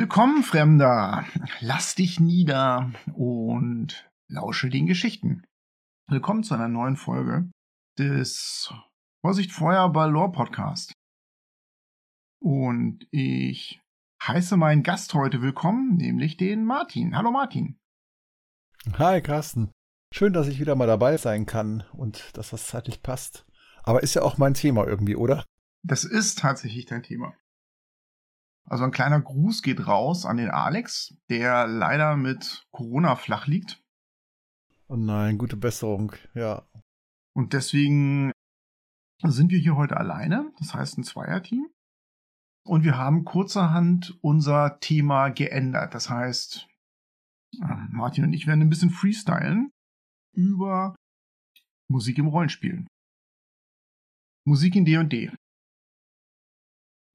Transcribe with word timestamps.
Willkommen, 0.00 0.44
Fremder. 0.44 1.26
Lass 1.58 1.96
dich 1.96 2.20
nieder 2.20 2.92
und 3.16 4.08
lausche 4.28 4.70
den 4.70 4.86
Geschichten. 4.86 5.42
Willkommen 6.06 6.44
zu 6.44 6.54
einer 6.54 6.68
neuen 6.68 6.96
Folge 6.96 7.50
des 7.98 8.72
Vorsicht 9.22 9.50
Feuer 9.50 9.92
Ballor 9.92 10.30
Podcast. 10.30 10.92
Und 12.38 13.08
ich 13.10 13.80
heiße 14.22 14.56
meinen 14.56 14.84
Gast 14.84 15.14
heute 15.14 15.42
willkommen, 15.42 15.96
nämlich 15.96 16.36
den 16.36 16.64
Martin. 16.64 17.16
Hallo 17.16 17.32
Martin. 17.32 17.76
Hi 18.98 19.20
Carsten. 19.20 19.72
Schön, 20.14 20.32
dass 20.32 20.46
ich 20.46 20.60
wieder 20.60 20.76
mal 20.76 20.86
dabei 20.86 21.16
sein 21.16 21.44
kann 21.44 21.82
und 21.92 22.38
dass 22.38 22.50
das 22.50 22.68
zeitlich 22.68 23.02
passt. 23.02 23.46
Aber 23.82 24.04
ist 24.04 24.14
ja 24.14 24.22
auch 24.22 24.38
mein 24.38 24.54
Thema 24.54 24.86
irgendwie, 24.86 25.16
oder? 25.16 25.44
Das 25.82 26.04
ist 26.04 26.38
tatsächlich 26.38 26.86
dein 26.86 27.02
Thema. 27.02 27.34
Also 28.68 28.84
ein 28.84 28.90
kleiner 28.90 29.20
Gruß 29.20 29.62
geht 29.62 29.86
raus 29.86 30.26
an 30.26 30.36
den 30.36 30.50
Alex, 30.50 31.16
der 31.30 31.66
leider 31.66 32.16
mit 32.16 32.66
Corona 32.70 33.16
flach 33.16 33.46
liegt. 33.46 33.82
Oh 34.88 34.96
nein, 34.96 35.38
gute 35.38 35.56
Besserung, 35.56 36.12
ja. 36.34 36.66
Und 37.34 37.52
deswegen 37.52 38.32
sind 39.22 39.50
wir 39.50 39.58
hier 39.58 39.76
heute 39.76 39.96
alleine, 39.96 40.52
das 40.58 40.74
heißt 40.74 40.98
ein 40.98 41.04
Zweierteam. 41.04 41.68
Und 42.66 42.84
wir 42.84 42.98
haben 42.98 43.24
kurzerhand 43.24 44.18
unser 44.20 44.78
Thema 44.80 45.30
geändert. 45.30 45.94
Das 45.94 46.10
heißt, 46.10 46.68
äh, 47.54 47.74
Martin 47.90 48.24
und 48.24 48.34
ich 48.34 48.46
werden 48.46 48.60
ein 48.60 48.68
bisschen 48.68 48.90
freestylen 48.90 49.70
über 50.34 50.94
Musik 51.90 52.18
im 52.18 52.26
Rollenspiel. 52.26 52.86
Musik 54.46 54.76
in 54.76 54.84
D&D. 54.84 55.32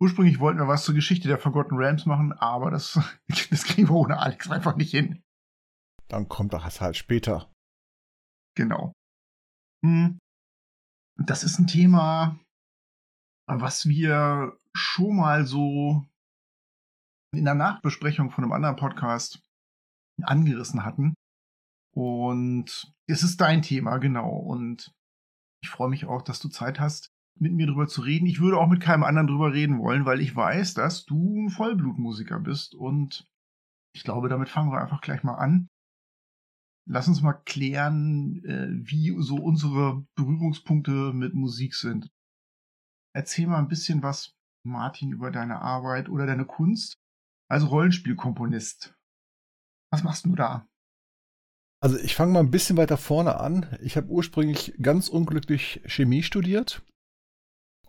Ursprünglich 0.04 0.42
wollten 0.42 0.60
wir 0.60 0.68
was 0.68 0.84
zur 0.84 0.96
Geschichte 0.96 1.30
der 1.30 1.38
Forgotten 1.38 1.78
Realms 1.78 2.06
machen, 2.06 2.34
aber 2.34 2.70
das, 2.72 3.00
das 3.50 3.64
kriegen 3.64 3.88
wir 3.88 3.96
ohne 3.96 4.20
Alex 4.20 4.52
einfach 4.52 4.76
nicht 4.76 4.92
hin. 4.92 5.24
Dann 6.10 6.28
kommt 6.28 6.52
das 6.52 6.82
halt 6.82 6.98
später. 6.98 7.50
Genau. 8.58 8.92
Hm. 9.86 10.20
Das 11.16 11.46
ist 11.46 11.58
ein 11.58 11.68
Thema, 11.68 12.38
was 13.48 13.88
wir 13.88 14.58
schon 14.76 15.16
mal 15.16 15.46
so 15.46 16.06
in 17.34 17.46
der 17.46 17.56
Nachbesprechung 17.56 18.30
von 18.30 18.44
einem 18.44 18.52
anderen 18.52 18.76
Podcast 18.76 19.42
angerissen 20.22 20.84
hatten. 20.84 21.14
Und 21.96 22.92
es 23.08 23.24
ist 23.24 23.40
dein 23.40 23.62
Thema, 23.62 24.00
genau. 24.00 24.36
Und 24.36 24.92
ich 25.64 25.70
freue 25.70 25.90
mich 25.90 26.08
auch, 26.08 26.24
dass 26.24 26.42
du 26.42 26.50
Zeit 26.50 26.82
hast, 26.82 27.13
mit 27.40 27.54
mir 27.54 27.68
drüber 27.68 27.88
zu 27.88 28.02
reden. 28.02 28.26
Ich 28.26 28.40
würde 28.40 28.58
auch 28.58 28.68
mit 28.68 28.82
keinem 28.82 29.04
anderen 29.04 29.28
drüber 29.28 29.54
reden 29.54 29.80
wollen, 29.80 30.06
weil 30.06 30.22
ich 30.22 30.36
weiß, 30.36 30.74
dass 30.74 31.06
du 31.06 31.46
ein 31.46 31.50
Vollblutmusiker 31.50 32.40
bist 32.40 32.76
und 32.76 33.28
ich 33.96 34.04
glaube, 34.04 34.30
damit 34.30 34.50
fangen 34.50 34.72
wir 34.72 34.82
einfach 34.82 35.02
gleich 35.02 35.24
mal 35.24 35.36
an. 35.36 35.70
Lass 36.90 37.08
uns 37.08 37.22
mal 37.22 37.34
klären, 37.34 38.44
äh, 38.44 38.68
wie 38.72 39.16
so 39.22 39.36
unsere 39.36 40.06
Berührungspunkte 40.16 41.14
mit 41.14 41.34
Musik 41.34 41.76
sind. 41.76 42.10
Erzähl 43.16 43.48
mal 43.48 43.60
ein 43.60 43.68
bisschen 43.68 44.04
was, 44.04 44.34
Martin, 44.66 45.12
über 45.12 45.32
deine 45.32 45.62
Arbeit 45.62 46.10
oder 46.10 46.26
deine 46.26 46.46
Kunst 46.46 46.96
als 47.50 47.70
Rollenspielkomponist. 47.70 48.96
Was 49.92 50.04
machst 50.04 50.26
du 50.26 50.36
da? 50.36 50.68
Also 51.82 51.98
ich 51.98 52.16
fange 52.16 52.34
mal 52.34 52.40
ein 52.40 52.52
bisschen 52.52 52.78
weiter 52.78 52.98
vorne 52.98 53.40
an. 53.40 53.78
Ich 53.82 53.96
habe 53.96 54.08
ursprünglich 54.08 54.74
ganz 54.82 55.10
unglücklich 55.10 55.82
Chemie 55.86 56.24
studiert 56.24 56.82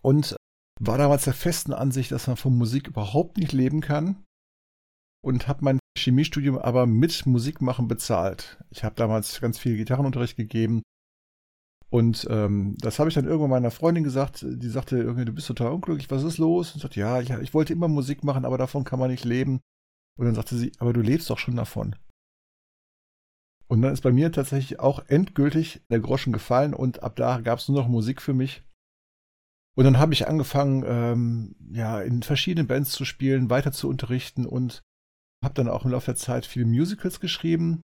und 0.05 0.35
war 0.79 0.99
damals 0.99 1.23
der 1.23 1.33
festen 1.33 1.73
Ansicht, 1.73 2.11
dass 2.11 2.27
man 2.27 2.37
von 2.37 2.55
Musik 2.55 2.87
überhaupt 2.87 3.37
nicht 3.37 3.53
leben 3.53 3.81
kann 3.81 4.23
und 5.25 5.47
habe 5.47 5.65
mein 5.65 5.79
Chemiestudium 5.97 6.59
aber 6.59 6.85
mit 6.85 7.25
Musikmachen 7.25 7.87
bezahlt. 7.87 8.63
Ich 8.69 8.83
habe 8.83 8.93
damals 8.95 9.41
ganz 9.41 9.57
viel 9.57 9.77
Gitarrenunterricht 9.77 10.37
gegeben 10.37 10.83
und 11.89 12.27
ähm, 12.29 12.75
das 12.77 12.99
habe 12.99 13.09
ich 13.09 13.15
dann 13.15 13.25
irgendwann 13.25 13.49
meiner 13.49 13.71
Freundin 13.71 14.03
gesagt. 14.03 14.45
Die 14.47 14.69
sagte 14.69 14.97
irgendwie, 14.97 15.25
du 15.25 15.33
bist 15.33 15.47
total 15.47 15.71
unglücklich, 15.71 16.11
was 16.11 16.21
ist 16.21 16.37
los? 16.37 16.75
Und 16.75 16.81
sagte, 16.81 16.99
ja, 16.99 17.19
ich, 17.19 17.31
ich 17.31 17.55
wollte 17.55 17.73
immer 17.73 17.87
Musik 17.87 18.23
machen, 18.23 18.45
aber 18.45 18.59
davon 18.59 18.83
kann 18.83 18.99
man 18.99 19.09
nicht 19.09 19.25
leben. 19.25 19.61
Und 20.19 20.25
dann 20.25 20.35
sagte 20.35 20.55
sie, 20.55 20.71
aber 20.77 20.93
du 20.93 21.01
lebst 21.01 21.31
doch 21.31 21.39
schon 21.39 21.55
davon. 21.55 21.95
Und 23.67 23.81
dann 23.81 23.93
ist 23.93 24.01
bei 24.01 24.11
mir 24.11 24.31
tatsächlich 24.31 24.79
auch 24.79 24.99
endgültig 25.07 25.81
der 25.89 25.99
Groschen 25.99 26.31
gefallen 26.31 26.75
und 26.75 27.01
ab 27.01 27.15
da 27.15 27.41
gab 27.41 27.57
es 27.57 27.67
nur 27.69 27.81
noch 27.81 27.87
Musik 27.87 28.21
für 28.21 28.33
mich. 28.33 28.64
Und 29.75 29.83
dann 29.83 29.99
habe 29.99 30.13
ich 30.13 30.27
angefangen, 30.27 30.83
ähm, 30.87 31.55
ja, 31.71 32.01
in 32.01 32.23
verschiedenen 32.23 32.67
Bands 32.67 32.91
zu 32.91 33.03
spielen, 33.03 33.49
weiter 33.49 33.71
zu 33.71 33.89
unterrichten 33.89 34.45
und 34.45 34.81
habe 35.43 35.53
dann 35.53 35.67
auch 35.67 35.85
im 35.85 35.91
Laufe 35.91 36.07
der 36.07 36.15
Zeit 36.15 36.45
viele 36.45 36.65
Musicals 36.65 37.19
geschrieben. 37.19 37.81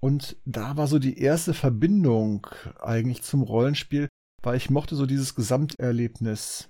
Und 0.00 0.36
da 0.44 0.76
war 0.76 0.86
so 0.86 0.98
die 0.98 1.18
erste 1.18 1.54
Verbindung 1.54 2.46
eigentlich 2.80 3.22
zum 3.22 3.42
Rollenspiel, 3.42 4.08
weil 4.42 4.56
ich 4.56 4.70
mochte 4.70 4.96
so 4.96 5.06
dieses 5.06 5.34
Gesamterlebnis. 5.34 6.68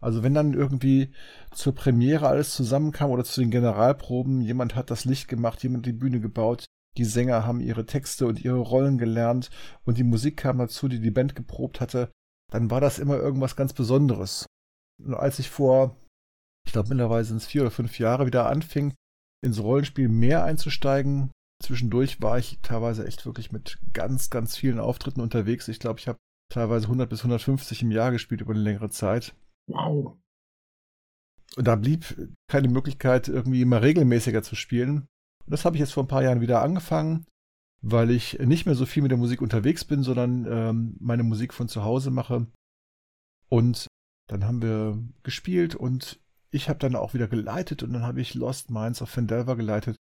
Also 0.00 0.22
wenn 0.22 0.34
dann 0.34 0.52
irgendwie 0.52 1.12
zur 1.52 1.74
Premiere 1.74 2.28
alles 2.28 2.54
zusammenkam 2.54 3.10
oder 3.10 3.24
zu 3.24 3.40
den 3.40 3.50
Generalproben, 3.50 4.42
jemand 4.42 4.74
hat 4.74 4.90
das 4.90 5.06
Licht 5.06 5.28
gemacht, 5.28 5.62
jemand 5.62 5.86
die 5.86 5.92
Bühne 5.92 6.20
gebaut, 6.20 6.66
die 6.96 7.04
Sänger 7.04 7.46
haben 7.46 7.60
ihre 7.60 7.86
Texte 7.86 8.26
und 8.26 8.44
ihre 8.44 8.58
Rollen 8.58 8.98
gelernt 8.98 9.50
und 9.84 9.98
die 9.98 10.04
Musik 10.04 10.36
kam 10.36 10.58
dazu, 10.58 10.88
die 10.88 11.00
die 11.00 11.10
Band 11.10 11.34
geprobt 11.34 11.80
hatte, 11.80 12.10
dann 12.52 12.70
war 12.70 12.80
das 12.80 12.98
immer 12.98 13.16
irgendwas 13.16 13.56
ganz 13.56 13.72
Besonderes. 13.72 14.46
Und 15.02 15.14
als 15.14 15.38
ich 15.38 15.50
vor, 15.50 15.96
ich 16.66 16.72
glaube 16.72 16.88
mittlerweile 16.88 17.24
sind 17.24 17.38
es 17.38 17.46
vier 17.46 17.62
oder 17.62 17.70
fünf 17.70 17.98
Jahre 17.98 18.26
wieder 18.26 18.48
anfing, 18.48 18.94
ins 19.44 19.62
Rollenspiel 19.62 20.08
mehr 20.08 20.44
einzusteigen, 20.44 21.30
zwischendurch 21.62 22.20
war 22.22 22.38
ich 22.38 22.58
teilweise 22.62 23.06
echt 23.06 23.26
wirklich 23.26 23.52
mit 23.52 23.78
ganz, 23.92 24.30
ganz 24.30 24.56
vielen 24.56 24.80
Auftritten 24.80 25.20
unterwegs. 25.20 25.68
Ich 25.68 25.80
glaube, 25.80 26.00
ich 26.00 26.08
habe 26.08 26.18
teilweise 26.52 26.86
100 26.86 27.08
bis 27.08 27.20
150 27.20 27.82
im 27.82 27.90
Jahr 27.90 28.12
gespielt 28.12 28.40
über 28.40 28.52
eine 28.52 28.62
längere 28.62 28.90
Zeit. 28.90 29.34
Wow. 29.68 30.16
Und 31.56 31.66
da 31.66 31.76
blieb 31.76 32.30
keine 32.50 32.68
Möglichkeit, 32.68 33.28
irgendwie 33.28 33.62
immer 33.62 33.82
regelmäßiger 33.82 34.42
zu 34.42 34.56
spielen. 34.56 35.06
Und 35.44 35.52
das 35.52 35.64
habe 35.64 35.76
ich 35.76 35.80
jetzt 35.80 35.92
vor 35.92 36.04
ein 36.04 36.08
paar 36.08 36.22
Jahren 36.22 36.40
wieder 36.40 36.62
angefangen 36.62 37.26
weil 37.82 38.10
ich 38.10 38.38
nicht 38.38 38.66
mehr 38.66 38.74
so 38.74 38.86
viel 38.86 39.02
mit 39.02 39.10
der 39.10 39.18
Musik 39.18 39.42
unterwegs 39.42 39.84
bin, 39.84 40.02
sondern 40.02 40.46
ähm, 40.50 40.96
meine 41.00 41.22
Musik 41.22 41.52
von 41.54 41.68
zu 41.68 41.84
Hause 41.84 42.10
mache. 42.10 42.46
Und 43.48 43.86
dann 44.28 44.44
haben 44.44 44.62
wir 44.62 45.02
gespielt 45.22 45.74
und 45.74 46.20
ich 46.50 46.68
habe 46.68 46.78
dann 46.78 46.96
auch 46.96 47.14
wieder 47.14 47.28
geleitet 47.28 47.82
und 47.82 47.92
dann 47.92 48.02
habe 48.02 48.20
ich 48.20 48.34
Lost 48.34 48.70
Minds 48.70 49.02
of 49.02 49.10
Fandelver 49.10 49.56
geleitet. 49.56 49.96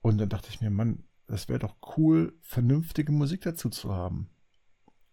Und 0.00 0.18
dann 0.18 0.28
dachte 0.28 0.48
ich 0.50 0.60
mir, 0.60 0.70
Mann, 0.70 1.04
das 1.26 1.48
wäre 1.48 1.58
doch 1.58 1.76
cool, 1.96 2.38
vernünftige 2.42 3.12
Musik 3.12 3.42
dazu 3.42 3.70
zu 3.70 3.92
haben. 3.92 4.30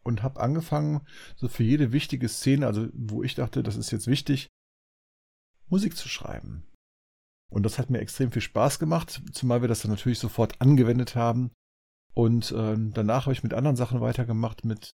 Und 0.03 0.23
habe 0.23 0.39
angefangen, 0.39 1.01
so 1.35 1.47
für 1.47 1.63
jede 1.63 1.91
wichtige 1.91 2.27
Szene, 2.27 2.67
also 2.67 2.89
wo 2.93 3.23
ich 3.23 3.35
dachte, 3.35 3.63
das 3.63 3.75
ist 3.75 3.91
jetzt 3.91 4.07
wichtig, 4.07 4.47
Musik 5.67 5.95
zu 5.95 6.09
schreiben. 6.09 6.63
Und 7.49 7.63
das 7.63 7.79
hat 7.79 7.89
mir 7.89 7.99
extrem 7.99 8.31
viel 8.31 8.41
Spaß 8.41 8.79
gemacht, 8.79 9.21
zumal 9.31 9.61
wir 9.61 9.67
das 9.67 9.81
dann 9.81 9.91
natürlich 9.91 10.19
sofort 10.19 10.59
angewendet 10.59 11.15
haben 11.15 11.51
und 12.13 12.51
äh, 12.51 12.75
danach 12.77 13.25
habe 13.25 13.33
ich 13.33 13.44
mit 13.44 13.53
anderen 13.53 13.75
Sachen 13.75 14.01
weitergemacht, 14.01 14.66
mit 14.66 14.91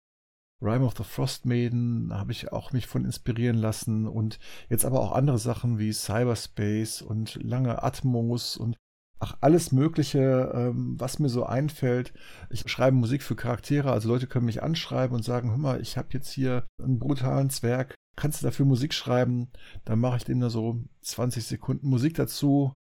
Rime 0.62 0.84
of 0.84 0.94
the 0.96 1.04
Frost 1.04 1.44
Maiden 1.44 2.12
habe 2.12 2.30
ich 2.32 2.52
auch 2.52 2.72
mich 2.72 2.86
von 2.86 3.04
inspirieren 3.04 3.56
lassen 3.56 4.06
und 4.06 4.38
jetzt 4.68 4.84
aber 4.84 5.00
auch 5.00 5.12
andere 5.12 5.38
Sachen 5.38 5.78
wie 5.78 5.92
Cyberspace 5.92 7.02
und 7.02 7.34
lange 7.42 7.82
Atmos 7.82 8.56
und 8.56 8.76
ach, 9.18 9.36
alles 9.40 9.72
Mögliche, 9.72 10.52
ähm, 10.54 10.98
was 10.98 11.18
mir 11.18 11.28
so 11.28 11.44
einfällt. 11.44 12.12
Ich 12.50 12.68
schreibe 12.70 12.96
Musik 12.96 13.22
für 13.22 13.34
Charaktere, 13.34 13.90
also 13.90 14.08
Leute 14.08 14.28
können 14.28 14.46
mich 14.46 14.62
anschreiben 14.62 15.16
und 15.16 15.24
sagen, 15.24 15.50
hör 15.50 15.58
mal, 15.58 15.80
ich 15.80 15.96
habe 15.96 16.08
jetzt 16.12 16.30
hier 16.30 16.66
einen 16.80 17.00
brutalen 17.00 17.50
Zwerg, 17.50 17.94
kannst 18.16 18.42
du 18.42 18.46
dafür 18.46 18.66
Musik 18.66 18.94
schreiben? 18.94 19.50
Dann 19.84 19.98
mache 19.98 20.18
ich 20.18 20.24
dem 20.24 20.40
da 20.40 20.48
so 20.48 20.84
20 21.02 21.44
Sekunden 21.44 21.88
Musik 21.88 22.14
dazu, 22.14 22.72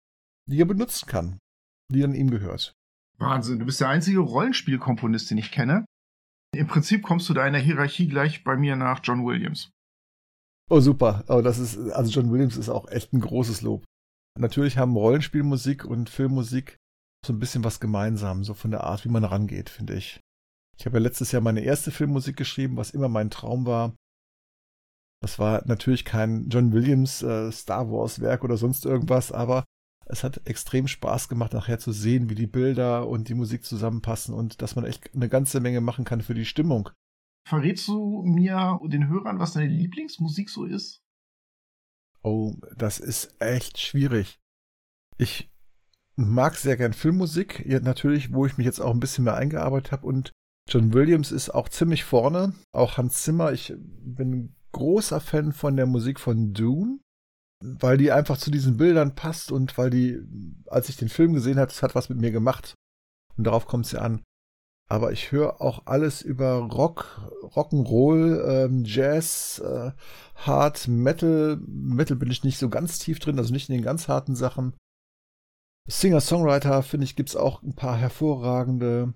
die 0.48 0.60
er 0.60 0.66
benutzen 0.66 1.06
kann, 1.06 1.38
die 1.88 2.00
dann 2.00 2.14
ihm 2.14 2.30
gehört. 2.30 2.74
Wahnsinn, 3.22 3.58
du 3.58 3.64
bist 3.64 3.80
der 3.80 3.88
einzige 3.88 4.20
Rollenspielkomponist, 4.20 5.30
den 5.30 5.38
ich 5.38 5.50
kenne. 5.50 5.86
Im 6.54 6.66
Prinzip 6.66 7.02
kommst 7.02 7.28
du 7.28 7.34
da 7.34 7.46
in 7.46 7.54
der 7.54 7.62
Hierarchie 7.62 8.08
gleich 8.08 8.44
bei 8.44 8.56
mir 8.56 8.76
nach 8.76 9.00
John 9.02 9.24
Williams. 9.24 9.70
Oh, 10.70 10.80
super. 10.80 11.24
Oh, 11.28 11.40
das 11.40 11.58
ist, 11.58 11.78
also 11.90 12.10
John 12.10 12.30
Williams 12.30 12.56
ist 12.56 12.68
auch 12.68 12.88
echt 12.88 13.12
ein 13.12 13.20
großes 13.20 13.62
Lob. 13.62 13.84
Natürlich 14.38 14.78
haben 14.78 14.96
Rollenspielmusik 14.96 15.84
und 15.84 16.10
Filmmusik 16.10 16.76
so 17.24 17.32
ein 17.32 17.38
bisschen 17.38 17.64
was 17.64 17.80
gemeinsam, 17.80 18.44
so 18.44 18.54
von 18.54 18.70
der 18.70 18.84
Art, 18.84 19.04
wie 19.04 19.10
man 19.10 19.24
rangeht, 19.24 19.70
finde 19.70 19.94
ich. 19.94 20.20
Ich 20.78 20.86
habe 20.86 20.96
ja 20.96 21.02
letztes 21.02 21.32
Jahr 21.32 21.42
meine 21.42 21.60
erste 21.60 21.90
Filmmusik 21.90 22.36
geschrieben, 22.36 22.76
was 22.76 22.90
immer 22.90 23.08
mein 23.08 23.30
Traum 23.30 23.66
war. 23.66 23.94
Das 25.22 25.38
war 25.38 25.62
natürlich 25.66 26.04
kein 26.04 26.48
John 26.48 26.72
Williams 26.72 27.22
äh, 27.22 27.52
Star 27.52 27.90
Wars 27.90 28.20
Werk 28.20 28.42
oder 28.42 28.56
sonst 28.56 28.84
irgendwas, 28.84 29.30
aber 29.30 29.64
es 30.12 30.22
hat 30.22 30.46
extrem 30.46 30.86
Spaß 30.88 31.28
gemacht, 31.28 31.54
nachher 31.54 31.78
zu 31.78 31.90
sehen, 31.90 32.28
wie 32.28 32.34
die 32.34 32.46
Bilder 32.46 33.08
und 33.08 33.28
die 33.28 33.34
Musik 33.34 33.64
zusammenpassen 33.64 34.34
und 34.34 34.60
dass 34.60 34.76
man 34.76 34.84
echt 34.84 35.14
eine 35.14 35.28
ganze 35.28 35.58
Menge 35.58 35.80
machen 35.80 36.04
kann 36.04 36.20
für 36.20 36.34
die 36.34 36.44
Stimmung. 36.44 36.90
Verrätst 37.48 37.88
du 37.88 38.22
mir 38.22 38.78
und 38.80 38.92
den 38.92 39.08
Hörern, 39.08 39.38
was 39.38 39.54
deine 39.54 39.68
Lieblingsmusik 39.72 40.50
so 40.50 40.64
ist? 40.64 41.02
Oh, 42.22 42.54
das 42.76 43.00
ist 43.00 43.34
echt 43.40 43.80
schwierig. 43.80 44.38
Ich 45.16 45.50
mag 46.14 46.56
sehr 46.56 46.76
gern 46.76 46.92
Filmmusik, 46.92 47.64
ja, 47.66 47.80
natürlich, 47.80 48.32
wo 48.32 48.44
ich 48.44 48.58
mich 48.58 48.66
jetzt 48.66 48.80
auch 48.80 48.92
ein 48.92 49.00
bisschen 49.00 49.24
mehr 49.24 49.34
eingearbeitet 49.34 49.92
habe 49.92 50.06
und 50.06 50.30
John 50.68 50.92
Williams 50.92 51.32
ist 51.32 51.50
auch 51.50 51.68
ziemlich 51.68 52.04
vorne, 52.04 52.52
auch 52.70 52.98
Hans 52.98 53.22
Zimmer. 53.22 53.52
Ich 53.52 53.74
bin 53.78 54.54
großer 54.72 55.20
Fan 55.20 55.52
von 55.52 55.76
der 55.76 55.86
Musik 55.86 56.20
von 56.20 56.52
Dune, 56.52 57.00
weil 57.62 57.96
die 57.96 58.12
einfach 58.12 58.36
zu 58.36 58.50
diesen 58.50 58.76
Bildern 58.76 59.14
passt 59.14 59.52
und 59.52 59.76
weil 59.78 59.90
die, 59.90 60.18
als 60.66 60.88
ich 60.88 60.96
den 60.96 61.08
Film 61.08 61.32
gesehen 61.32 61.58
habe, 61.58 61.68
das 61.68 61.82
hat 61.82 61.94
was 61.94 62.08
mit 62.08 62.18
mir 62.18 62.30
gemacht. 62.30 62.74
Und 63.36 63.44
darauf 63.44 63.66
kommt 63.66 63.86
es 63.86 63.92
ja 63.92 64.00
an. 64.00 64.22
Aber 64.88 65.12
ich 65.12 65.32
höre 65.32 65.62
auch 65.62 65.86
alles 65.86 66.20
über 66.20 66.56
Rock, 66.56 67.30
Rock'n'Roll, 67.42 68.66
ähm, 68.66 68.84
Jazz, 68.84 69.58
äh, 69.64 69.92
Hard, 70.34 70.86
Metal. 70.88 71.58
Metal 71.66 72.16
bin 72.16 72.30
ich 72.30 72.44
nicht 72.44 72.58
so 72.58 72.68
ganz 72.68 72.98
tief 72.98 73.18
drin, 73.18 73.38
also 73.38 73.52
nicht 73.52 73.70
in 73.70 73.76
den 73.76 73.84
ganz 73.84 74.08
harten 74.08 74.34
Sachen. 74.34 74.74
Singer-Songwriter, 75.88 76.82
finde 76.82 77.04
ich, 77.04 77.16
gibt 77.16 77.30
es 77.30 77.36
auch 77.36 77.62
ein 77.62 77.74
paar 77.74 77.96
hervorragende. 77.96 79.14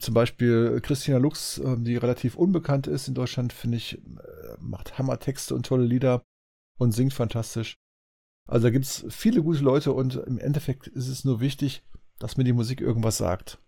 Zum 0.00 0.14
Beispiel 0.14 0.80
Christina 0.82 1.18
Lux, 1.18 1.58
ähm, 1.58 1.84
die 1.84 1.96
relativ 1.96 2.34
unbekannt 2.34 2.86
ist 2.86 3.08
in 3.08 3.14
Deutschland, 3.14 3.52
finde 3.52 3.78
ich, 3.78 3.98
äh, 3.98 4.56
macht 4.60 4.98
Hammertexte 4.98 5.54
und 5.54 5.64
tolle 5.64 5.84
Lieder 5.84 6.22
und 6.82 6.92
singt 6.92 7.14
fantastisch. 7.14 7.76
Also 8.48 8.66
da 8.66 8.70
gibt 8.70 8.84
es 8.84 9.06
viele 9.08 9.42
gute 9.42 9.62
Leute 9.62 9.92
und 9.92 10.16
im 10.16 10.38
Endeffekt 10.38 10.88
ist 10.88 11.08
es 11.08 11.24
nur 11.24 11.40
wichtig, 11.40 11.82
dass 12.18 12.36
mir 12.36 12.44
die 12.44 12.52
Musik 12.52 12.80
irgendwas 12.80 13.16
sagt. 13.16 13.58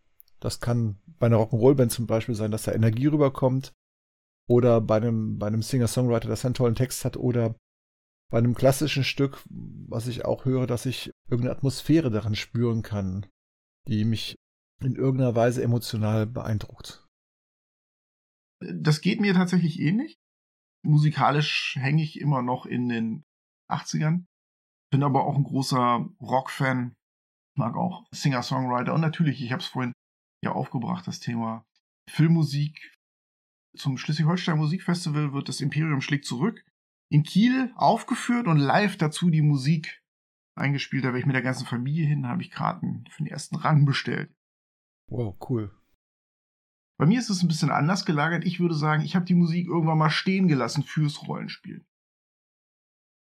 Das 0.40 0.60
kann 0.60 0.98
bei 1.18 1.26
einer 1.26 1.38
Rock'n'Roll-Band 1.38 1.90
zum 1.90 2.06
Beispiel 2.06 2.34
sein, 2.34 2.50
dass 2.50 2.64
da 2.64 2.72
Energie 2.72 3.06
rüberkommt. 3.06 3.72
Oder 4.46 4.82
bei 4.82 4.96
einem, 4.96 5.38
bei 5.38 5.46
einem 5.46 5.62
Singer-Songwriter, 5.62 6.28
dass 6.28 6.44
er 6.44 6.48
einen 6.48 6.54
tollen 6.54 6.74
Text 6.74 7.04
hat. 7.04 7.16
Oder 7.16 7.54
bei 8.30 8.38
einem 8.38 8.54
klassischen 8.54 9.04
Stück, 9.04 9.42
was 9.48 10.06
ich 10.06 10.24
auch 10.24 10.44
höre, 10.44 10.66
dass 10.66 10.84
ich 10.84 11.10
irgendeine 11.30 11.56
Atmosphäre 11.56 12.10
daran 12.10 12.34
spüren 12.34 12.82
kann, 12.82 13.26
die 13.88 14.04
mich 14.04 14.36
in 14.82 14.96
irgendeiner 14.96 15.34
Weise 15.34 15.62
emotional 15.62 16.26
beeindruckt. 16.26 17.08
Das 18.60 19.00
geht 19.00 19.20
mir 19.20 19.34
tatsächlich 19.34 19.80
ähnlich. 19.80 20.18
Musikalisch 20.84 21.76
hänge 21.78 22.02
ich 22.02 22.20
immer 22.20 22.42
noch 22.42 22.66
in 22.66 22.88
den 22.88 23.24
80ern. 23.70 24.24
Bin 24.90 25.02
aber 25.02 25.24
auch 25.24 25.36
ein 25.36 25.44
großer 25.44 26.08
Rock-Fan. 26.20 26.94
Mag 27.56 27.76
auch 27.76 28.04
Singer-Songwriter. 28.12 28.94
Und 28.94 29.00
natürlich, 29.00 29.42
ich 29.42 29.52
habe 29.52 29.62
es 29.62 29.68
vorhin 29.68 29.92
ja 30.44 30.52
aufgebracht, 30.52 31.06
das 31.06 31.20
Thema 31.20 31.64
Filmmusik. 32.10 32.92
Zum 33.76 33.96
Schleswig-Holstein 33.96 34.58
Musikfestival 34.58 35.32
wird 35.32 35.48
das 35.48 35.60
Imperium 35.60 36.00
schlägt 36.00 36.26
zurück 36.26 36.64
in 37.14 37.22
Kiel 37.22 37.72
aufgeführt 37.76 38.48
und 38.48 38.58
live 38.58 38.96
dazu 38.96 39.30
die 39.30 39.40
Musik 39.40 40.02
eingespielt. 40.56 41.04
Da 41.04 41.08
wäre 41.08 41.20
ich 41.20 41.26
mit 41.26 41.36
der 41.36 41.42
ganzen 41.42 41.66
Familie 41.66 42.06
hin, 42.06 42.26
habe 42.26 42.42
ich 42.42 42.50
Karten 42.50 43.04
für 43.08 43.22
den 43.22 43.32
ersten 43.32 43.54
Rang 43.56 43.84
bestellt. 43.84 44.34
Wow, 45.08 45.36
cool. 45.48 45.70
Bei 46.98 47.06
mir 47.06 47.18
ist 47.18 47.30
es 47.30 47.42
ein 47.42 47.48
bisschen 47.48 47.70
anders 47.70 48.04
gelagert. 48.04 48.44
Ich 48.44 48.60
würde 48.60 48.74
sagen, 48.74 49.02
ich 49.02 49.16
habe 49.16 49.24
die 49.24 49.34
Musik 49.34 49.66
irgendwann 49.66 49.98
mal 49.98 50.10
stehen 50.10 50.48
gelassen 50.48 50.84
fürs 50.84 51.26
Rollenspiel. 51.26 51.84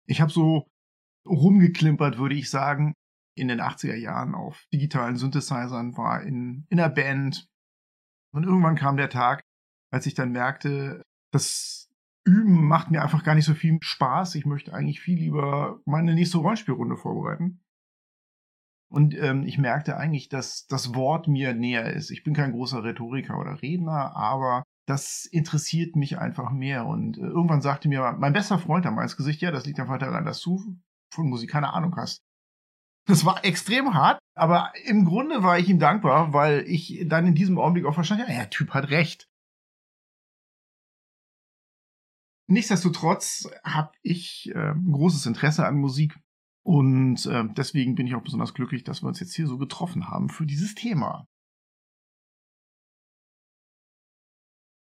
Ich 0.07 0.21
habe 0.21 0.31
so 0.31 0.67
rumgeklimpert, 1.27 2.17
würde 2.17 2.35
ich 2.35 2.49
sagen, 2.49 2.93
in 3.35 3.47
den 3.47 3.61
80er 3.61 3.95
Jahren 3.95 4.35
auf 4.35 4.65
digitalen 4.73 5.17
Synthesizern, 5.17 5.97
war 5.97 6.23
in, 6.23 6.65
in 6.69 6.79
einer 6.79 6.89
Band. 6.89 7.47
Und 8.33 8.43
irgendwann 8.43 8.75
kam 8.75 8.97
der 8.97 9.09
Tag, 9.09 9.43
als 9.91 10.05
ich 10.05 10.13
dann 10.13 10.31
merkte, 10.31 11.03
das 11.31 11.89
Üben 12.25 12.65
macht 12.65 12.91
mir 12.91 13.01
einfach 13.01 13.23
gar 13.23 13.35
nicht 13.35 13.45
so 13.45 13.53
viel 13.53 13.77
Spaß. 13.81 14.35
Ich 14.35 14.45
möchte 14.45 14.73
eigentlich 14.73 14.99
viel 14.99 15.17
lieber 15.17 15.81
meine 15.85 16.13
nächste 16.13 16.39
Rollenspielrunde 16.39 16.97
vorbereiten. 16.97 17.61
Und 18.89 19.15
ähm, 19.15 19.43
ich 19.45 19.57
merkte 19.57 19.97
eigentlich, 19.97 20.29
dass 20.29 20.65
das 20.67 20.95
Wort 20.95 21.27
mir 21.27 21.53
näher 21.53 21.91
ist. 21.93 22.09
Ich 22.09 22.23
bin 22.23 22.33
kein 22.33 22.53
großer 22.53 22.83
Rhetoriker 22.83 23.37
oder 23.37 23.61
Redner, 23.61 24.15
aber 24.15 24.63
das 24.87 25.25
interessiert 25.25 25.95
mich 25.95 26.17
einfach 26.17 26.51
mehr. 26.51 26.85
Und 26.85 27.17
äh, 27.17 27.21
irgendwann 27.21 27.61
sagte 27.61 27.89
mir 27.89 28.15
mein 28.17 28.33
bester 28.33 28.59
Freund 28.59 28.85
am 28.85 28.95
Gesicht, 28.97 29.41
ja, 29.41 29.51
das 29.51 29.65
liegt 29.65 29.79
einfach 29.79 29.97
daran, 29.97 30.25
dass 30.25 30.41
du 30.41 30.79
von 31.13 31.29
Musik 31.29 31.51
keine 31.51 31.73
Ahnung 31.73 31.95
hast. 31.97 32.21
Das 33.07 33.25
war 33.25 33.43
extrem 33.45 33.93
hart, 33.93 34.19
aber 34.35 34.73
im 34.85 35.05
Grunde 35.05 35.41
war 35.41 35.57
ich 35.57 35.69
ihm 35.69 35.79
dankbar, 35.79 36.33
weil 36.33 36.65
ich 36.67 37.05
dann 37.07 37.25
in 37.25 37.35
diesem 37.35 37.57
Augenblick 37.57 37.85
auch 37.85 37.93
verstanden, 37.93 38.25
ja, 38.27 38.35
der 38.35 38.49
Typ 38.49 38.73
hat 38.73 38.89
recht. 38.89 39.29
Nichtsdestotrotz 42.49 43.49
habe 43.63 43.91
ich 44.01 44.49
äh, 44.53 44.73
großes 44.73 45.25
Interesse 45.25 45.65
an 45.65 45.77
Musik 45.77 46.17
und 46.67 47.25
äh, 47.27 47.45
deswegen 47.55 47.95
bin 47.95 48.07
ich 48.07 48.15
auch 48.15 48.21
besonders 48.21 48.53
glücklich, 48.53 48.83
dass 48.83 49.01
wir 49.01 49.07
uns 49.07 49.21
jetzt 49.21 49.33
hier 49.33 49.47
so 49.47 49.57
getroffen 49.57 50.09
haben 50.09 50.27
für 50.27 50.45
dieses 50.45 50.75
Thema. 50.75 51.25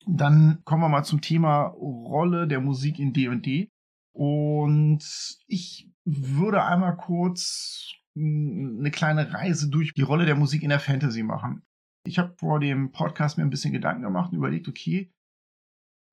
Dann 0.06 0.62
kommen 0.64 0.80
wir 0.80 0.88
mal 0.88 1.04
zum 1.04 1.20
Thema 1.20 1.64
Rolle 1.66 2.48
der 2.48 2.62
Musik 2.62 2.98
in 2.98 3.12
D&D. 3.12 3.70
Und 4.16 5.04
ich 5.46 5.90
würde 6.06 6.64
einmal 6.64 6.96
kurz 6.96 7.92
eine 8.16 8.90
kleine 8.90 9.34
Reise 9.34 9.68
durch 9.68 9.92
die 9.92 10.00
Rolle 10.00 10.24
der 10.24 10.36
Musik 10.36 10.62
in 10.62 10.70
der 10.70 10.80
Fantasy 10.80 11.22
machen. 11.22 11.66
Ich 12.06 12.18
habe 12.18 12.34
vor 12.38 12.60
dem 12.60 12.92
Podcast 12.92 13.36
mir 13.36 13.44
ein 13.44 13.50
bisschen 13.50 13.74
Gedanken 13.74 14.04
gemacht 14.04 14.32
und 14.32 14.38
überlegt, 14.38 14.68
okay, 14.68 15.12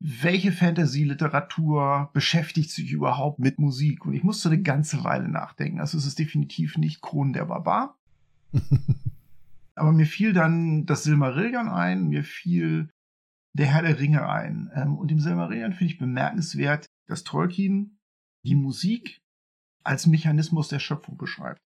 welche 0.03 0.51
Fantasy-Literatur 0.51 2.09
beschäftigt 2.12 2.71
sich 2.71 2.92
überhaupt 2.92 3.38
mit 3.38 3.59
Musik? 3.59 4.03
Und 4.06 4.13
ich 4.13 4.24
musste 4.24 4.50
eine 4.50 4.62
ganze 4.62 5.03
Weile 5.03 5.30
nachdenken. 5.30 5.80
Also 5.80 5.98
es 5.98 6.07
ist 6.07 6.18
definitiv 6.18 6.77
nicht 6.77 7.01
Kronen 7.01 7.33
der 7.33 7.45
Barbar. 7.45 8.00
Aber 9.75 9.92
mir 9.92 10.07
fiel 10.07 10.33
dann 10.33 10.88
das 10.88 11.03
Silmarillion 11.03 11.69
ein, 11.69 12.07
mir 12.07 12.24
fiel 12.24 12.89
der 13.53 13.68
Herr 13.68 13.83
der 13.83 14.00
Ringe 14.00 14.27
ein. 14.27 14.71
Ähm, 14.74 14.98
und 14.98 15.12
im 15.12 15.19
Silmarillion 15.19 15.74
finde 15.74 15.94
ich 15.94 16.00
bemerkenswert, 16.00 16.88
dass 17.07 17.24
Tolkien 17.24 18.00
die 18.44 18.56
Musik 18.56 19.19
als 19.83 20.07
Mechanismus 20.07 20.68
der 20.68 20.80
Schöpfung 20.80 21.18
beschreibt. 21.18 21.59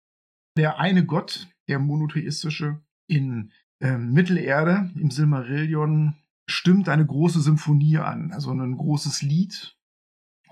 Der 0.57 0.77
eine 0.79 1.05
Gott, 1.05 1.47
der 1.69 1.79
monotheistische, 1.79 2.81
in 3.07 3.51
ähm, 3.81 4.11
Mittelerde, 4.11 4.91
im 4.95 5.09
Silmarillion 5.09 6.15
stimmt 6.47 6.89
eine 6.89 7.05
große 7.05 7.41
Symphonie 7.41 7.97
an, 7.97 8.31
also 8.31 8.51
ein 8.51 8.77
großes 8.77 9.21
Lied. 9.21 9.75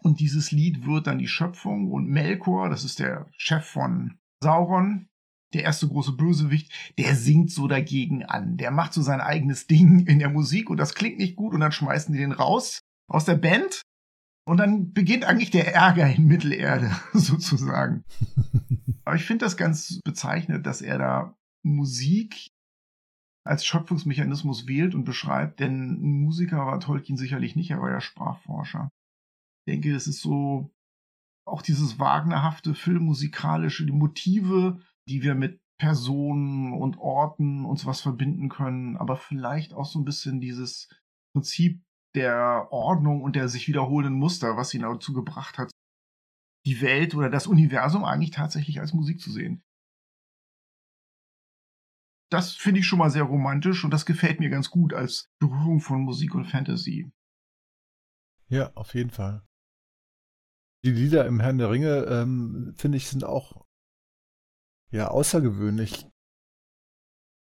Und 0.01 0.19
dieses 0.19 0.51
Lied 0.51 0.85
wird 0.85 1.07
dann 1.07 1.19
die 1.19 1.27
Schöpfung 1.27 1.89
und 1.89 2.09
Melkor, 2.09 2.69
das 2.69 2.83
ist 2.83 2.99
der 2.99 3.27
Chef 3.37 3.65
von 3.65 4.17
Sauron, 4.43 5.07
der 5.53 5.63
erste 5.63 5.87
große 5.87 6.13
Bösewicht, 6.13 6.71
der 6.97 7.15
singt 7.15 7.51
so 7.51 7.67
dagegen 7.67 8.23
an. 8.23 8.57
Der 8.57 8.71
macht 8.71 8.93
so 8.93 9.01
sein 9.01 9.21
eigenes 9.21 9.67
Ding 9.67 10.05
in 10.07 10.19
der 10.19 10.29
Musik 10.29 10.69
und 10.69 10.77
das 10.77 10.95
klingt 10.95 11.19
nicht 11.19 11.35
gut 11.35 11.53
und 11.53 11.61
dann 11.61 11.71
schmeißen 11.71 12.13
die 12.13 12.19
den 12.19 12.31
raus 12.31 12.81
aus 13.07 13.25
der 13.25 13.35
Band. 13.35 13.81
Und 14.45 14.57
dann 14.57 14.91
beginnt 14.91 15.23
eigentlich 15.23 15.51
der 15.51 15.73
Ärger 15.73 16.13
in 16.13 16.25
Mittelerde, 16.25 16.91
sozusagen. 17.13 18.03
Aber 19.05 19.15
ich 19.15 19.23
finde 19.23 19.45
das 19.45 19.55
ganz 19.55 19.99
bezeichnend, 20.03 20.65
dass 20.65 20.81
er 20.81 20.97
da 20.97 21.37
Musik 21.63 22.49
als 23.45 23.65
Schöpfungsmechanismus 23.65 24.67
wählt 24.67 24.95
und 24.95 25.03
beschreibt, 25.03 25.59
denn 25.59 25.91
ein 25.91 26.21
Musiker 26.21 26.65
war 26.65 26.79
Tolkien 26.79 27.17
sicherlich 27.17 27.55
nicht, 27.55 27.71
er 27.71 27.81
war 27.81 27.91
ja 27.91 28.01
Sprachforscher. 28.01 28.89
Ich 29.65 29.73
denke, 29.73 29.93
es 29.93 30.07
ist 30.07 30.21
so 30.21 30.71
auch 31.45 31.61
dieses 31.61 31.99
Wagnerhafte, 31.99 32.73
filmmusikalische, 32.73 33.85
die 33.85 33.91
Motive, 33.91 34.79
die 35.09 35.23
wir 35.23 35.35
mit 35.35 35.59
Personen 35.77 36.71
und 36.73 36.97
Orten 36.97 37.65
uns 37.65 37.85
was 37.85 37.99
verbinden 37.99 38.47
können, 38.47 38.95
aber 38.95 39.17
vielleicht 39.17 39.73
auch 39.73 39.85
so 39.85 39.99
ein 39.99 40.05
bisschen 40.05 40.39
dieses 40.39 40.89
Prinzip 41.35 41.83
der 42.15 42.67
Ordnung 42.71 43.21
und 43.21 43.35
der 43.35 43.49
sich 43.49 43.67
wiederholenden 43.67 44.17
Muster, 44.17 44.55
was 44.55 44.73
ihn 44.73 44.83
dazu 44.83 45.13
gebracht 45.13 45.57
hat, 45.57 45.71
die 46.65 46.79
Welt 46.79 47.15
oder 47.15 47.29
das 47.29 47.47
Universum 47.47 48.05
eigentlich 48.05 48.31
tatsächlich 48.31 48.79
als 48.79 48.93
Musik 48.93 49.19
zu 49.19 49.31
sehen 49.31 49.63
das 52.33 52.55
finde 52.55 52.79
ich 52.79 52.87
schon 52.87 52.99
mal 52.99 53.11
sehr 53.11 53.23
romantisch 53.23 53.83
und 53.83 53.91
das 53.91 54.05
gefällt 54.05 54.39
mir 54.39 54.49
ganz 54.49 54.71
gut 54.71 54.93
als 54.93 55.29
Berührung 55.39 55.79
von 55.79 56.01
Musik 56.01 56.33
und 56.33 56.45
Fantasy. 56.45 57.11
Ja, 58.49 58.71
auf 58.73 58.95
jeden 58.95 59.11
Fall. 59.11 59.43
Die 60.83 60.91
Lieder 60.91 61.25
im 61.25 61.39
Herrn 61.39 61.59
der 61.59 61.69
Ringe, 61.69 62.05
ähm, 62.09 62.73
finde 62.75 62.97
ich, 62.97 63.07
sind 63.07 63.23
auch 63.23 63.65
ja 64.91 65.07
außergewöhnlich. 65.09 66.09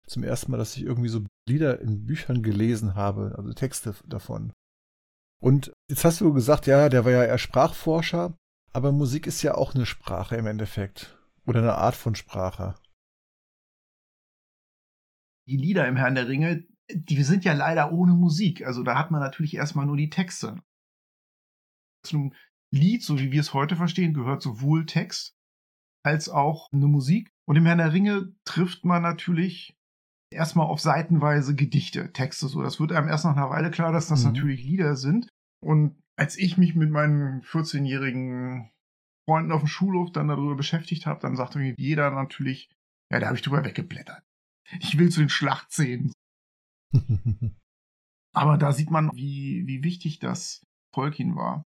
Zum 0.07 0.23
ersten 0.23 0.51
Mal, 0.51 0.57
dass 0.57 0.75
ich 0.75 0.83
irgendwie 0.83 1.09
so 1.09 1.23
Lieder 1.47 1.79
in 1.79 2.05
Büchern 2.05 2.41
gelesen 2.41 2.95
habe, 2.95 3.35
also 3.37 3.53
Texte 3.53 3.95
davon. 4.05 4.53
Und 5.41 5.71
jetzt 5.87 6.03
hast 6.03 6.19
du 6.19 6.33
gesagt, 6.33 6.65
ja, 6.67 6.89
der 6.89 7.05
war 7.05 7.11
ja 7.11 7.23
eher 7.23 7.37
Sprachforscher, 7.37 8.35
aber 8.73 8.91
Musik 8.91 9.27
ist 9.27 9.41
ja 9.43 9.55
auch 9.55 9.75
eine 9.75 9.85
Sprache 9.85 10.35
im 10.35 10.47
Endeffekt. 10.47 11.15
Oder 11.45 11.59
eine 11.59 11.75
Art 11.75 11.95
von 11.95 12.15
Sprache 12.15 12.75
die 15.49 15.57
Lieder 15.57 15.87
im 15.87 15.97
Herrn 15.97 16.15
der 16.15 16.27
Ringe, 16.27 16.65
die 16.93 17.23
sind 17.23 17.43
ja 17.43 17.53
leider 17.53 17.91
ohne 17.91 18.13
Musik. 18.13 18.65
Also 18.65 18.83
da 18.83 18.97
hat 18.97 19.11
man 19.11 19.21
natürlich 19.21 19.55
erstmal 19.55 19.85
nur 19.85 19.97
die 19.97 20.09
Texte. 20.09 20.61
Zu 22.05 22.15
einem 22.15 22.33
Lied, 22.73 23.03
so 23.03 23.19
wie 23.19 23.31
wir 23.31 23.41
es 23.41 23.53
heute 23.53 23.75
verstehen, 23.75 24.13
gehört 24.13 24.41
sowohl 24.41 24.85
Text 24.85 25.35
als 26.05 26.29
auch 26.29 26.71
eine 26.71 26.87
Musik. 26.87 27.31
Und 27.47 27.55
im 27.55 27.65
Herrn 27.65 27.79
der 27.79 27.93
Ringe 27.93 28.33
trifft 28.45 28.85
man 28.85 29.01
natürlich 29.01 29.75
erstmal 30.31 30.67
auf 30.67 30.79
seitenweise 30.79 31.55
Gedichte, 31.55 32.13
Texte 32.13 32.47
so. 32.47 32.61
Das 32.61 32.79
wird 32.79 32.91
einem 32.91 33.09
erst 33.09 33.25
nach 33.25 33.35
einer 33.35 33.49
Weile 33.49 33.71
klar, 33.71 33.91
dass 33.91 34.07
das 34.07 34.23
mhm. 34.23 34.31
natürlich 34.31 34.63
Lieder 34.63 34.95
sind. 34.95 35.27
Und 35.61 35.99
als 36.17 36.37
ich 36.37 36.57
mich 36.57 36.75
mit 36.75 36.91
meinen 36.91 37.41
14-jährigen 37.41 38.71
Freunden 39.27 39.51
auf 39.51 39.61
dem 39.61 39.67
Schulhof 39.67 40.11
dann 40.11 40.27
darüber 40.27 40.55
beschäftigt 40.55 41.05
habe, 41.05 41.19
dann 41.21 41.35
sagte 41.35 41.59
mir 41.59 41.73
jeder 41.77 42.11
natürlich, 42.11 42.69
ja, 43.11 43.19
da 43.19 43.27
habe 43.27 43.37
ich 43.37 43.41
drüber 43.41 43.65
weggeblättert. 43.65 44.23
Ich 44.79 44.97
will 44.97 45.09
zu 45.09 45.19
den 45.19 45.29
Schlachtszenen. 45.29 46.11
Aber 48.33 48.57
da 48.57 48.71
sieht 48.71 48.91
man, 48.91 49.11
wie, 49.13 49.63
wie 49.65 49.83
wichtig 49.83 50.19
das 50.19 50.65
Tolkien 50.93 51.35
war. 51.35 51.63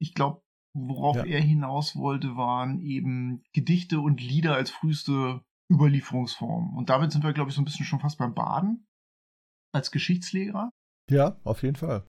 Ich 0.00 0.14
glaube, 0.14 0.42
worauf 0.74 1.16
ja. 1.16 1.24
er 1.24 1.40
hinaus 1.40 1.96
wollte, 1.96 2.36
waren 2.36 2.80
eben 2.80 3.42
Gedichte 3.52 4.00
und 4.00 4.20
Lieder 4.20 4.54
als 4.54 4.70
früheste 4.70 5.42
Überlieferungsform. 5.70 6.76
Und 6.76 6.90
damit 6.90 7.12
sind 7.12 7.24
wir, 7.24 7.32
glaube 7.32 7.50
ich, 7.50 7.56
so 7.56 7.62
ein 7.62 7.64
bisschen 7.64 7.86
schon 7.86 8.00
fast 8.00 8.18
beim 8.18 8.34
Baden 8.34 8.86
als 9.72 9.90
Geschichtslehrer. 9.90 10.70
Ja, 11.10 11.40
auf 11.44 11.62
jeden 11.62 11.76
Fall. 11.76 12.06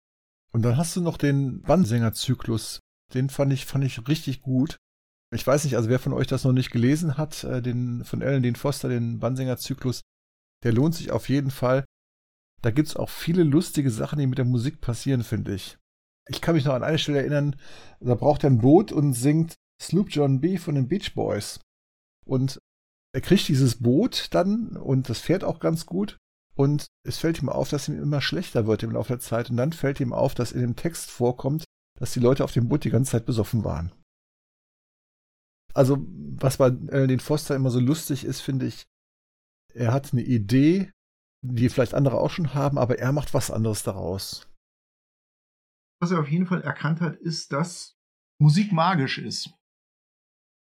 Und 0.53 0.63
dann 0.63 0.77
hast 0.77 0.97
du 0.97 1.01
noch 1.01 1.17
den 1.17 1.63
Bandsänger-Zyklus. 1.63 2.81
Den 3.15 3.31
fand 3.31 3.53
ich, 3.53 3.67
fand 3.67 3.85
ich 3.85 4.07
richtig 4.09 4.43
gut. 4.43 4.77
Ich 5.35 5.47
weiß 5.47 5.65
nicht, 5.65 5.77
also 5.77 5.89
wer 5.89 5.99
von 5.99 6.13
euch 6.13 6.27
das 6.27 6.45
noch 6.45 6.53
nicht 6.53 6.71
gelesen 6.71 7.17
hat, 7.17 7.45
äh, 7.45 7.63
den 7.63 8.05
von 8.05 8.21
Ellen 8.21 8.43
Dean 8.43 8.57
Foster, 8.57 8.89
den 8.89 9.19
Bandsänger-Zyklus, 9.19 10.03
der 10.63 10.73
lohnt 10.73 10.95
sich 10.95 11.11
auf 11.11 11.29
jeden 11.29 11.51
Fall. 11.51 11.85
Da 12.63 12.71
gibt 12.71 12.89
es 12.89 12.97
auch 12.97 13.11
viele 13.11 13.43
lustige 13.43 13.91
Sachen, 13.91 14.19
die 14.19 14.27
mit 14.27 14.39
der 14.39 14.45
Musik 14.45 14.81
passieren, 14.81 15.25
finde 15.25 15.55
ich. 15.55 15.79
Ich 16.29 16.41
kann 16.41 16.55
mich 16.55 16.65
noch 16.65 16.75
an 16.75 16.85
eine 16.85 16.99
Stelle 16.99 17.19
erinnern, 17.19 17.57
da 18.01 18.15
braucht 18.15 18.45
er 18.45 18.51
ein 18.51 18.59
Boot 18.59 18.93
und 18.93 19.13
singt 19.13 19.57
Sloop 19.83 20.11
John 20.11 20.41
B. 20.41 20.59
von 20.59 20.77
den 20.77 20.87
Beach 20.87 21.15
Boys. 21.15 21.59
Und 22.25 22.61
er 23.13 23.21
kriegt 23.21 23.49
dieses 23.49 23.83
Boot 23.83 24.29
dann 24.31 24.77
und 24.77 25.09
das 25.09 25.19
fährt 25.19 25.43
auch 25.43 25.59
ganz 25.59 25.87
gut. 25.87 26.17
Und 26.55 26.87
es 27.05 27.19
fällt 27.19 27.43
ihm 27.43 27.49
auf, 27.49 27.71
dass 27.71 27.89
ihm 27.89 28.01
immer 28.01 28.21
schlechter 28.21 28.67
wird 28.67 28.83
im 28.83 28.93
Laufe 28.93 29.09
der 29.09 29.21
Zeit. 29.21 29.51
Und 29.51 29.57
dann 29.57 29.73
fällt 29.73 30.01
ihm 30.01 30.13
auf, 30.13 30.35
dass 30.35 30.53
in 30.53 30.61
dem 30.61 30.77
Text 30.77 31.11
vorkommt, 31.11 31.65
dass 31.99 32.13
die 32.13 32.21
Leute 32.21 32.45
auf 32.45 32.53
dem 32.53 32.69
Boot 32.69 32.85
die 32.85 32.91
ganze 32.91 33.13
Zeit 33.13 33.27
besoffen 33.27 33.65
waren. 33.65 33.93
Also, 35.75 36.05
was 36.07 36.59
bei 36.59 36.71
den 36.71 37.21
Foster 37.21 37.57
immer 37.57 37.71
so 37.71 37.81
lustig 37.81 38.25
ist, 38.25 38.41
finde 38.41 38.67
ich, 38.67 38.85
er 39.75 39.93
hat 39.93 40.13
eine 40.13 40.23
Idee, 40.23 40.93
die 41.43 41.69
vielleicht 41.69 41.95
andere 41.95 42.19
auch 42.19 42.31
schon 42.31 42.55
haben, 42.55 42.79
aber 42.79 42.99
er 42.99 43.13
macht 43.13 43.35
was 43.35 43.51
anderes 43.51 43.83
daraus. 43.83 44.49
Was 46.01 46.11
er 46.11 46.21
auf 46.21 46.29
jeden 46.29 46.47
Fall 46.47 46.63
erkannt 46.63 47.01
hat, 47.01 47.17
ist, 47.17 47.53
dass 47.53 47.97
Musik 48.41 48.73
magisch 48.73 49.19
ist. 49.19 49.55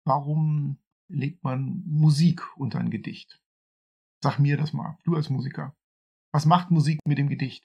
Warum 0.05 0.79
legt 1.09 1.45
man 1.45 1.83
Musik 1.87 2.43
unter 2.57 2.79
ein 2.79 2.91
Gedicht? 2.91 3.41
Sag 4.23 4.39
mir 4.39 4.57
das 4.57 4.73
mal, 4.73 4.99
du 5.05 5.15
als 5.15 5.31
Musiker. 5.31 5.75
Was 6.33 6.47
macht 6.47 6.71
Musik 6.71 7.01
mit 7.07 7.19
dem 7.19 7.29
Gedicht? 7.29 7.65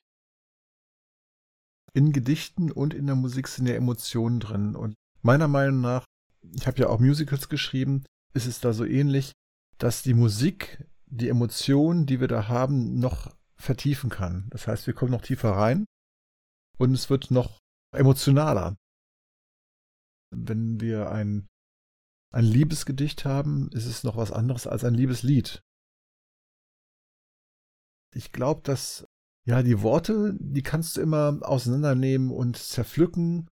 In 1.94 2.12
Gedichten 2.12 2.72
und 2.72 2.94
in 2.94 3.08
der 3.08 3.16
Musik 3.16 3.48
sind 3.48 3.68
ja 3.68 3.76
Emotionen 3.76 4.40
drin. 4.40 4.76
Und 4.76 4.96
meiner 5.22 5.48
Meinung 5.48 5.82
nach, 5.82 6.06
ich 6.42 6.68
habe 6.68 6.80
ja 6.80 6.90
auch 6.90 7.00
Musicals 7.00 7.50
geschrieben, 7.50 8.06
ist 8.34 8.46
es 8.46 8.60
da 8.60 8.74
so 8.74 8.86
ähnlich, 8.86 9.32
dass 9.78 10.04
die 10.04 10.14
Musik 10.14 10.86
die 11.10 11.30
Emotionen, 11.30 12.06
die 12.06 12.20
wir 12.20 12.28
da 12.28 12.48
haben, 12.48 13.00
noch 13.00 13.36
vertiefen 13.56 14.10
kann. 14.10 14.48
Das 14.52 14.68
heißt, 14.68 14.88
wir 14.88 14.94
kommen 14.94 15.12
noch 15.12 15.22
tiefer 15.22 15.52
rein 15.52 15.86
und 16.78 16.94
es 16.94 17.10
wird 17.10 17.32
noch 17.32 17.60
emotionaler. 17.96 18.76
Wenn 20.32 20.80
wir 20.80 21.10
ein 21.10 21.48
ein 22.34 22.44
Liebesgedicht 22.44 23.26
haben, 23.26 23.70
ist 23.72 23.86
es 23.86 24.04
noch 24.04 24.18
was 24.18 24.32
anderes 24.32 24.68
als 24.68 24.84
ein 24.84 24.94
Liebeslied. 24.94 25.62
Ich 28.14 28.32
glaube, 28.32 28.62
dass 28.62 29.06
ja 29.46 29.64
die 29.64 29.82
Worte, 29.82 30.36
die 30.40 30.64
kannst 30.64 30.98
du 30.98 31.02
immer 31.02 31.40
auseinandernehmen 31.42 32.32
und 32.32 32.58
zerpflücken 32.58 33.48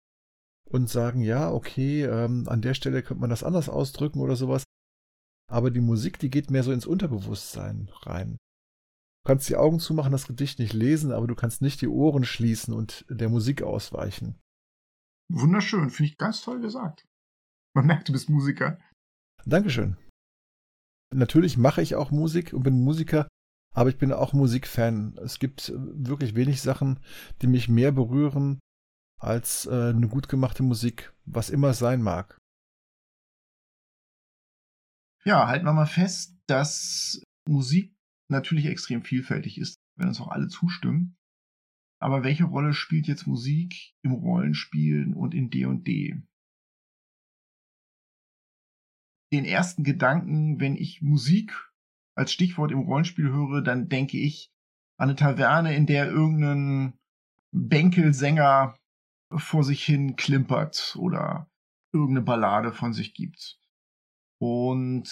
und 0.70 0.90
sagen, 0.90 1.22
ja, 1.22 1.52
okay, 1.52 2.04
ähm, 2.04 2.48
an 2.50 2.62
der 2.62 2.74
Stelle 2.74 3.02
könnte 3.02 3.22
man 3.22 3.30
das 3.30 3.44
anders 3.44 3.70
ausdrücken 3.70 4.20
oder 4.20 4.36
sowas. 4.36 4.64
Aber 5.48 5.72
die 5.72 5.82
Musik, 5.82 6.20
die 6.20 6.30
geht 6.30 6.50
mehr 6.50 6.64
so 6.64 6.72
ins 6.72 6.86
Unterbewusstsein 6.86 7.90
rein. 8.02 8.38
Du 9.24 9.30
kannst 9.30 9.50
die 9.50 9.56
Augen 9.56 9.80
zumachen, 9.80 10.12
das 10.12 10.28
Gedicht 10.28 10.60
nicht 10.60 10.74
lesen, 10.74 11.12
aber 11.12 11.28
du 11.28 11.36
kannst 11.36 11.62
nicht 11.62 11.82
die 11.82 11.88
Ohren 11.88 12.24
schließen 12.24 12.74
und 12.74 13.06
der 13.10 13.30
Musik 13.30 13.62
ausweichen. 13.64 14.40
Wunderschön, 15.32 15.90
finde 15.90 16.12
ich 16.12 16.18
ganz 16.18 16.42
toll 16.42 16.62
gesagt. 16.62 17.08
Man 17.76 17.88
merkt, 17.88 18.08
du 18.08 18.14
bist 18.14 18.30
Musiker. 18.30 18.80
Dankeschön. 19.46 19.98
Natürlich 21.14 21.58
mache 21.58 21.82
ich 21.82 21.96
auch 21.96 22.12
Musik 22.12 22.54
und 22.54 22.64
bin 22.64 22.84
Musiker, 22.84 23.28
aber 23.74 23.90
ich 23.90 23.98
bin 23.98 24.12
auch 24.12 24.34
Musikfan. 24.34 25.18
Es 25.18 25.40
gibt 25.40 25.72
wirklich 25.76 26.36
wenig 26.36 26.62
Sachen, 26.62 27.00
die 27.42 27.48
mich 27.48 27.68
mehr 27.68 27.92
berühren 27.92 28.60
als 29.20 29.66
äh, 29.66 29.90
eine 29.90 30.08
gut 30.08 30.30
gemachte 30.30 30.64
Musik, 30.64 31.14
was 31.26 31.50
immer 31.50 31.70
es 31.70 31.80
sein 31.80 32.02
mag. 32.02 32.38
Ja, 35.28 35.48
halten 35.48 35.66
wir 35.66 35.74
mal 35.74 35.86
fest, 35.86 36.38
dass 36.48 37.22
Musik 37.48 37.96
natürlich 38.30 38.66
extrem 38.66 39.04
vielfältig 39.04 39.58
ist, 39.58 39.76
wenn 39.98 40.08
uns 40.08 40.22
auch 40.22 40.30
alle 40.30 40.48
zustimmen. 40.48 41.16
Aber 42.02 42.24
welche 42.24 42.44
Rolle 42.44 42.74
spielt 42.74 43.08
jetzt 43.08 43.26
Musik 43.26 43.94
im 44.04 44.12
Rollenspielen 44.12 45.14
und 45.14 45.34
in 45.34 45.50
D&D? 45.50 46.14
&D? 46.14 46.22
den 49.36 49.46
ersten 49.46 49.84
Gedanken, 49.84 50.60
wenn 50.60 50.76
ich 50.76 51.02
Musik 51.02 51.70
als 52.18 52.32
Stichwort 52.32 52.72
im 52.72 52.80
Rollenspiel 52.80 53.30
höre, 53.30 53.62
dann 53.62 53.90
denke 53.90 54.18
ich 54.18 54.50
an 54.98 55.10
eine 55.10 55.16
Taverne, 55.16 55.76
in 55.76 55.86
der 55.86 56.08
irgendein 56.08 56.98
Bänkelsänger 57.54 58.78
vor 59.36 59.64
sich 59.64 59.84
hin 59.84 60.16
klimpert 60.16 60.96
oder 60.98 61.50
irgendeine 61.94 62.22
Ballade 62.22 62.72
von 62.72 62.94
sich 62.94 63.14
gibt. 63.14 63.60
Und 64.46 65.10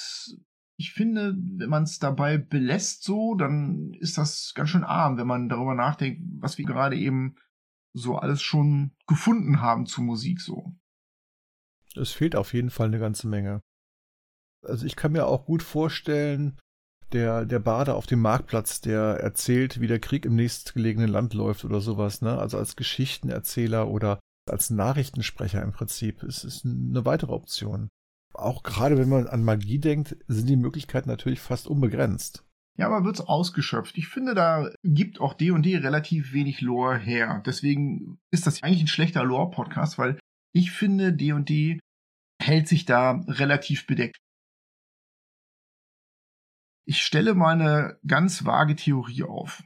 ich 0.78 0.94
finde, 0.94 1.36
wenn 1.36 1.70
man 1.70 1.84
es 1.84 2.00
dabei 2.00 2.38
belässt 2.38 3.04
so, 3.04 3.36
dann 3.36 3.94
ist 3.94 4.18
das 4.18 4.54
ganz 4.54 4.70
schön 4.70 4.84
arm, 4.84 5.18
wenn 5.18 5.28
man 5.28 5.50
darüber 5.50 5.76
nachdenkt, 5.76 6.22
was 6.40 6.58
wir 6.58 6.66
gerade 6.66 6.98
eben 6.98 7.36
so 7.94 8.18
alles 8.18 8.42
schon 8.42 8.92
gefunden 9.08 9.62
haben 9.62 9.86
zu 9.86 10.02
Musik 10.02 10.40
so. 10.40 10.76
Es 11.96 12.12
fehlt 12.12 12.36
auf 12.36 12.54
jeden 12.54 12.70
Fall 12.70 12.88
eine 12.88 13.00
ganze 13.00 13.28
Menge. 13.28 13.62
Also 14.64 14.86
ich 14.86 14.96
kann 14.96 15.12
mir 15.12 15.28
auch 15.28 15.46
gut 15.46 15.62
vorstellen, 15.62 16.58
der, 17.12 17.46
der 17.46 17.60
Bade 17.60 17.94
auf 17.94 18.06
dem 18.06 18.20
Marktplatz, 18.20 18.82
der 18.82 19.20
erzählt, 19.20 19.80
wie 19.80 19.88
der 19.88 20.00
Krieg 20.00 20.26
im 20.26 20.36
nächstgelegenen 20.36 21.10
Land 21.10 21.34
läuft 21.34 21.66
oder 21.66 21.82
sowas, 21.82 22.22
ne? 22.22 22.40
Also 22.40 22.58
als 22.58 22.76
Geschichtenerzähler 22.76 23.88
oder 23.88 24.20
als 24.50 24.70
Nachrichtensprecher 24.70 25.62
im 25.62 25.72
Prinzip. 25.72 26.24
Es 26.24 26.44
ist 26.44 26.66
eine 26.66 27.06
weitere 27.06 27.32
Option. 27.32 27.90
Auch 28.34 28.64
gerade 28.64 28.98
wenn 28.98 29.10
man 29.10 29.28
an 29.28 29.44
Magie 29.44 29.80
denkt, 29.80 30.18
sind 30.28 30.48
die 30.48 30.56
Möglichkeiten 30.56 31.10
natürlich 31.10 31.40
fast 31.40 31.68
unbegrenzt. 31.68 32.44
Ja, 32.76 32.88
aber 32.88 33.06
wird's 33.06 33.22
ausgeschöpft. 33.22 33.98
Ich 33.98 34.08
finde, 34.08 34.34
da 34.34 34.72
gibt 34.84 35.22
auch 35.22 35.36
D&D 35.36 35.78
relativ 35.78 36.34
wenig 36.34 36.62
Lore 36.62 36.98
her. 36.98 37.44
Deswegen 37.46 38.20
ist 38.32 38.48
das 38.48 38.64
eigentlich 38.64 38.82
ein 38.82 38.88
schlechter 38.88 39.24
Lore-Podcast, 39.24 40.00
weil 40.00 40.18
ich 40.54 40.72
finde, 40.72 41.14
D&D 41.14 41.80
hält 42.42 42.68
sich 42.68 42.86
da 42.86 43.24
relativ 43.28 43.86
bedeckt. 43.86 44.18
Ich 46.86 47.04
stelle 47.04 47.36
mal 47.36 47.54
eine 47.54 48.00
ganz 48.06 48.44
vage 48.44 48.76
Theorie 48.76 49.24
auf. 49.24 49.64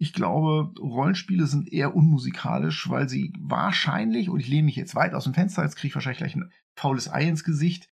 Ich 0.00 0.12
glaube, 0.12 0.72
Rollenspiele 0.78 1.46
sind 1.46 1.72
eher 1.72 1.94
unmusikalisch, 1.94 2.88
weil 2.88 3.08
sie 3.08 3.32
wahrscheinlich, 3.38 4.28
und 4.28 4.38
ich 4.40 4.48
lehne 4.48 4.66
mich 4.66 4.76
jetzt 4.76 4.94
weit 4.94 5.14
aus 5.14 5.24
dem 5.24 5.34
Fenster, 5.34 5.62
jetzt 5.62 5.76
kriege 5.76 5.88
ich 5.88 5.94
wahrscheinlich 5.94 6.18
gleich 6.18 6.36
ein 6.36 6.52
faules 6.78 7.10
Ei 7.10 7.28
ins 7.28 7.44
Gesicht, 7.44 7.90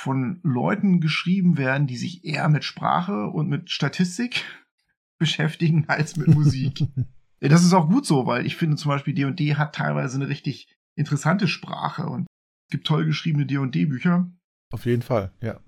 von 0.00 0.40
Leuten 0.42 1.00
geschrieben 1.00 1.56
werden, 1.58 1.86
die 1.86 1.96
sich 1.96 2.24
eher 2.24 2.48
mit 2.48 2.64
Sprache 2.64 3.28
und 3.28 3.48
mit 3.48 3.70
Statistik 3.70 4.44
beschäftigen 5.18 5.88
als 5.88 6.16
mit 6.16 6.28
Musik. 6.28 6.84
das 7.40 7.64
ist 7.64 7.72
auch 7.72 7.88
gut 7.88 8.04
so, 8.04 8.26
weil 8.26 8.44
ich 8.44 8.56
finde 8.56 8.76
zum 8.76 8.88
Beispiel 8.88 9.14
D&D 9.14 9.54
hat 9.54 9.76
teilweise 9.76 10.16
eine 10.16 10.28
richtig 10.28 10.74
interessante 10.96 11.46
Sprache 11.46 12.06
und 12.06 12.22
es 12.22 12.72
gibt 12.72 12.86
toll 12.86 13.04
geschriebene 13.04 13.46
D&D-Bücher. 13.46 14.30
Auf 14.72 14.86
jeden 14.86 15.02
Fall, 15.02 15.32
ja. 15.40 15.60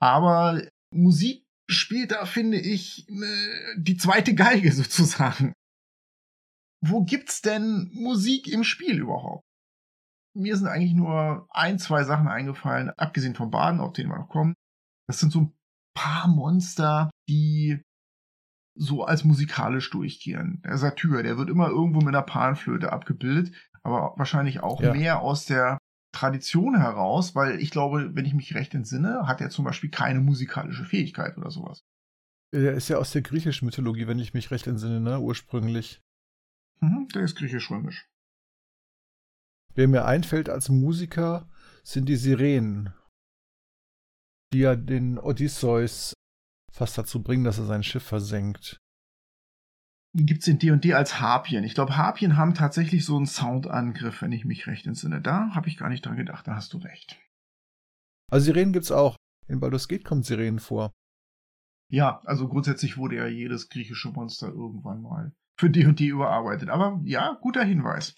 Aber 0.00 0.62
Musik 0.94 1.44
spielt 1.70 2.12
da, 2.12 2.24
finde 2.24 2.58
ich, 2.58 3.06
ne, 3.08 3.28
die 3.76 3.96
zweite 3.96 4.34
Geige 4.34 4.72
sozusagen. 4.72 5.52
Wo 6.82 7.04
gibt's 7.04 7.42
denn 7.42 7.90
Musik 7.92 8.48
im 8.48 8.64
Spiel 8.64 8.98
überhaupt? 8.98 9.44
Mir 10.34 10.56
sind 10.56 10.68
eigentlich 10.68 10.94
nur 10.94 11.48
ein, 11.50 11.78
zwei 11.78 12.04
Sachen 12.04 12.28
eingefallen, 12.28 12.90
abgesehen 12.90 13.34
vom 13.34 13.50
Baden, 13.50 13.80
auf 13.80 13.92
den 13.92 14.08
wir 14.08 14.18
noch 14.18 14.28
kommen. 14.28 14.54
Das 15.08 15.18
sind 15.18 15.32
so 15.32 15.40
ein 15.40 15.52
paar 15.94 16.28
Monster, 16.28 17.10
die 17.28 17.82
so 18.76 19.04
als 19.04 19.24
musikalisch 19.24 19.90
durchgehen. 19.90 20.62
Der 20.64 20.78
Satyr, 20.78 21.22
der 21.22 21.36
wird 21.36 21.50
immer 21.50 21.68
irgendwo 21.68 21.98
mit 21.98 22.08
einer 22.08 22.22
Panflöte 22.22 22.92
abgebildet, 22.92 23.54
aber 23.82 24.14
wahrscheinlich 24.16 24.60
auch 24.60 24.80
ja. 24.80 24.92
mehr 24.92 25.20
aus 25.20 25.44
der 25.46 25.78
Tradition 26.12 26.76
heraus, 26.76 27.34
weil 27.34 27.60
ich 27.60 27.70
glaube, 27.70 28.14
wenn 28.14 28.24
ich 28.24 28.34
mich 28.34 28.54
recht 28.54 28.74
entsinne, 28.74 29.26
hat 29.26 29.40
er 29.40 29.50
zum 29.50 29.64
Beispiel 29.64 29.90
keine 29.90 30.20
musikalische 30.20 30.84
Fähigkeit 30.84 31.36
oder 31.36 31.50
sowas. 31.50 31.84
Er 32.52 32.74
ist 32.74 32.88
ja 32.88 32.96
aus 32.96 33.12
der 33.12 33.22
griechischen 33.22 33.66
Mythologie, 33.66 34.08
wenn 34.08 34.18
ich 34.18 34.34
mich 34.34 34.50
recht 34.50 34.66
entsinne, 34.66 35.00
ne? 35.00 35.20
ursprünglich. 35.20 36.00
Mhm, 36.80 37.08
der 37.14 37.22
ist 37.22 37.36
griechisch-römisch. 37.36 38.09
Wer 39.74 39.88
mir 39.88 40.04
einfällt 40.04 40.48
als 40.48 40.68
Musiker, 40.68 41.48
sind 41.82 42.08
die 42.08 42.16
Sirenen, 42.16 42.92
die 44.52 44.60
ja 44.60 44.76
den 44.76 45.18
Odysseus 45.18 46.14
fast 46.72 46.98
dazu 46.98 47.22
bringen, 47.22 47.44
dass 47.44 47.58
er 47.58 47.66
sein 47.66 47.82
Schiff 47.82 48.04
versenkt. 48.04 48.78
Die 50.12 50.26
gibt 50.26 50.42
es 50.42 50.48
in 50.48 50.58
D&D 50.58 50.92
als 50.94 51.20
Harpien. 51.20 51.62
Ich 51.62 51.74
glaube, 51.74 51.96
Harpien 51.96 52.36
haben 52.36 52.54
tatsächlich 52.54 53.04
so 53.04 53.16
einen 53.16 53.26
Soundangriff, 53.26 54.22
wenn 54.22 54.32
ich 54.32 54.44
mich 54.44 54.66
recht 54.66 54.86
entsinne. 54.86 55.20
Da 55.20 55.54
habe 55.54 55.68
ich 55.68 55.76
gar 55.76 55.88
nicht 55.88 56.04
dran 56.04 56.16
gedacht, 56.16 56.48
da 56.48 56.56
hast 56.56 56.72
du 56.72 56.78
recht. 56.78 57.20
Also 58.28 58.46
Sirenen 58.46 58.72
gibt 58.72 58.84
es 58.84 58.92
auch. 58.92 59.16
In 59.46 59.60
Baldur's 59.60 59.88
Gate 59.88 60.04
kommt 60.04 60.26
Sirenen 60.26 60.58
vor. 60.58 60.90
Ja, 61.92 62.20
also 62.24 62.48
grundsätzlich 62.48 62.96
wurde 62.96 63.16
ja 63.16 63.26
jedes 63.26 63.68
griechische 63.68 64.10
Monster 64.10 64.48
irgendwann 64.48 65.02
mal 65.02 65.32
für 65.58 65.70
D&D 65.70 66.06
überarbeitet. 66.06 66.70
Aber 66.70 67.00
ja, 67.04 67.38
guter 67.40 67.64
Hinweis. 67.64 68.14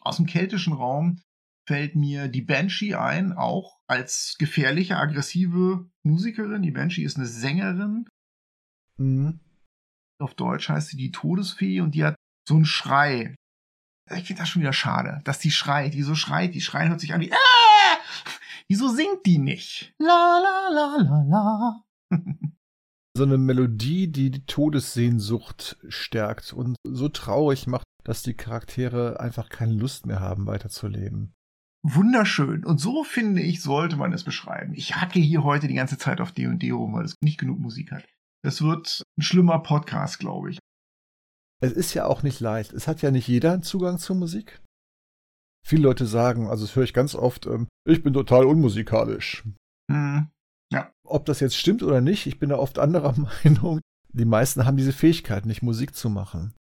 Aus 0.00 0.16
dem 0.16 0.26
keltischen 0.26 0.72
Raum 0.72 1.20
fällt 1.66 1.94
mir 1.94 2.28
die 2.28 2.42
Banshee 2.42 2.94
ein, 2.94 3.32
auch 3.32 3.78
als 3.86 4.36
gefährliche, 4.38 4.96
aggressive 4.96 5.88
Musikerin. 6.02 6.62
Die 6.62 6.70
Banshee 6.70 7.04
ist 7.04 7.16
eine 7.16 7.26
Sängerin. 7.26 8.06
Mhm. 8.98 9.40
Auf 10.20 10.34
Deutsch 10.34 10.68
heißt 10.68 10.88
sie 10.88 10.96
die 10.96 11.12
Todesfee 11.12 11.80
und 11.80 11.94
die 11.94 12.04
hat 12.04 12.16
so 12.48 12.54
einen 12.54 12.64
Schrei. 12.64 13.34
Ich 14.10 14.24
finde 14.24 14.42
das 14.42 14.48
schon 14.48 14.62
wieder 14.62 14.72
schade, 14.72 15.20
dass 15.24 15.38
die 15.38 15.50
schreit, 15.50 15.94
die 15.94 16.02
so 16.02 16.14
schreit, 16.14 16.54
die 16.54 16.60
Schreien 16.60 16.88
hört 16.88 17.00
sich 17.00 17.14
an 17.14 17.20
wie 17.20 17.30
äh! 17.30 17.36
Wieso 18.68 18.88
singt 18.88 19.24
die 19.26 19.38
nicht? 19.38 19.94
La 19.98 20.38
la 20.38 20.68
la 20.68 20.96
la 20.96 21.22
la. 21.28 21.84
so 23.16 23.24
eine 23.24 23.38
Melodie, 23.38 24.08
die 24.08 24.30
die 24.30 24.46
Todessehnsucht 24.46 25.76
stärkt 25.88 26.52
und 26.52 26.76
so 26.84 27.08
traurig 27.08 27.66
macht, 27.66 27.84
dass 28.04 28.22
die 28.22 28.34
Charaktere 28.34 29.20
einfach 29.20 29.48
keine 29.48 29.74
Lust 29.74 30.06
mehr 30.06 30.20
haben, 30.20 30.46
weiterzuleben. 30.46 31.34
Wunderschön. 31.84 32.64
Und 32.64 32.78
so 32.78 33.02
finde 33.02 33.42
ich, 33.42 33.60
sollte 33.60 33.96
man 33.96 34.12
es 34.12 34.24
beschreiben. 34.24 34.72
Ich 34.74 34.96
hacke 34.96 35.18
hier 35.18 35.42
heute 35.42 35.66
die 35.66 35.74
ganze 35.74 35.98
Zeit 35.98 36.20
auf 36.20 36.32
D&D 36.32 36.70
rum, 36.70 36.94
weil 36.94 37.04
es 37.04 37.16
nicht 37.20 37.38
genug 37.38 37.58
Musik 37.58 37.90
hat. 37.90 38.04
Das 38.44 38.62
wird 38.62 39.02
ein 39.18 39.22
schlimmer 39.22 39.58
Podcast, 39.58 40.18
glaube 40.18 40.50
ich. 40.50 40.58
Es 41.60 41.72
ist 41.72 41.94
ja 41.94 42.06
auch 42.06 42.22
nicht 42.22 42.40
leicht. 42.40 42.72
Es 42.72 42.88
hat 42.88 43.02
ja 43.02 43.10
nicht 43.10 43.28
jeder 43.28 43.52
einen 43.52 43.62
Zugang 43.62 43.98
zur 43.98 44.16
Musik. 44.16 44.60
Viele 45.64 45.82
Leute 45.82 46.06
sagen, 46.06 46.48
also 46.48 46.66
das 46.66 46.74
höre 46.74 46.82
ich 46.84 46.94
ganz 46.94 47.14
oft, 47.14 47.46
ähm, 47.46 47.68
ich 47.88 48.02
bin 48.02 48.12
total 48.12 48.46
unmusikalisch. 48.46 49.44
Hm, 49.90 50.28
ja. 50.28 50.30
Ob 51.12 51.26
das 51.26 51.40
jetzt 51.40 51.56
stimmt 51.56 51.82
oder 51.82 52.00
nicht, 52.00 52.26
ich 52.26 52.38
bin 52.38 52.48
da 52.48 52.56
oft 52.56 52.78
anderer 52.78 53.14
Meinung. 53.44 53.80
Die 54.14 54.24
meisten 54.24 54.64
haben 54.64 54.78
diese 54.78 54.94
Fähigkeit, 54.94 55.44
nicht 55.44 55.62
Musik 55.62 55.94
zu 55.94 56.08
machen. 56.08 56.54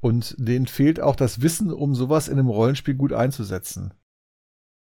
Und 0.00 0.36
denen 0.38 0.68
fehlt 0.68 1.00
auch 1.00 1.16
das 1.16 1.40
Wissen, 1.42 1.72
um 1.72 1.94
sowas 1.94 2.28
in 2.28 2.38
einem 2.38 2.48
Rollenspiel 2.48 2.94
gut 2.94 3.12
einzusetzen. 3.12 3.94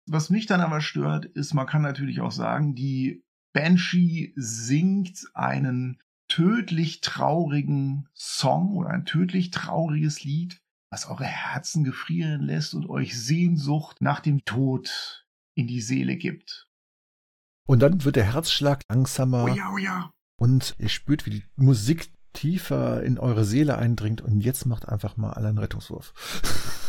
Was 0.06 0.30
mich 0.30 0.46
dann 0.46 0.60
aber 0.60 0.80
stört, 0.80 1.25
ist, 1.25 1.52
man 1.52 1.66
kann 1.66 1.82
natürlich 1.82 2.20
auch 2.20 2.30
sagen, 2.30 2.75
die 2.75 3.25
Banshee 3.52 4.32
singt 4.37 5.26
einen 5.34 6.00
tödlich 6.28 7.00
traurigen 7.00 8.08
Song 8.14 8.76
oder 8.76 8.90
ein 8.90 9.04
tödlich 9.04 9.50
trauriges 9.50 10.23
Lied, 10.23 10.60
was 10.93 11.08
eure 11.08 11.25
Herzen 11.25 11.82
gefrieren 11.82 12.43
lässt 12.43 12.75
und 12.75 12.88
euch 12.88 13.21
Sehnsucht 13.21 14.00
nach 14.00 14.21
dem 14.21 14.45
Tod 14.45 15.26
in 15.56 15.66
die 15.66 15.80
Seele 15.80 16.16
gibt. 16.16 16.68
Und 17.69 17.81
dann 17.81 18.02
wird 18.04 18.17
der 18.17 18.33
Herzschlag 18.33 18.81
langsamer. 18.89 19.45
Oh 19.45 19.49
ja, 19.49 19.71
oh 19.75 19.78
ja. 19.78 20.11
Und 20.41 20.75
ihr 20.78 20.89
spürt, 20.89 21.26
wie 21.26 21.31
die 21.31 21.45
Musik 21.57 22.11
tiefer 22.33 23.02
in 23.02 23.19
eure 23.19 23.45
Seele 23.45 23.76
eindringt 23.76 24.23
und 24.23 24.41
jetzt 24.41 24.65
macht 24.65 24.89
einfach 24.89 25.17
mal 25.17 25.33
alle 25.33 25.49
einen 25.49 25.59
Rettungswurf. 25.59 26.13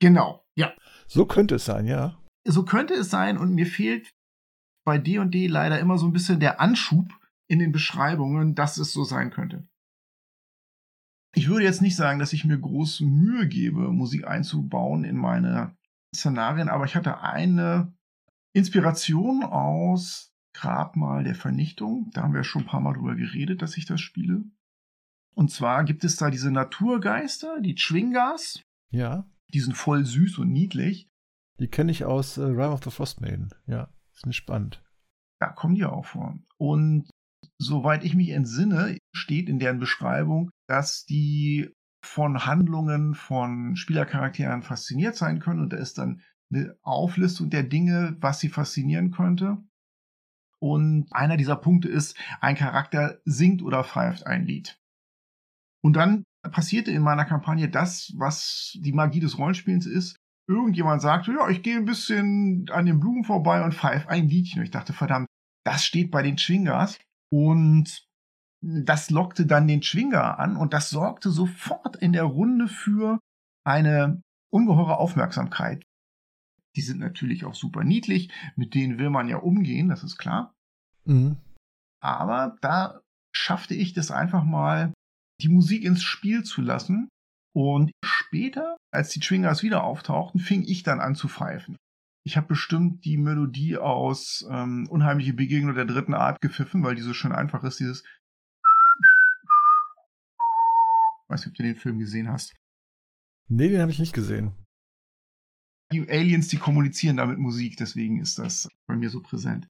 Genau, 0.00 0.44
ja. 0.54 0.74
So 1.06 1.24
könnte 1.24 1.54
es 1.54 1.64
sein, 1.64 1.86
ja. 1.86 2.18
So 2.46 2.64
könnte 2.64 2.92
es 2.92 3.08
sein 3.08 3.38
und 3.38 3.54
mir 3.54 3.64
fehlt 3.64 4.10
bei 4.84 4.98
D&D 4.98 5.46
leider 5.46 5.78
immer 5.78 5.96
so 5.96 6.04
ein 6.04 6.12
bisschen 6.12 6.40
der 6.40 6.60
Anschub 6.60 7.08
in 7.48 7.58
den 7.58 7.72
Beschreibungen, 7.72 8.54
dass 8.54 8.76
es 8.76 8.92
so 8.92 9.04
sein 9.04 9.30
könnte. 9.30 9.66
Ich 11.34 11.48
würde 11.48 11.64
jetzt 11.64 11.80
nicht 11.80 11.96
sagen, 11.96 12.18
dass 12.18 12.34
ich 12.34 12.44
mir 12.44 12.58
groß 12.58 13.00
Mühe 13.00 13.48
gebe, 13.48 13.92
Musik 13.92 14.26
einzubauen 14.26 15.04
in 15.04 15.16
meine 15.16 15.74
Szenarien, 16.14 16.68
aber 16.68 16.84
ich 16.84 16.96
hatte 16.96 17.20
eine 17.20 17.93
Inspiration 18.54 19.42
aus 19.42 20.32
Grabmal 20.54 21.24
der 21.24 21.34
Vernichtung. 21.34 22.10
Da 22.14 22.22
haben 22.22 22.34
wir 22.34 22.44
schon 22.44 22.62
ein 22.62 22.68
paar 22.68 22.80
Mal 22.80 22.94
drüber 22.94 23.16
geredet, 23.16 23.60
dass 23.60 23.76
ich 23.76 23.84
das 23.84 24.00
spiele. 24.00 24.44
Und 25.34 25.50
zwar 25.50 25.84
gibt 25.84 26.04
es 26.04 26.16
da 26.16 26.30
diese 26.30 26.52
Naturgeister, 26.52 27.60
die 27.60 27.74
Chwingas. 27.74 28.62
Ja. 28.90 29.28
Die 29.52 29.60
sind 29.60 29.76
voll 29.76 30.04
süß 30.06 30.38
und 30.38 30.52
niedlich. 30.52 31.10
Die 31.58 31.68
kenne 31.68 31.90
ich 31.90 32.04
aus 32.04 32.38
äh, 32.38 32.44
Rime 32.44 32.70
of 32.70 32.84
the 32.84 32.90
Frostmaiden. 32.90 33.50
Ja, 33.66 33.92
ist 34.12 34.26
nicht 34.26 34.36
spannend. 34.36 34.82
Da 35.40 35.48
kommen 35.48 35.74
die 35.74 35.84
auch 35.84 36.06
vor. 36.06 36.38
Und 36.56 37.10
soweit 37.58 38.04
ich 38.04 38.14
mich 38.14 38.30
entsinne, 38.30 38.98
steht 39.12 39.48
in 39.48 39.58
deren 39.58 39.80
Beschreibung, 39.80 40.50
dass 40.68 41.04
die 41.04 41.70
von 42.04 42.46
Handlungen 42.46 43.14
von 43.14 43.74
Spielercharakteren 43.74 44.62
fasziniert 44.62 45.16
sein 45.16 45.40
können. 45.40 45.60
Und 45.60 45.72
da 45.72 45.76
ist 45.76 45.98
dann 45.98 46.20
eine 46.54 46.76
Auflistung 46.82 47.50
der 47.50 47.62
Dinge, 47.62 48.16
was 48.20 48.40
sie 48.40 48.48
faszinieren 48.48 49.10
könnte. 49.10 49.58
Und 50.60 51.08
einer 51.10 51.36
dieser 51.36 51.56
Punkte 51.56 51.88
ist, 51.88 52.16
ein 52.40 52.56
Charakter 52.56 53.20
singt 53.24 53.62
oder 53.62 53.84
pfeift 53.84 54.26
ein 54.26 54.46
Lied. 54.46 54.78
Und 55.82 55.94
dann 55.94 56.24
passierte 56.50 56.90
in 56.90 57.02
meiner 57.02 57.24
Kampagne 57.24 57.68
das, 57.68 58.12
was 58.16 58.78
die 58.80 58.92
Magie 58.92 59.20
des 59.20 59.38
Rollenspiels 59.38 59.86
ist. 59.86 60.16
Irgendjemand 60.48 61.02
sagte, 61.02 61.32
ja, 61.32 61.48
ich 61.48 61.62
gehe 61.62 61.76
ein 61.76 61.84
bisschen 61.84 62.66
an 62.70 62.86
den 62.86 63.00
Blumen 63.00 63.24
vorbei 63.24 63.62
und 63.62 63.74
pfeife 63.74 64.08
ein 64.08 64.28
Liedchen. 64.28 64.60
Und 64.60 64.64
ich 64.64 64.70
dachte, 64.70 64.92
verdammt, 64.92 65.26
das 65.64 65.84
steht 65.84 66.10
bei 66.10 66.22
den 66.22 66.38
Schwingers. 66.38 66.98
Und 67.30 68.06
das 68.62 69.10
lockte 69.10 69.46
dann 69.46 69.68
den 69.68 69.82
Schwinger 69.82 70.38
an 70.38 70.56
und 70.56 70.72
das 70.72 70.88
sorgte 70.88 71.30
sofort 71.30 71.96
in 71.96 72.12
der 72.12 72.24
Runde 72.24 72.66
für 72.66 73.18
eine 73.66 74.22
ungeheure 74.50 74.96
Aufmerksamkeit. 74.96 75.84
Die 76.76 76.82
sind 76.82 76.98
natürlich 76.98 77.44
auch 77.44 77.54
super 77.54 77.84
niedlich, 77.84 78.30
mit 78.56 78.74
denen 78.74 78.98
will 78.98 79.10
man 79.10 79.28
ja 79.28 79.36
umgehen, 79.36 79.88
das 79.88 80.02
ist 80.02 80.18
klar. 80.18 80.54
Mhm. 81.04 81.36
Aber 82.00 82.56
da 82.60 83.00
schaffte 83.34 83.74
ich 83.74 83.92
das 83.92 84.10
einfach 84.10 84.44
mal, 84.44 84.92
die 85.40 85.48
Musik 85.48 85.84
ins 85.84 86.02
Spiel 86.02 86.44
zu 86.44 86.62
lassen. 86.62 87.08
Und 87.56 87.92
später, 88.04 88.76
als 88.92 89.10
die 89.10 89.22
Schwingers 89.22 89.62
wieder 89.62 89.84
auftauchten, 89.84 90.40
fing 90.40 90.62
ich 90.62 90.82
dann 90.82 91.00
an 91.00 91.14
zu 91.14 91.28
pfeifen. 91.28 91.76
Ich 92.26 92.36
habe 92.36 92.48
bestimmt 92.48 93.04
die 93.04 93.16
Melodie 93.16 93.76
aus 93.76 94.44
ähm, 94.50 94.88
Unheimliche 94.88 95.34
Begegnung 95.34 95.74
der 95.74 95.84
dritten 95.84 96.14
Art 96.14 96.40
gepfiffen, 96.40 96.82
weil 96.82 96.94
die 96.94 97.02
so 97.02 97.12
schön 97.12 97.32
einfach 97.32 97.62
ist, 97.62 97.78
dieses 97.78 98.02
ich 101.24 101.30
weiß 101.30 101.40
nicht, 101.40 101.52
ob 101.52 101.56
du 101.56 101.62
den 101.62 101.76
Film 101.76 101.98
gesehen 101.98 102.28
hast. 102.30 102.54
Nee, 103.48 103.68
den 103.68 103.80
habe 103.80 103.90
ich 103.90 103.98
nicht 103.98 104.12
gesehen. 104.12 104.52
Die 105.94 106.08
Aliens, 106.08 106.48
die 106.48 106.56
kommunizieren 106.56 107.18
da 107.18 107.26
mit 107.26 107.38
Musik, 107.38 107.76
deswegen 107.76 108.20
ist 108.20 108.40
das 108.40 108.68
bei 108.88 108.96
mir 108.96 109.10
so 109.10 109.20
präsent. 109.20 109.68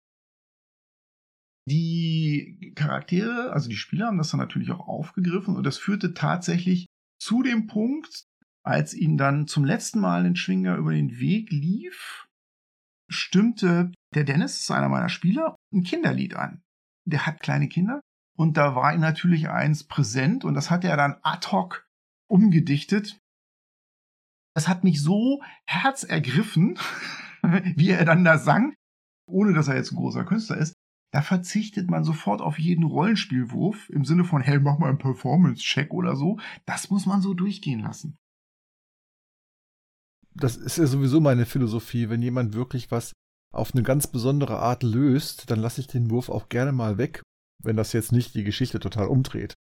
Die 1.69 2.73
Charaktere, 2.75 3.53
also 3.53 3.69
die 3.69 3.77
Spieler, 3.77 4.07
haben 4.07 4.17
das 4.17 4.31
dann 4.31 4.41
natürlich 4.41 4.71
auch 4.71 4.89
aufgegriffen 4.89 5.55
und 5.55 5.65
das 5.65 5.77
führte 5.77 6.15
tatsächlich 6.15 6.87
zu 7.21 7.43
dem 7.43 7.67
Punkt, 7.67 8.25
als 8.65 8.95
ihnen 8.95 9.19
dann 9.19 9.47
zum 9.47 9.67
letzten 9.67 10.01
Mal 10.01 10.25
ein 10.25 10.37
Schwinger 10.37 10.77
über 10.77 10.93
den 10.93 11.19
Weg 11.21 11.51
lief, 11.51 12.27
stimmte 13.11 13.93
der 14.15 14.25
Dennis, 14.25 14.71
einer 14.71 14.89
meiner 14.89 15.11
Spieler, 15.11 15.57
ein 15.75 15.83
Kinderlied 15.83 16.37
an. 16.37 16.63
Der 17.07 17.27
hat 17.27 17.41
kleine 17.41 17.69
Kinder 17.69 18.01
und 18.35 18.57
da 18.57 18.75
war 18.75 18.95
ihm 18.95 19.01
natürlich 19.01 19.51
eins 19.51 19.85
präsent 19.85 20.43
und 20.47 20.55
das 20.55 20.71
hat 20.71 20.85
er 20.85 20.97
dann 20.97 21.19
ad 21.23 21.49
hoc 21.49 21.87
umgedichtet. 22.31 23.19
Das 24.55 24.69
hat 24.69 24.85
mich 24.85 25.03
so 25.03 25.43
herzergriffen, 25.67 26.79
wie 27.77 27.91
er 27.91 28.05
dann 28.05 28.25
da 28.25 28.39
sang, 28.39 28.75
ohne 29.27 29.53
dass 29.53 29.69
er 29.69 29.77
jetzt 29.77 29.93
ein 29.93 29.97
großer 29.97 30.25
Künstler 30.25 30.59
ist. 30.59 30.75
Da 31.13 31.23
verzichtet 31.23 31.91
man 31.91 32.03
sofort 32.03 32.41
auf 32.41 32.59
jeden 32.59 32.85
Rollenspielwurf 32.85 33.89
im 33.91 34.05
Sinne 34.05 34.25
von, 34.25 34.43
hey, 34.43 34.59
mach 34.59 34.79
mal 34.79 34.89
einen 34.89 34.99
Performance-Check 34.99 35.93
oder 35.93 36.17
so. 36.17 36.39
Das 36.67 36.91
muss 36.91 37.07
man 37.07 37.23
so 37.23 37.35
durchgehen 37.35 37.81
lassen 37.81 38.17
das 40.35 40.57
ist 40.57 40.79
ja 40.79 40.87
sowieso 40.87 41.21
meine 41.21 41.47
Philosophie. 41.47 42.11
Wenn 42.11 42.23
jemand 42.23 42.55
wirklich 42.55 42.91
was 42.91 43.13
auf 43.53 43.73
eine 43.73 43.83
ganz 43.83 44.07
besondere 44.07 44.59
Art 44.59 44.83
löst, 44.83 45.51
dann 45.51 45.61
lasse 45.61 45.81
ich 45.81 45.87
den 45.87 46.11
Wurf 46.11 46.29
auch 46.29 46.49
gerne 46.49 46.73
mal 46.73 46.99
weg, 46.99 47.23
wenn 47.63 47.77
das 47.77 47.93
jetzt 47.93 48.13
nicht 48.13 48.35
die 48.35 48.45
Geschichte 48.45 48.81
total 48.81 49.07
umdreht. 49.07 49.55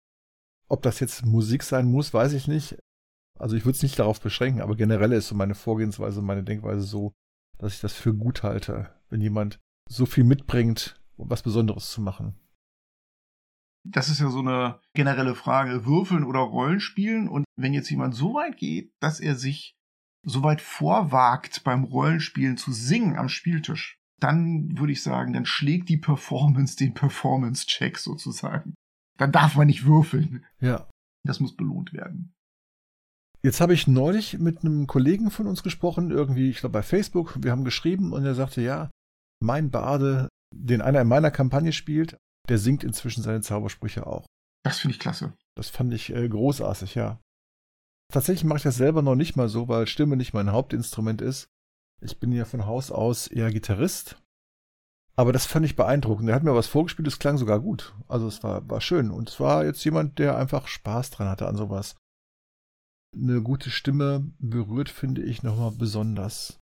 Ob 0.68 0.82
das 0.82 1.00
jetzt 1.00 1.26
Musik 1.26 1.62
sein 1.62 1.90
muss, 1.90 2.14
weiß 2.14 2.32
ich 2.32 2.48
nicht. 2.48 2.78
Also 3.42 3.56
ich 3.56 3.64
würde 3.64 3.74
es 3.74 3.82
nicht 3.82 3.98
darauf 3.98 4.20
beschränken, 4.20 4.60
aber 4.60 4.76
generell 4.76 5.10
ist 5.10 5.26
so 5.26 5.34
meine 5.34 5.56
Vorgehensweise, 5.56 6.22
meine 6.22 6.44
Denkweise 6.44 6.82
so, 6.82 7.12
dass 7.58 7.74
ich 7.74 7.80
das 7.80 7.92
für 7.92 8.14
gut 8.14 8.44
halte, 8.44 8.94
wenn 9.10 9.20
jemand 9.20 9.58
so 9.90 10.06
viel 10.06 10.22
mitbringt, 10.22 11.00
um 11.16 11.28
was 11.28 11.42
Besonderes 11.42 11.90
zu 11.90 12.00
machen. 12.00 12.38
Das 13.84 14.08
ist 14.08 14.20
ja 14.20 14.30
so 14.30 14.38
eine 14.38 14.80
generelle 14.94 15.34
Frage, 15.34 15.84
Würfeln 15.84 16.22
oder 16.22 16.38
Rollenspielen. 16.38 17.26
Und 17.26 17.44
wenn 17.58 17.74
jetzt 17.74 17.90
jemand 17.90 18.14
so 18.14 18.34
weit 18.34 18.56
geht, 18.58 18.92
dass 19.00 19.18
er 19.18 19.34
sich 19.34 19.74
so 20.24 20.44
weit 20.44 20.60
vorwagt, 20.60 21.64
beim 21.64 21.82
Rollenspielen 21.82 22.56
zu 22.56 22.72
singen 22.72 23.18
am 23.18 23.28
Spieltisch, 23.28 23.98
dann 24.20 24.78
würde 24.78 24.92
ich 24.92 25.02
sagen, 25.02 25.32
dann 25.32 25.46
schlägt 25.46 25.88
die 25.88 25.96
Performance 25.96 26.76
den 26.76 26.94
Performance-Check 26.94 27.98
sozusagen. 27.98 28.74
Dann 29.18 29.32
darf 29.32 29.56
man 29.56 29.66
nicht 29.66 29.84
würfeln. 29.84 30.46
Ja. 30.60 30.88
Das 31.26 31.40
muss 31.40 31.56
belohnt 31.56 31.92
werden. 31.92 32.32
Jetzt 33.44 33.60
habe 33.60 33.74
ich 33.74 33.88
neulich 33.88 34.38
mit 34.38 34.60
einem 34.60 34.86
Kollegen 34.86 35.30
von 35.30 35.48
uns 35.48 35.64
gesprochen, 35.64 36.12
irgendwie, 36.12 36.50
ich 36.50 36.60
glaube 36.60 36.74
bei 36.74 36.82
Facebook, 36.82 37.42
wir 37.42 37.50
haben 37.50 37.64
geschrieben 37.64 38.12
und 38.12 38.24
er 38.24 38.36
sagte, 38.36 38.62
ja, 38.62 38.90
mein 39.40 39.70
Bade, 39.70 40.28
den 40.54 40.80
einer 40.80 41.00
in 41.00 41.08
meiner 41.08 41.32
Kampagne 41.32 41.72
spielt, 41.72 42.16
der 42.48 42.58
singt 42.58 42.84
inzwischen 42.84 43.22
seine 43.22 43.40
Zaubersprüche 43.40 44.06
auch. 44.06 44.26
Das 44.64 44.78
finde 44.78 44.94
ich 44.94 45.00
klasse. 45.00 45.32
Das 45.56 45.68
fand 45.68 45.92
ich 45.92 46.14
äh, 46.14 46.28
großartig, 46.28 46.94
ja. 46.94 47.20
Tatsächlich 48.12 48.44
mache 48.44 48.58
ich 48.58 48.62
das 48.62 48.76
selber 48.76 49.02
noch 49.02 49.16
nicht 49.16 49.36
mal 49.36 49.48
so, 49.48 49.68
weil 49.68 49.88
Stimme 49.88 50.16
nicht 50.16 50.34
mein 50.34 50.52
Hauptinstrument 50.52 51.20
ist. 51.20 51.46
Ich 52.00 52.20
bin 52.20 52.30
ja 52.30 52.44
von 52.44 52.66
Haus 52.66 52.92
aus 52.92 53.26
eher 53.26 53.50
Gitarrist. 53.50 54.22
Aber 55.16 55.32
das 55.32 55.46
fand 55.46 55.66
ich 55.66 55.76
beeindruckend. 55.76 56.28
Er 56.28 56.34
hat 56.34 56.42
mir 56.42 56.54
was 56.54 56.66
vorgespielt, 56.68 57.08
es 57.08 57.18
klang 57.18 57.38
sogar 57.38 57.60
gut. 57.60 57.94
Also 58.08 58.28
es 58.28 58.42
war, 58.42 58.68
war 58.68 58.80
schön. 58.80 59.10
Und 59.10 59.30
es 59.30 59.40
war 59.40 59.64
jetzt 59.64 59.84
jemand, 59.84 60.18
der 60.18 60.36
einfach 60.36 60.68
Spaß 60.68 61.10
dran 61.10 61.28
hatte 61.28 61.48
an 61.48 61.56
sowas. 61.56 61.96
Eine 63.14 63.42
gute 63.42 63.70
Stimme 63.70 64.30
berührt, 64.38 64.88
finde 64.88 65.22
ich, 65.22 65.42
nochmal 65.42 65.72
besonders. 65.72 66.58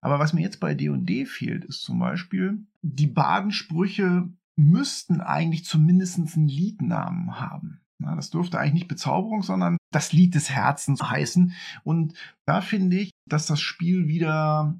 Aber 0.00 0.18
was 0.18 0.32
mir 0.32 0.42
jetzt 0.42 0.60
bei 0.60 0.74
D&D 0.74 1.24
fehlt, 1.24 1.64
ist 1.64 1.82
zum 1.82 1.98
Beispiel, 1.98 2.64
die 2.82 3.06
Badensprüche 3.06 4.28
müssten 4.56 5.20
eigentlich 5.20 5.64
zumindest 5.64 6.18
einen 6.18 6.48
Liednamen 6.48 7.40
haben. 7.40 7.80
Na, 7.98 8.14
das 8.14 8.30
dürfte 8.30 8.58
eigentlich 8.58 8.74
nicht 8.74 8.88
Bezauberung, 8.88 9.42
sondern 9.42 9.78
das 9.90 10.12
Lied 10.12 10.34
des 10.34 10.50
Herzens 10.50 11.02
heißen. 11.02 11.54
Und 11.82 12.14
da 12.46 12.60
finde 12.60 12.98
ich, 12.98 13.10
dass 13.26 13.46
das 13.46 13.60
Spiel 13.60 14.06
wieder 14.06 14.78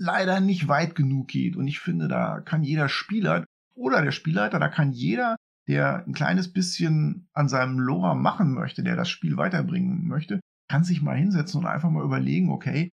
leider 0.00 0.40
nicht 0.40 0.66
weit 0.68 0.94
genug 0.94 1.28
geht. 1.28 1.56
Und 1.56 1.68
ich 1.68 1.80
finde, 1.80 2.08
da 2.08 2.40
kann 2.40 2.62
jeder 2.62 2.88
Spieler 2.88 3.44
oder 3.76 4.02
der 4.02 4.12
Spielleiter, 4.12 4.58
da 4.58 4.68
kann 4.68 4.92
jeder, 4.92 5.36
der 5.68 6.04
ein 6.06 6.12
kleines 6.12 6.52
bisschen 6.52 7.28
an 7.32 7.48
seinem 7.48 7.78
Lore 7.78 8.16
machen 8.16 8.52
möchte, 8.52 8.82
der 8.82 8.96
das 8.96 9.08
Spiel 9.08 9.36
weiterbringen 9.36 10.06
möchte, 10.06 10.40
kann 10.68 10.84
sich 10.84 11.02
mal 11.02 11.16
hinsetzen 11.16 11.60
und 11.60 11.66
einfach 11.66 11.90
mal 11.90 12.04
überlegen, 12.04 12.50
okay, 12.50 12.90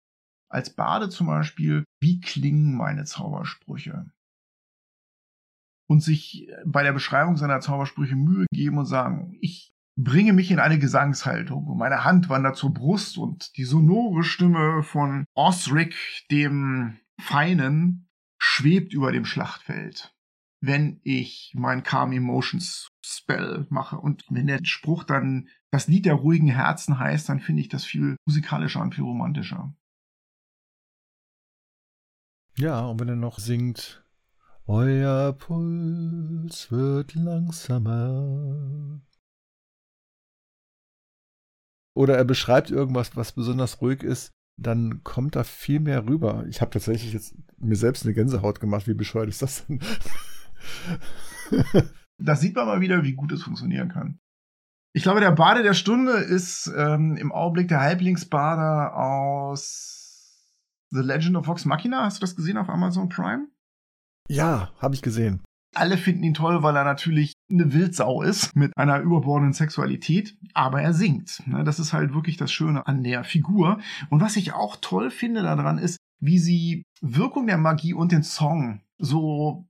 als 0.49 0.75
Bade 0.75 1.09
zum 1.09 1.27
Beispiel, 1.27 1.85
wie 2.01 2.19
klingen 2.19 2.75
meine 2.75 3.05
Zaubersprüche? 3.05 4.11
Und 5.89 6.01
sich 6.01 6.49
bei 6.65 6.83
der 6.83 6.93
Beschreibung 6.93 7.37
seiner 7.37 7.59
Zaubersprüche 7.59 8.15
Mühe 8.15 8.45
geben 8.51 8.77
und 8.77 8.85
sagen, 8.85 9.37
ich 9.41 9.73
bringe 9.97 10.33
mich 10.33 10.51
in 10.51 10.59
eine 10.59 10.79
Gesangshaltung 10.79 11.67
und 11.67 11.77
meine 11.77 12.03
Hand 12.03 12.29
wandert 12.29 12.55
zur 12.55 12.73
Brust 12.73 13.17
und 13.17 13.55
die 13.57 13.65
sonore 13.65 14.23
Stimme 14.23 14.83
von 14.83 15.25
Osric, 15.33 15.95
dem 16.31 16.97
Feinen, 17.19 18.09
schwebt 18.39 18.93
über 18.93 19.11
dem 19.11 19.25
Schlachtfeld. 19.25 20.13
Wenn 20.63 21.01
ich 21.03 21.53
mein 21.55 21.81
Calm 21.81 22.11
Emotions 22.11 22.89
Spell 23.03 23.65
mache 23.69 23.97
und 23.97 24.23
wenn 24.29 24.45
der 24.47 24.59
Spruch 24.63 25.03
dann 25.03 25.49
das 25.71 25.87
Lied 25.87 26.05
der 26.05 26.13
ruhigen 26.13 26.49
Herzen 26.49 26.99
heißt, 26.99 27.29
dann 27.29 27.39
finde 27.39 27.61
ich 27.61 27.69
das 27.69 27.83
viel 27.83 28.15
musikalischer 28.25 28.81
und 28.81 28.93
viel 28.93 29.03
romantischer. 29.03 29.73
Ja, 32.57 32.85
und 32.85 32.99
wenn 32.99 33.09
er 33.09 33.15
noch 33.15 33.39
singt, 33.39 34.05
euer 34.67 35.33
Puls 35.33 36.71
wird 36.71 37.15
langsamer. 37.15 39.01
Oder 41.95 42.17
er 42.17 42.25
beschreibt 42.25 42.69
irgendwas, 42.69 43.15
was 43.15 43.31
besonders 43.31 43.81
ruhig 43.81 44.03
ist, 44.03 44.31
dann 44.57 45.03
kommt 45.03 45.35
da 45.35 45.43
viel 45.43 45.79
mehr 45.79 46.05
rüber. 46.05 46.45
Ich 46.47 46.61
habe 46.61 46.71
tatsächlich 46.71 47.13
jetzt 47.13 47.35
mir 47.57 47.75
selbst 47.75 48.05
eine 48.05 48.13
Gänsehaut 48.13 48.59
gemacht. 48.59 48.87
Wie 48.87 48.93
bescheuert 48.93 49.29
ist 49.29 49.41
das 49.41 49.65
denn? 49.65 49.79
da 52.17 52.35
sieht 52.35 52.55
man 52.55 52.65
mal 52.67 52.81
wieder, 52.81 53.03
wie 53.03 53.13
gut 53.13 53.31
es 53.31 53.43
funktionieren 53.43 53.89
kann. 53.89 54.19
Ich 54.93 55.03
glaube, 55.03 55.21
der 55.21 55.31
Bade 55.31 55.63
der 55.63 55.73
Stunde 55.73 56.13
ist 56.13 56.71
ähm, 56.75 57.15
im 57.15 57.31
Augenblick 57.31 57.69
der 57.69 57.79
Halblingsbader 57.79 58.95
aus 58.95 60.01
The 60.91 60.99
Legend 60.99 61.37
of 61.37 61.47
Vox 61.47 61.63
Machina, 61.65 62.03
hast 62.03 62.17
du 62.17 62.21
das 62.21 62.35
gesehen 62.35 62.57
auf 62.57 62.69
Amazon 62.69 63.07
Prime? 63.07 63.47
Ja, 64.27 64.71
habe 64.79 64.93
ich 64.93 65.01
gesehen. 65.01 65.41
Alle 65.73 65.97
finden 65.97 66.23
ihn 66.23 66.33
toll, 66.33 66.63
weil 66.63 66.75
er 66.75 66.83
natürlich 66.83 67.33
eine 67.49 67.73
Wildsau 67.73 68.21
ist 68.21 68.53
mit 68.57 68.75
einer 68.75 68.99
überbordenden 68.99 69.53
Sexualität, 69.53 70.37
aber 70.53 70.81
er 70.81 70.93
singt. 70.93 71.41
Ne, 71.47 71.63
das 71.63 71.79
ist 71.79 71.93
halt 71.93 72.13
wirklich 72.13 72.35
das 72.35 72.51
Schöne 72.51 72.85
an 72.87 73.03
der 73.03 73.23
Figur. 73.23 73.79
Und 74.09 74.19
was 74.19 74.35
ich 74.35 74.51
auch 74.51 74.75
toll 74.81 75.09
finde 75.11 75.43
daran 75.43 75.77
ist, 75.77 75.97
wie 76.19 76.39
sie 76.39 76.83
Wirkung 77.01 77.47
der 77.47 77.57
Magie 77.57 77.93
und 77.93 78.11
den 78.11 78.23
Song 78.23 78.81
so 78.97 79.65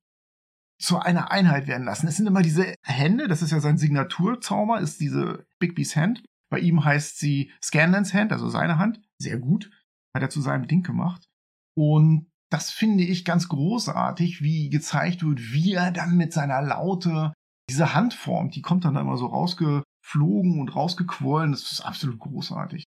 zu 0.82 1.00
einer 1.00 1.32
Einheit 1.32 1.67
werden 1.67 1.86
lassen. 1.86 2.08
Es 2.08 2.17
sind 2.17 2.28
immer 2.28 2.41
diese 2.41 2.76
Hände, 2.84 3.28
das 3.28 3.41
ist 3.41 3.52
ja 3.52 3.60
sein 3.60 3.78
Signaturzauber, 3.78 4.80
ist 4.80 5.00
diese 5.00 5.46
Bigby's 5.60 5.96
Hand. 5.96 6.24
Bei 6.50 6.60
ihm 6.60 6.84
heißt 6.84 7.17
sie 7.17 7.52
Scanlans 7.63 8.13
Hand, 8.13 8.32
also 8.32 8.50
seine 8.50 8.78
Hand. 8.78 9.02
Sehr 9.17 9.38
gut 9.38 9.70
hat 10.13 10.24
er 10.24 10.30
zu 10.30 10.41
seinem 10.41 10.67
Ding 10.67 10.84
gemacht. 10.84 11.30
Und 11.76 12.30
das 12.50 12.70
finde 12.70 13.04
ich 13.04 13.24
ganz 13.24 13.48
großartig, 13.48 14.41
wie 14.41 14.70
gezeigt 14.70 15.24
wird, 15.24 15.39
wie 15.54 15.74
er 15.74 15.91
dann 15.91 16.17
mit 16.17 16.34
seiner 16.34 16.62
Laute 16.62 17.32
diese 17.70 17.94
Hand 17.94 18.13
formt. 18.13 18.56
Die 18.56 18.62
kommt 18.62 18.84
dann 18.84 18.98
immer 18.98 19.17
so 19.17 19.28
rausgeflogen 19.28 20.60
und 20.60 20.76
rausgequollen. 20.76 21.52
Das 21.52 21.72
ist 21.72 21.82
absolut 21.82 22.20
großartig. 22.20 22.84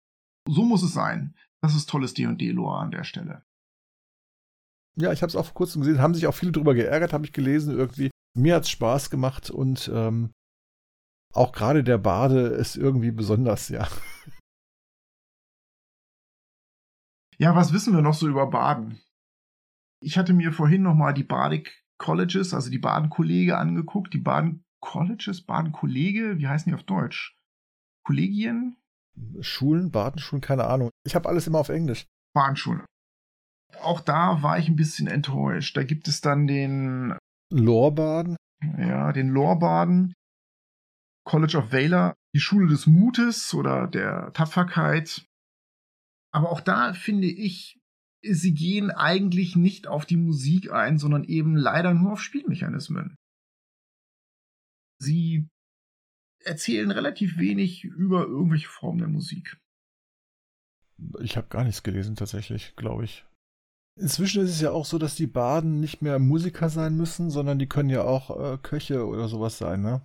So 0.47 0.63
muss 0.63 0.83
es 0.83 0.93
sein. 0.93 1.35
Das 1.61 1.75
ist 1.75 1.89
tolles 1.89 2.13
D&D-Lore 2.13 2.77
an 2.77 2.91
der 2.91 3.03
Stelle. 3.03 3.43
Ja, 4.99 5.13
ich 5.13 5.21
habe 5.21 5.29
es 5.29 5.35
auch 5.35 5.45
vor 5.45 5.53
kurzem 5.53 5.81
gesehen. 5.81 6.01
Haben 6.01 6.13
sich 6.13 6.27
auch 6.27 6.35
viele 6.35 6.51
drüber 6.51 6.73
geärgert, 6.73 7.13
habe 7.13 7.25
ich 7.25 7.33
gelesen 7.33 7.77
irgendwie. 7.77 8.11
Mir 8.37 8.55
hat 8.55 8.63
es 8.63 8.69
Spaß 8.69 9.09
gemacht 9.09 9.49
und 9.49 9.89
ähm, 9.93 10.31
auch 11.33 11.51
gerade 11.51 11.83
der 11.83 11.97
Bade 11.97 12.47
ist 12.47 12.75
irgendwie 12.75 13.11
besonders, 13.11 13.69
ja. 13.69 13.87
Ja, 17.37 17.55
was 17.55 17.71
wissen 17.71 17.93
wir 17.93 18.01
noch 18.01 18.13
so 18.13 18.27
über 18.27 18.47
Baden? 18.47 18.99
Ich 20.01 20.17
hatte 20.17 20.33
mir 20.33 20.51
vorhin 20.51 20.81
nochmal 20.83 21.13
die 21.13 21.23
Bardic 21.23 21.85
Colleges, 21.97 22.53
also 22.53 22.69
die 22.69 22.79
Baden-Kollege 22.79 23.57
angeguckt. 23.57 24.13
Die 24.13 24.19
Baden 24.19 24.63
Colleges, 24.81 25.45
Baden-Kollege, 25.45 26.37
wie 26.37 26.47
heißen 26.47 26.69
die 26.69 26.75
auf 26.75 26.83
Deutsch? 26.83 27.37
Kollegien? 28.05 28.75
Schulen, 29.39 29.91
Badenschulen, 29.91 30.41
keine 30.41 30.65
Ahnung. 30.65 30.89
Ich 31.05 31.15
habe 31.15 31.29
alles 31.29 31.47
immer 31.47 31.59
auf 31.59 31.69
Englisch. 31.69 32.07
Badenschulen. 32.33 32.85
Auch 33.81 34.01
da 34.01 34.41
war 34.41 34.57
ich 34.59 34.67
ein 34.67 34.75
bisschen 34.75 35.07
enttäuscht. 35.07 35.77
Da 35.77 35.83
gibt 35.83 36.07
es 36.07 36.21
dann 36.21 36.47
den 36.47 37.17
Lorbaden. 37.51 38.35
Ja, 38.77 39.11
den 39.13 39.29
Lorbaden. 39.29 40.13
College 41.25 41.57
of 41.57 41.71
Valor, 41.71 42.15
die 42.33 42.39
Schule 42.39 42.67
des 42.67 42.87
Mutes 42.87 43.53
oder 43.53 43.87
der 43.87 44.33
Tapferkeit. 44.33 45.25
Aber 46.31 46.51
auch 46.51 46.61
da 46.61 46.93
finde 46.93 47.27
ich, 47.27 47.79
sie 48.21 48.53
gehen 48.53 48.91
eigentlich 48.91 49.55
nicht 49.55 49.87
auf 49.87 50.05
die 50.05 50.17
Musik 50.17 50.71
ein, 50.71 50.97
sondern 50.97 51.23
eben 51.23 51.55
leider 51.55 51.93
nur 51.93 52.13
auf 52.13 52.21
Spielmechanismen. 52.21 53.15
Sie 55.01 55.47
erzählen 56.43 56.91
relativ 56.91 57.37
wenig 57.37 57.83
über 57.83 58.25
irgendwelche 58.25 58.67
Formen 58.67 58.99
der 58.99 59.07
Musik. 59.07 59.57
Ich 61.21 61.37
habe 61.37 61.47
gar 61.47 61.63
nichts 61.63 61.83
gelesen 61.83 62.15
tatsächlich, 62.15 62.75
glaube 62.75 63.05
ich. 63.05 63.25
Inzwischen 63.99 64.43
ist 64.43 64.51
es 64.51 64.61
ja 64.61 64.71
auch 64.71 64.85
so, 64.85 64.97
dass 64.97 65.15
die 65.15 65.27
Baden 65.27 65.79
nicht 65.79 66.01
mehr 66.01 66.19
Musiker 66.19 66.69
sein 66.69 66.95
müssen, 66.95 67.29
sondern 67.29 67.59
die 67.59 67.67
können 67.67 67.89
ja 67.89 68.03
auch 68.03 68.53
äh, 68.53 68.57
Köche 68.57 69.05
oder 69.05 69.27
sowas 69.27 69.57
sein, 69.57 69.81
ne? 69.81 70.01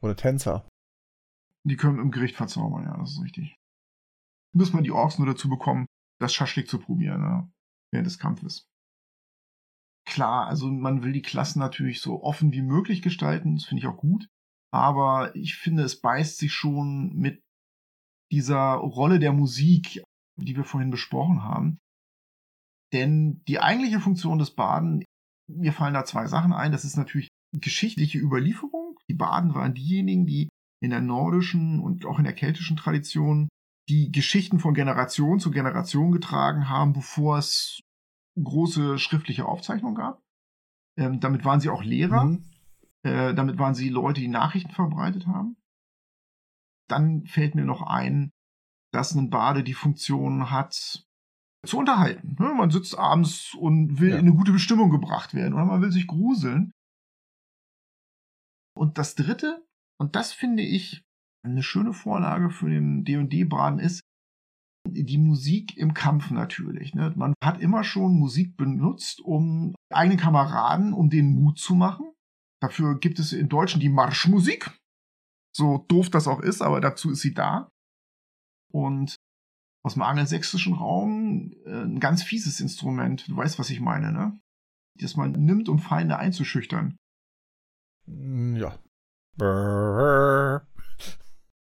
Oder 0.00 0.16
Tänzer. 0.16 0.66
Die 1.64 1.76
können 1.76 1.98
im 1.98 2.10
Gericht 2.10 2.36
verzaubern, 2.36 2.84
ja, 2.84 2.96
das 2.98 3.12
ist 3.12 3.22
richtig 3.22 3.56
muss 4.52 4.72
man 4.72 4.84
die 4.84 4.90
Orks 4.90 5.18
nur 5.18 5.26
dazu 5.26 5.48
bekommen, 5.48 5.86
das 6.20 6.34
Schaschlik 6.34 6.68
zu 6.68 6.78
probieren, 6.78 7.20
ne? 7.20 7.50
während 7.90 8.06
des 8.06 8.18
Kampfes. 8.18 8.66
Klar, 10.04 10.46
also 10.46 10.70
man 10.70 11.02
will 11.02 11.12
die 11.12 11.22
Klassen 11.22 11.60
natürlich 11.60 12.00
so 12.00 12.22
offen 12.22 12.52
wie 12.52 12.62
möglich 12.62 13.02
gestalten, 13.02 13.56
das 13.56 13.64
finde 13.64 13.80
ich 13.80 13.86
auch 13.86 13.96
gut, 13.96 14.28
aber 14.72 15.34
ich 15.36 15.56
finde, 15.56 15.84
es 15.84 16.00
beißt 16.00 16.38
sich 16.38 16.52
schon 16.52 17.14
mit 17.14 17.40
dieser 18.30 18.74
Rolle 18.74 19.18
der 19.18 19.32
Musik, 19.32 20.02
die 20.36 20.56
wir 20.56 20.64
vorhin 20.64 20.90
besprochen 20.90 21.42
haben. 21.42 21.78
Denn 22.92 23.42
die 23.48 23.60
eigentliche 23.60 24.00
Funktion 24.00 24.38
des 24.38 24.50
Baden, 24.50 25.04
mir 25.48 25.72
fallen 25.72 25.94
da 25.94 26.04
zwei 26.04 26.26
Sachen 26.26 26.52
ein. 26.52 26.72
Das 26.72 26.84
ist 26.84 26.96
natürlich 26.96 27.28
geschichtliche 27.52 28.18
Überlieferung. 28.18 28.98
Die 29.08 29.14
Baden 29.14 29.54
waren 29.54 29.74
diejenigen, 29.74 30.26
die 30.26 30.48
in 30.82 30.90
der 30.90 31.00
nordischen 31.00 31.80
und 31.80 32.04
auch 32.04 32.18
in 32.18 32.24
der 32.24 32.34
keltischen 32.34 32.76
Tradition 32.76 33.48
die 33.88 34.12
Geschichten 34.12 34.58
von 34.58 34.74
Generation 34.74 35.40
zu 35.40 35.50
Generation 35.50 36.12
getragen 36.12 36.68
haben, 36.68 36.92
bevor 36.92 37.38
es 37.38 37.80
große 38.42 38.98
schriftliche 38.98 39.46
Aufzeichnungen 39.46 39.94
gab. 39.94 40.22
Ähm, 40.96 41.20
damit 41.20 41.44
waren 41.44 41.60
sie 41.60 41.68
auch 41.68 41.82
Lehrer. 41.82 42.24
Mhm. 42.24 42.44
Äh, 43.04 43.34
damit 43.34 43.58
waren 43.58 43.74
sie 43.74 43.88
Leute, 43.88 44.20
die 44.20 44.28
Nachrichten 44.28 44.70
verbreitet 44.70 45.26
haben. 45.26 45.56
Dann 46.88 47.26
fällt 47.26 47.54
mir 47.54 47.64
noch 47.64 47.82
ein, 47.82 48.30
dass 48.92 49.14
ein 49.14 49.30
Bade 49.30 49.64
die 49.64 49.74
Funktion 49.74 50.50
hat, 50.50 51.04
zu 51.66 51.78
unterhalten. 51.78 52.36
Ne? 52.38 52.54
Man 52.54 52.70
sitzt 52.70 52.98
abends 52.98 53.54
und 53.54 54.00
will 54.00 54.10
ja. 54.10 54.16
in 54.16 54.26
eine 54.26 54.36
gute 54.36 54.52
Bestimmung 54.52 54.90
gebracht 54.90 55.34
werden 55.34 55.54
oder 55.54 55.64
man 55.64 55.80
will 55.80 55.92
sich 55.92 56.06
gruseln. 56.06 56.72
Und 58.76 58.98
das 58.98 59.14
Dritte, 59.14 59.64
und 60.00 60.16
das 60.16 60.32
finde 60.32 60.62
ich 60.62 61.02
eine 61.44 61.62
schöne 61.62 61.92
Vorlage 61.92 62.50
für 62.50 62.70
den 62.70 63.04
D&D-Braten 63.04 63.78
ist, 63.78 64.02
die 64.88 65.18
Musik 65.18 65.76
im 65.76 65.94
Kampf 65.94 66.30
natürlich. 66.30 66.94
Ne? 66.94 67.12
Man 67.16 67.34
hat 67.42 67.60
immer 67.60 67.84
schon 67.84 68.18
Musik 68.18 68.56
benutzt, 68.56 69.20
um 69.20 69.74
eigenen 69.92 70.18
Kameraden, 70.18 70.92
um 70.92 71.10
den 71.10 71.34
Mut 71.34 71.58
zu 71.58 71.74
machen. 71.74 72.12
Dafür 72.60 72.98
gibt 72.98 73.18
es 73.18 73.32
in 73.32 73.48
Deutschen 73.48 73.80
die 73.80 73.88
Marschmusik. 73.88 74.70
So 75.54 75.84
doof 75.88 76.10
das 76.10 76.26
auch 76.26 76.40
ist, 76.40 76.62
aber 76.62 76.80
dazu 76.80 77.10
ist 77.10 77.20
sie 77.20 77.34
da. 77.34 77.68
Und 78.72 79.16
aus 79.84 79.94
dem 79.94 80.02
angelsächsischen 80.02 80.74
Raum 80.74 81.52
äh, 81.64 81.82
ein 81.82 82.00
ganz 82.00 82.22
fieses 82.22 82.60
Instrument. 82.60 83.28
Du 83.28 83.36
weißt, 83.36 83.58
was 83.58 83.70
ich 83.70 83.80
meine, 83.80 84.12
ne? 84.12 84.38
Das 85.00 85.16
man 85.16 85.32
nimmt, 85.32 85.68
um 85.68 85.78
Feinde 85.78 86.18
einzuschüchtern. 86.18 86.96
Mm, 88.06 88.56
ja. 88.56 88.78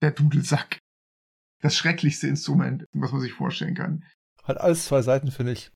Der 0.01 0.11
Dudelsack. 0.11 0.79
Das 1.61 1.75
schrecklichste 1.75 2.27
Instrument, 2.27 2.85
was 2.93 3.11
man 3.11 3.21
sich 3.21 3.33
vorstellen 3.33 3.75
kann. 3.75 4.03
Hat 4.43 4.57
alles 4.57 4.85
zwei 4.85 5.01
Seiten, 5.01 5.31
finde 5.31 5.51
ich. 5.53 5.71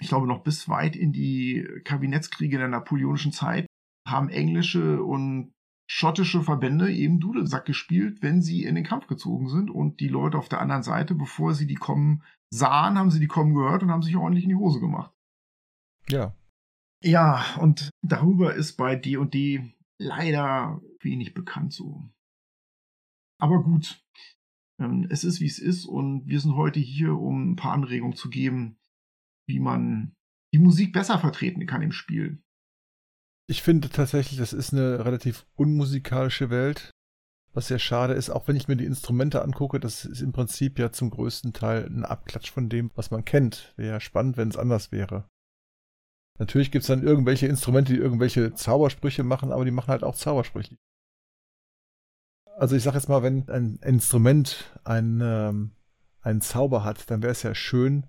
Ich 0.00 0.08
glaube, 0.08 0.26
noch 0.26 0.42
bis 0.42 0.68
weit 0.68 0.96
in 0.96 1.12
die 1.12 1.66
Kabinettskriege 1.84 2.58
der 2.58 2.68
napoleonischen 2.68 3.32
Zeit 3.32 3.66
haben 4.06 4.28
englische 4.28 5.02
und 5.02 5.52
schottische 5.90 6.42
Verbände 6.42 6.92
eben 6.92 7.18
Dudelsack 7.18 7.64
gespielt, 7.64 8.22
wenn 8.22 8.42
sie 8.42 8.64
in 8.64 8.74
den 8.74 8.84
Kampf 8.84 9.06
gezogen 9.06 9.48
sind 9.48 9.70
und 9.70 10.00
die 10.00 10.08
Leute 10.08 10.38
auf 10.38 10.48
der 10.48 10.60
anderen 10.60 10.82
Seite, 10.82 11.14
bevor 11.14 11.54
sie 11.54 11.66
die 11.66 11.76
kommen 11.76 12.22
sahen, 12.50 12.98
haben 12.98 13.10
sie 13.10 13.20
die 13.20 13.26
kommen 13.26 13.54
gehört 13.54 13.82
und 13.82 13.90
haben 13.90 14.02
sich 14.02 14.16
ordentlich 14.16 14.44
in 14.44 14.50
die 14.50 14.56
Hose 14.56 14.80
gemacht. 14.80 15.12
Ja. 16.08 16.34
Ja, 17.02 17.44
und 17.60 17.90
darüber 18.02 18.54
ist 18.54 18.76
bei 18.76 18.96
D&D 18.96 19.74
leider 19.98 20.82
wenig 21.00 21.32
bekannt 21.32 21.72
so. 21.72 22.10
Aber 23.40 23.62
gut, 23.62 24.04
ähm, 24.80 25.06
es 25.08 25.24
ist 25.24 25.40
wie 25.40 25.46
es 25.46 25.58
ist 25.58 25.86
und 25.86 26.26
wir 26.26 26.40
sind 26.40 26.54
heute 26.54 26.80
hier, 26.80 27.14
um 27.14 27.52
ein 27.52 27.56
paar 27.56 27.72
Anregungen 27.72 28.16
zu 28.16 28.28
geben, 28.28 28.78
wie 29.48 29.60
man 29.60 30.12
die 30.52 30.58
Musik 30.58 30.92
besser 30.92 31.18
vertreten 31.18 31.66
kann 31.66 31.82
im 31.82 31.92
Spiel. 31.92 32.42
Ich 33.50 33.62
finde 33.62 33.88
tatsächlich, 33.88 34.38
das 34.38 34.52
ist 34.52 34.74
eine 34.74 35.06
relativ 35.06 35.46
unmusikalische 35.56 36.50
Welt, 36.50 36.90
was 37.54 37.68
sehr 37.68 37.78
schade 37.78 38.12
ist. 38.12 38.28
Auch 38.28 38.46
wenn 38.46 38.56
ich 38.56 38.68
mir 38.68 38.76
die 38.76 38.84
Instrumente 38.84 39.40
angucke, 39.40 39.80
das 39.80 40.04
ist 40.04 40.20
im 40.20 40.32
Prinzip 40.32 40.78
ja 40.78 40.92
zum 40.92 41.08
größten 41.08 41.54
Teil 41.54 41.86
ein 41.86 42.04
Abklatsch 42.04 42.50
von 42.50 42.68
dem, 42.68 42.90
was 42.94 43.10
man 43.10 43.24
kennt. 43.24 43.72
Wäre 43.76 43.94
ja 43.94 44.00
spannend, 44.00 44.36
wenn 44.36 44.50
es 44.50 44.58
anders 44.58 44.92
wäre. 44.92 45.26
Natürlich 46.38 46.70
gibt 46.70 46.82
es 46.82 46.88
dann 46.88 47.02
irgendwelche 47.02 47.46
Instrumente, 47.46 47.94
die 47.94 47.98
irgendwelche 47.98 48.52
Zaubersprüche 48.52 49.24
machen, 49.24 49.50
aber 49.50 49.64
die 49.64 49.70
machen 49.70 49.88
halt 49.88 50.04
auch 50.04 50.14
Zaubersprüche. 50.14 50.76
Also 52.58 52.76
ich 52.76 52.82
sag 52.82 52.94
jetzt 52.94 53.08
mal, 53.08 53.22
wenn 53.22 53.48
ein 53.48 53.76
Instrument 53.82 54.78
ein, 54.84 55.20
ähm, 55.22 55.70
einen 56.20 56.42
Zauber 56.42 56.84
hat, 56.84 57.10
dann 57.10 57.22
wäre 57.22 57.32
es 57.32 57.44
ja 57.44 57.54
schön, 57.54 58.06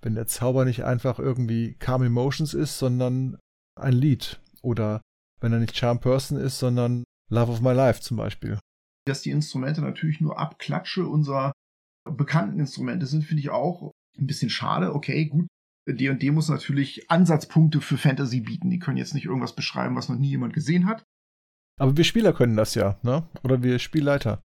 wenn 0.00 0.14
der 0.14 0.26
Zauber 0.26 0.64
nicht 0.64 0.84
einfach 0.84 1.18
irgendwie 1.18 1.74
Calm 1.74 2.02
Emotions 2.02 2.54
ist, 2.54 2.78
sondern 2.78 3.38
ein 3.76 3.92
Lied. 3.92 4.40
Oder 4.68 5.00
wenn 5.40 5.52
er 5.54 5.60
nicht 5.60 5.76
Charm 5.76 5.98
Person 5.98 6.38
ist, 6.38 6.58
sondern 6.58 7.04
Love 7.30 7.52
of 7.52 7.60
My 7.62 7.72
Life 7.72 8.02
zum 8.02 8.18
Beispiel. 8.18 8.58
Dass 9.06 9.22
die 9.22 9.30
Instrumente 9.30 9.80
natürlich 9.80 10.20
nur 10.20 10.38
Abklatsche 10.38 11.06
unserer 11.06 11.52
bekannten 12.04 12.60
Instrumente 12.60 13.06
sind, 13.06 13.24
finde 13.24 13.40
ich 13.40 13.48
auch 13.48 13.92
ein 14.18 14.26
bisschen 14.26 14.50
schade. 14.50 14.94
Okay, 14.94 15.26
gut. 15.26 15.46
D&D 15.88 16.30
muss 16.32 16.50
natürlich 16.50 17.10
Ansatzpunkte 17.10 17.80
für 17.80 17.96
Fantasy 17.96 18.40
bieten. 18.40 18.68
Die 18.68 18.78
können 18.78 18.98
jetzt 18.98 19.14
nicht 19.14 19.24
irgendwas 19.24 19.54
beschreiben, 19.54 19.96
was 19.96 20.10
noch 20.10 20.18
nie 20.18 20.28
jemand 20.28 20.52
gesehen 20.52 20.86
hat. 20.86 21.02
Aber 21.80 21.96
wir 21.96 22.04
Spieler 22.04 22.34
können 22.34 22.56
das 22.56 22.74
ja, 22.74 22.98
ne? 23.02 23.26
Oder 23.42 23.62
wir 23.62 23.78
Spielleiter. 23.78 24.42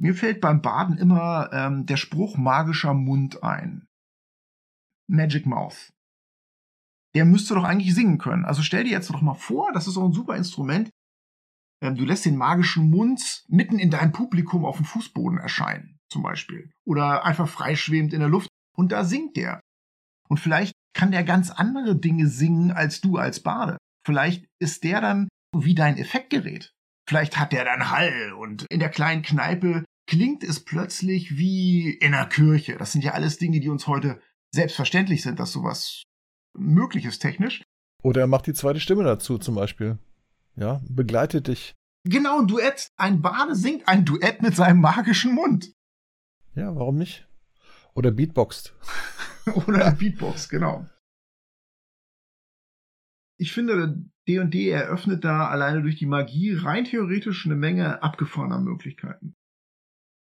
Mir 0.00 0.16
fällt 0.16 0.40
beim 0.40 0.62
Baden 0.62 0.98
immer 0.98 1.50
ähm, 1.52 1.86
der 1.86 1.96
Spruch 1.96 2.36
magischer 2.36 2.94
Mund 2.94 3.44
ein. 3.44 3.86
Magic 5.06 5.46
Mouth 5.46 5.93
der 7.14 7.24
müsste 7.24 7.54
doch 7.54 7.64
eigentlich 7.64 7.94
singen 7.94 8.18
können. 8.18 8.44
Also 8.44 8.62
stell 8.62 8.84
dir 8.84 8.90
jetzt 8.90 9.10
doch 9.10 9.20
mal 9.20 9.34
vor, 9.34 9.72
das 9.72 9.86
ist 9.86 9.96
auch 9.96 10.04
ein 10.04 10.12
super 10.12 10.36
Instrument. 10.36 10.90
Ähm, 11.82 11.96
du 11.96 12.04
lässt 12.04 12.24
den 12.24 12.36
magischen 12.36 12.90
Mund 12.90 13.44
mitten 13.48 13.78
in 13.78 13.90
deinem 13.90 14.12
Publikum 14.12 14.64
auf 14.64 14.76
dem 14.76 14.84
Fußboden 14.84 15.38
erscheinen, 15.38 15.98
zum 16.08 16.22
Beispiel. 16.22 16.70
Oder 16.84 17.24
einfach 17.24 17.48
freischwebend 17.48 18.12
in 18.12 18.20
der 18.20 18.28
Luft. 18.28 18.48
Und 18.76 18.92
da 18.92 19.04
singt 19.04 19.36
der. 19.36 19.60
Und 20.28 20.40
vielleicht 20.40 20.72
kann 20.94 21.12
der 21.12 21.24
ganz 21.24 21.50
andere 21.50 21.96
Dinge 21.96 22.26
singen 22.28 22.72
als 22.72 23.00
du 23.00 23.16
als 23.16 23.40
Bade. 23.40 23.76
Vielleicht 24.06 24.46
ist 24.58 24.84
der 24.84 25.00
dann 25.00 25.28
wie 25.56 25.74
dein 25.74 25.96
Effektgerät. 25.96 26.72
Vielleicht 27.08 27.38
hat 27.38 27.52
der 27.52 27.64
dann 27.64 27.90
Hall 27.90 28.32
und 28.32 28.66
in 28.70 28.80
der 28.80 28.88
kleinen 28.88 29.22
Kneipe 29.22 29.84
klingt 30.06 30.42
es 30.42 30.64
plötzlich 30.64 31.36
wie 31.36 31.90
in 31.90 32.12
der 32.12 32.26
Kirche. 32.26 32.76
Das 32.76 32.92
sind 32.92 33.04
ja 33.04 33.12
alles 33.12 33.38
Dinge, 33.38 33.60
die 33.60 33.68
uns 33.68 33.86
heute 33.86 34.20
selbstverständlich 34.54 35.22
sind, 35.22 35.38
dass 35.38 35.52
sowas 35.52 36.02
möglich 36.54 37.04
ist 37.04 37.20
technisch. 37.20 37.62
Oder 38.02 38.22
er 38.22 38.26
macht 38.26 38.46
die 38.46 38.52
zweite 38.52 38.80
Stimme 38.80 39.04
dazu 39.04 39.38
zum 39.38 39.54
Beispiel. 39.54 39.98
Ja, 40.56 40.82
begleitet 40.88 41.48
dich. 41.48 41.74
Genau, 42.04 42.40
ein 42.40 42.46
Duett. 42.46 42.90
Ein 42.96 43.22
Bade 43.22 43.54
singt 43.54 43.88
ein 43.88 44.04
Duett 44.04 44.42
mit 44.42 44.54
seinem 44.54 44.80
magischen 44.80 45.34
Mund. 45.34 45.72
Ja, 46.54 46.74
warum 46.76 46.96
nicht? 46.96 47.26
Oder 47.94 48.10
Beatboxt. 48.10 48.74
Oder 49.66 49.92
Beatbox, 49.92 50.48
genau. 50.48 50.86
Ich 53.38 53.52
finde, 53.52 54.04
D&D 54.28 54.70
eröffnet 54.70 55.24
da 55.24 55.48
alleine 55.48 55.82
durch 55.82 55.96
die 55.96 56.06
Magie 56.06 56.54
rein 56.54 56.84
theoretisch 56.84 57.46
eine 57.46 57.56
Menge 57.56 58.02
abgefahrener 58.02 58.60
Möglichkeiten. 58.60 59.34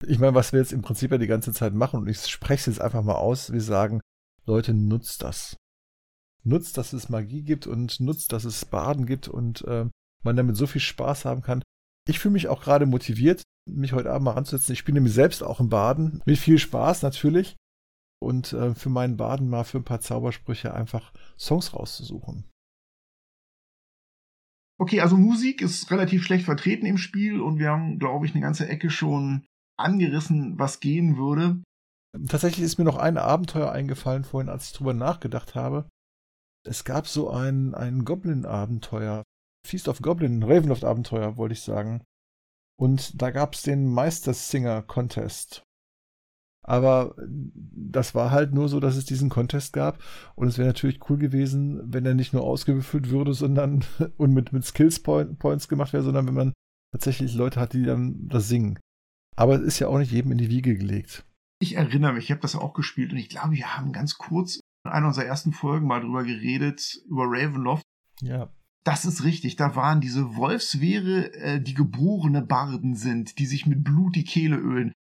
Ich 0.06 0.20
meine, 0.20 0.36
was 0.36 0.54
wir 0.54 0.60
jetzt 0.60 0.74
im 0.74 0.82
Prinzip 0.82 1.12
ja 1.12 1.18
die 1.18 1.28
ganze 1.28 1.54
Zeit 1.54 1.74
machen, 1.74 2.02
und 2.02 2.08
ich 2.08 2.20
spreche 2.26 2.62
es 2.62 2.66
jetzt 2.78 2.82
einfach 2.82 3.04
mal 3.04 3.16
aus, 3.16 3.52
wir 3.52 3.62
sagen, 3.62 4.02
Leute, 4.46 4.74
nutzt 4.74 5.24
das 5.24 5.58
nutzt, 6.46 6.78
dass 6.78 6.94
es 6.94 7.10
Magie 7.10 7.44
gibt 7.44 7.68
und 7.68 8.00
nutzt, 8.00 8.34
dass 8.34 8.46
es 8.46 8.66
Baden 8.66 9.06
gibt 9.06 9.28
und 9.28 9.62
äh, 9.66 9.86
man 10.24 10.36
damit 10.36 10.56
so 10.56 10.68
viel 10.68 10.82
Spaß 10.82 11.26
haben 11.26 11.42
kann. 11.42 11.64
Ich 12.08 12.20
fühle 12.20 12.34
mich 12.34 12.48
auch 12.48 12.62
gerade 12.62 12.86
motiviert, 12.86 13.44
mich 13.70 13.94
heute 13.94 14.12
Abend 14.12 14.26
mal 14.26 14.32
ranzusetzen. 14.32 14.74
Ich 14.74 14.80
spiele 14.80 14.96
nämlich 14.96 15.14
selbst 15.14 15.42
auch 15.44 15.60
im 15.60 15.70
Baden 15.70 16.22
mit 16.26 16.38
viel 16.38 16.60
Spaß 16.60 17.02
natürlich 17.02 17.56
und 18.22 18.54
äh, 18.54 18.74
für 18.76 18.90
meinen 18.90 19.18
Baden 19.18 19.50
mal 19.50 19.64
für 19.64 19.78
ein 19.78 19.86
paar 19.86 20.02
Zaubersprüche 20.02 20.74
einfach 20.74 21.14
Songs 21.38 21.74
rauszusuchen. 21.74 22.50
Okay, 24.80 25.02
also 25.02 25.16
Musik 25.18 25.62
ist 25.62 25.92
relativ 25.92 26.24
schlecht 26.24 26.46
vertreten 26.46 26.86
im 26.86 26.98
Spiel 26.98 27.40
und 27.40 27.60
wir 27.60 27.70
haben, 27.70 28.00
glaube 28.00 28.26
ich, 28.26 28.34
eine 28.34 28.42
ganze 28.42 28.68
Ecke 28.68 28.90
schon 28.90 29.46
angerissen, 29.78 30.58
was 30.60 30.80
gehen 30.80 31.16
würde. 31.16 31.62
Tatsächlich 32.28 32.66
ist 32.66 32.78
mir 32.78 32.84
noch 32.84 32.98
ein 32.98 33.18
Abenteuer 33.18 33.72
eingefallen 33.72 34.24
vorhin, 34.24 34.50
als 34.50 34.68
ich 34.68 34.74
drüber 34.74 34.94
nachgedacht 34.94 35.56
habe. 35.56 35.88
Es 36.66 36.84
gab 36.84 37.08
so 37.08 37.30
ein, 37.30 37.76
ein 37.76 38.06
Goblin-Abenteuer. 38.06 39.24
Feast 39.66 39.88
of 39.88 40.02
Goblin, 40.02 40.44
Ravenloft-Abenteuer, 40.44 41.38
wollte 41.38 41.54
ich 41.54 41.62
sagen. 41.62 42.04
Und 42.80 43.22
da 43.22 43.32
gab 43.32 43.54
es 43.54 43.62
den 43.62 43.88
Meistersinger-Contest. 43.88 45.64
Aber 46.66 47.16
das 47.18 48.16
war 48.16 48.32
halt 48.32 48.54
nur 48.54 48.70
so, 48.70 48.80
dass 48.80 48.96
es 48.96 49.06
diesen 49.06 49.30
Contest 49.30 49.74
gab. 49.74 50.02
Und 50.36 50.48
es 50.48 50.58
wäre 50.58 50.68
natürlich 50.68 51.10
cool 51.10 51.18
gewesen, 51.18 51.82
wenn 51.94 52.06
er 52.06 52.14
nicht 52.14 52.34
nur 52.34 52.44
ausgewürfelt 52.44 53.10
würde, 53.10 53.34
sondern 53.34 53.84
und 54.18 54.34
mit, 54.34 54.54
mit 54.54 54.66
Skills 54.66 55.02
Points 55.02 55.68
gemacht 55.68 55.94
wäre, 55.94 56.04
sondern 56.04 56.28
wenn 56.28 56.34
man 56.34 56.54
tatsächlich 56.94 57.34
Leute 57.34 57.60
hat, 57.60 57.74
die 57.74 57.84
dann 57.84 58.28
das 58.28 58.48
singen. 58.48 58.80
Aber 59.36 59.56
es 59.56 59.62
ist 59.62 59.80
ja 59.80 59.88
auch 59.88 59.98
nicht 59.98 60.12
jedem 60.12 60.32
in 60.32 60.38
die 60.38 60.50
Wiege 60.50 60.78
gelegt. 60.78 61.26
Ich 61.60 61.76
erinnere 61.76 62.14
mich, 62.14 62.26
ich 62.26 62.32
habe 62.32 62.42
das 62.42 62.56
auch 62.56 62.74
gespielt 62.74 63.12
und 63.12 63.18
ich 63.18 63.30
glaube, 63.30 63.56
wir 63.56 63.78
haben 63.78 63.92
ganz 63.92 64.18
kurz 64.18 64.60
einer 64.84 65.08
unserer 65.08 65.26
ersten 65.26 65.54
Folgen 65.54 65.88
mal 65.88 66.02
drüber 66.02 66.24
geredet, 66.24 67.02
über 67.08 67.26
Ravenloft. 67.26 67.84
Ja. 68.22 68.52
Das 68.84 69.06
ist 69.06 69.24
richtig, 69.24 69.56
da 69.56 69.76
waren 69.76 70.02
diese 70.02 70.36
Wolfswehre, 70.36 71.34
äh, 71.34 71.62
die 71.62 71.74
geborene 71.74 72.42
Barden 72.42 72.96
sind, 72.96 73.40
die 73.40 73.46
sich 73.46 73.66
mit 73.66 73.84
Blut 73.84 74.16
die 74.16 74.26
Kehle 74.26 74.58
ölen. 74.58 74.92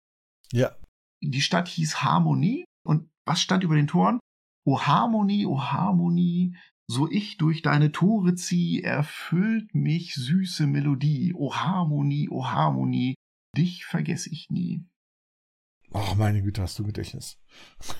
Ja. 0.52 0.76
Die 1.20 1.40
Stadt 1.40 1.68
hieß 1.68 2.02
Harmonie 2.02 2.64
und 2.84 3.08
was 3.26 3.40
stand 3.40 3.64
über 3.64 3.74
den 3.74 3.88
Toren? 3.88 4.20
O 4.64 4.80
Harmonie, 4.80 5.46
o 5.46 5.60
Harmonie, 5.60 6.56
so 6.88 7.10
ich 7.10 7.38
durch 7.38 7.62
deine 7.62 7.90
Tore 7.90 8.34
zieh, 8.34 8.82
erfüllt 8.82 9.74
mich 9.74 10.14
süße 10.14 10.66
Melodie. 10.66 11.32
O 11.34 11.54
Harmonie, 11.54 12.28
o 12.28 12.46
Harmonie, 12.46 13.14
dich 13.56 13.84
vergess 13.84 14.26
ich 14.26 14.48
nie. 14.50 14.84
Ach, 15.92 16.14
meine 16.14 16.42
Güte, 16.42 16.62
hast 16.62 16.78
du 16.78 16.84
Gedächtnis. 16.84 17.38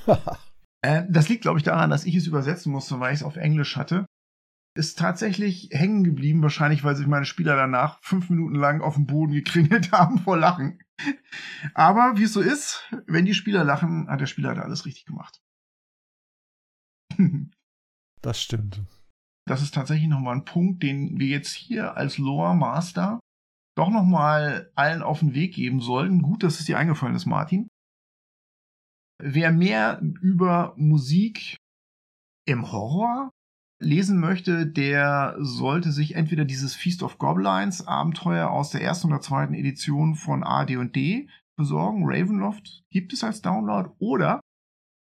Äh, 0.83 1.05
das 1.09 1.29
liegt, 1.29 1.43
glaube 1.43 1.59
ich, 1.59 1.65
daran, 1.65 1.91
dass 1.91 2.05
ich 2.05 2.17
es 2.17 2.27
übersetzen 2.27 2.73
musste, 2.73 3.01
weil 3.01 3.15
ich 3.15 3.21
es 3.21 3.25
auf 3.25 3.37
Englisch 3.37 3.77
hatte. 3.77 4.07
Ist 4.75 4.99
tatsächlich 4.99 5.69
hängen 5.71 6.03
geblieben, 6.03 6.43
wahrscheinlich, 6.43 6.83
weil 6.83 6.97
sich 6.97 7.07
meine 7.07 7.27
Spieler 7.27 7.57
danach 7.57 8.01
fünf 8.03 8.31
Minuten 8.31 8.55
lang 8.55 8.81
auf 8.81 8.95
dem 8.95 9.07
Boden 9.07 9.33
gekringelt 9.33 9.93
haben 9.93 10.19
vor 10.19 10.37
Lachen. 10.37 10.81
Aber 11.75 12.15
wie 12.17 12.25
es 12.25 12.33
so 12.33 12.41
ist, 12.41 12.89
wenn 13.07 13.25
die 13.25 13.35
Spieler 13.35 13.65
lachen, 13.65 14.09
hat 14.09 14.21
der 14.21 14.27
Spieler 14.27 14.55
da 14.55 14.63
alles 14.63 14.87
richtig 14.87 15.05
gemacht. 15.05 15.43
das 18.23 18.41
stimmt. 18.41 18.83
Das 19.47 19.61
ist 19.61 19.75
tatsächlich 19.75 20.09
nochmal 20.09 20.37
ein 20.37 20.45
Punkt, 20.45 20.83
den 20.83 21.19
wir 21.19 21.27
jetzt 21.27 21.53
hier 21.53 21.97
als 21.97 22.19
Lore 22.19 22.57
Master 22.57 23.21
doch 23.77 23.91
nochmal 23.91 24.71
allen 24.75 25.03
auf 25.03 25.21
den 25.21 25.35
Weg 25.35 25.55
geben 25.55 25.81
sollten. 25.81 26.23
Gut, 26.23 26.43
dass 26.43 26.61
es 26.61 26.67
dir 26.67 26.79
eingefallen 26.79 27.17
ist, 27.17 27.27
Martin. 27.27 27.69
Wer 29.25 29.53
mehr 29.53 30.03
über 30.21 30.75
Musik 30.77 31.57
im 32.45 32.73
Horror 32.73 33.31
lesen 33.81 34.19
möchte, 34.19 34.67
der 34.67 35.37
sollte 35.39 35.93
sich 35.93 36.17
entweder 36.17 36.45
dieses 36.45 36.75
Feast 36.75 37.05
of 37.05 37.19
Goblins 37.19 37.87
Abenteuer 37.87 38.51
aus 38.51 38.71
der 38.71 38.83
ersten 38.83 39.07
oder 39.09 39.21
zweiten 39.21 39.55
Edition 39.55 40.17
von 40.17 40.43
AD&D 40.43 41.29
besorgen. 41.57 42.03
Ravenloft 42.05 42.83
gibt 42.91 43.13
es 43.13 43.23
als 43.23 43.43
Download 43.43 43.91
oder 44.01 44.41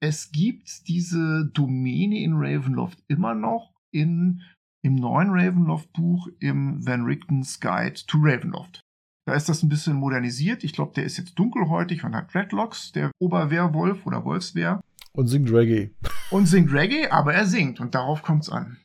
es 0.01 0.33
gibt 0.33 0.89
diese 0.89 1.51
Domäne 1.53 2.19
in 2.23 2.33
Ravenloft 2.35 3.05
immer 3.09 3.35
noch 3.35 3.75
in, 3.93 4.41
im 4.83 4.95
neuen 4.95 5.31
Ravenloft-Buch 5.31 6.29
im 6.41 6.87
Van 6.87 7.05
Richten's 7.05 7.61
Guide 7.61 8.01
to 8.07 8.17
Ravenloft. 8.23 8.81
Da 9.29 9.35
ist 9.35 9.47
das 9.51 9.63
ein 9.63 9.69
bisschen 9.69 9.97
modernisiert. 9.97 10.65
Ich 10.65 10.73
glaube, 10.73 10.95
der 10.95 11.05
ist 11.05 11.19
jetzt 11.19 11.39
dunkelhäutig 11.39 12.03
und 12.03 12.17
hat 12.17 12.33
Dreadlocks, 12.33 12.93
der 12.93 13.11
Oberwehrwolf 13.19 14.07
oder 14.07 14.25
Wolfswehr. 14.25 14.81
Und 15.13 15.27
singt 15.27 15.53
Reggae. 15.53 15.95
Und 16.31 16.47
singt 16.47 16.73
Reggae, 16.73 17.09
aber 17.11 17.35
er 17.35 17.45
singt 17.45 17.79
und 17.79 17.95
darauf 17.95 18.23
kommt 18.23 18.45
es 18.45 18.49
an. 18.49 18.79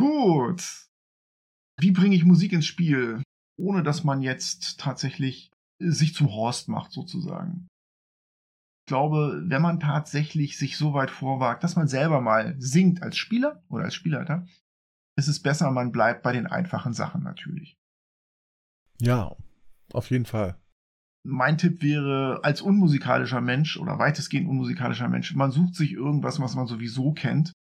Gut. 0.00 0.88
Wie 1.78 1.92
bringe 1.92 2.16
ich 2.16 2.24
Musik 2.24 2.52
ins 2.52 2.66
Spiel, 2.66 3.22
ohne 3.56 3.84
dass 3.84 4.02
man 4.02 4.20
jetzt 4.20 4.80
tatsächlich 4.80 5.52
sich 5.78 6.12
zum 6.12 6.32
Horst 6.32 6.68
macht, 6.68 6.90
sozusagen? 6.90 7.68
Ich 8.84 8.88
glaube, 8.88 9.44
wenn 9.46 9.62
man 9.62 9.78
tatsächlich 9.78 10.58
sich 10.58 10.76
so 10.76 10.92
weit 10.92 11.12
vorwagt, 11.12 11.62
dass 11.62 11.76
man 11.76 11.86
selber 11.86 12.20
mal 12.20 12.56
singt 12.58 13.04
als 13.04 13.16
Spieler 13.16 13.62
oder 13.68 13.84
als 13.84 13.94
Spielleiter, 13.94 14.44
ist 15.20 15.28
es 15.28 15.40
besser, 15.40 15.70
man 15.70 15.92
bleibt 15.92 16.22
bei 16.22 16.32
den 16.32 16.46
einfachen 16.46 16.92
Sachen 16.92 17.22
natürlich. 17.22 17.76
Ja, 19.00 19.36
auf 19.92 20.10
jeden 20.10 20.26
Fall. 20.26 20.56
Mein 21.22 21.58
Tipp 21.58 21.82
wäre, 21.82 22.40
als 22.42 22.62
unmusikalischer 22.62 23.42
Mensch 23.42 23.76
oder 23.76 23.98
weitestgehend 23.98 24.48
unmusikalischer 24.48 25.08
Mensch, 25.08 25.34
man 25.34 25.50
sucht 25.50 25.74
sich 25.74 25.92
irgendwas, 25.92 26.40
was 26.40 26.54
man 26.54 26.66
sowieso 26.66 27.12
kennt, 27.12 27.52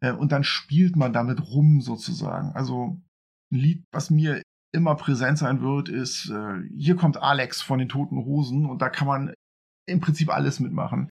äh, 0.00 0.12
und 0.12 0.32
dann 0.32 0.44
spielt 0.44 0.96
man 0.96 1.12
damit 1.12 1.40
rum 1.50 1.80
sozusagen. 1.80 2.52
Also 2.52 3.00
ein 3.52 3.58
Lied, 3.58 3.84
was 3.92 4.10
mir 4.10 4.42
immer 4.72 4.94
präsent 4.94 5.38
sein 5.38 5.60
wird, 5.60 5.88
ist 5.88 6.30
äh, 6.30 6.62
Hier 6.76 6.94
kommt 6.96 7.16
Alex 7.16 7.60
von 7.60 7.78
den 7.78 7.88
Toten 7.88 8.24
Hosen 8.24 8.66
und 8.66 8.80
da 8.80 8.88
kann 8.88 9.08
man 9.08 9.34
im 9.88 10.00
Prinzip 10.00 10.28
alles 10.28 10.60
mitmachen. 10.60 11.08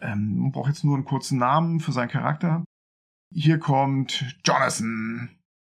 Ähm, 0.00 0.38
man 0.38 0.52
braucht 0.52 0.68
jetzt 0.68 0.84
nur 0.84 0.96
einen 0.96 1.04
kurzen 1.04 1.38
Namen 1.38 1.78
für 1.78 1.92
seinen 1.92 2.08
Charakter. 2.08 2.64
Hier 3.32 3.58
kommt 3.58 4.24
Jonathan. 4.44 5.30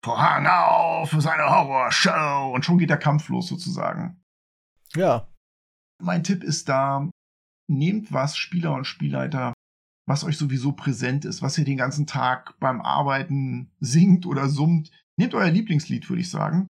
Vorhang 0.04 0.48
auf 0.48 1.10
für 1.10 1.22
seine 1.22 1.50
Horrorshow. 1.50 2.54
Und 2.54 2.64
schon 2.64 2.78
geht 2.78 2.90
der 2.90 2.98
Kampf 2.98 3.28
los 3.30 3.48
sozusagen. 3.48 4.24
Ja. 4.96 5.28
Mein 6.02 6.24
Tipp 6.24 6.44
ist 6.44 6.70
da, 6.70 7.10
nehmt 7.70 8.14
was, 8.14 8.38
Spieler 8.38 8.74
und 8.74 8.86
Spielleiter, 8.86 9.54
was 10.08 10.24
euch 10.24 10.38
sowieso 10.38 10.72
präsent 10.72 11.26
ist, 11.26 11.42
was 11.42 11.58
ihr 11.58 11.66
den 11.66 11.78
ganzen 11.78 12.08
Tag 12.08 12.58
beim 12.60 12.82
Arbeiten 12.82 13.72
singt 13.80 14.26
oder 14.26 14.48
summt. 14.48 14.92
Nehmt 15.18 15.34
euer 15.34 15.52
Lieblingslied, 15.52 16.10
würde 16.10 16.22
ich 16.22 16.30
sagen. 16.30 16.68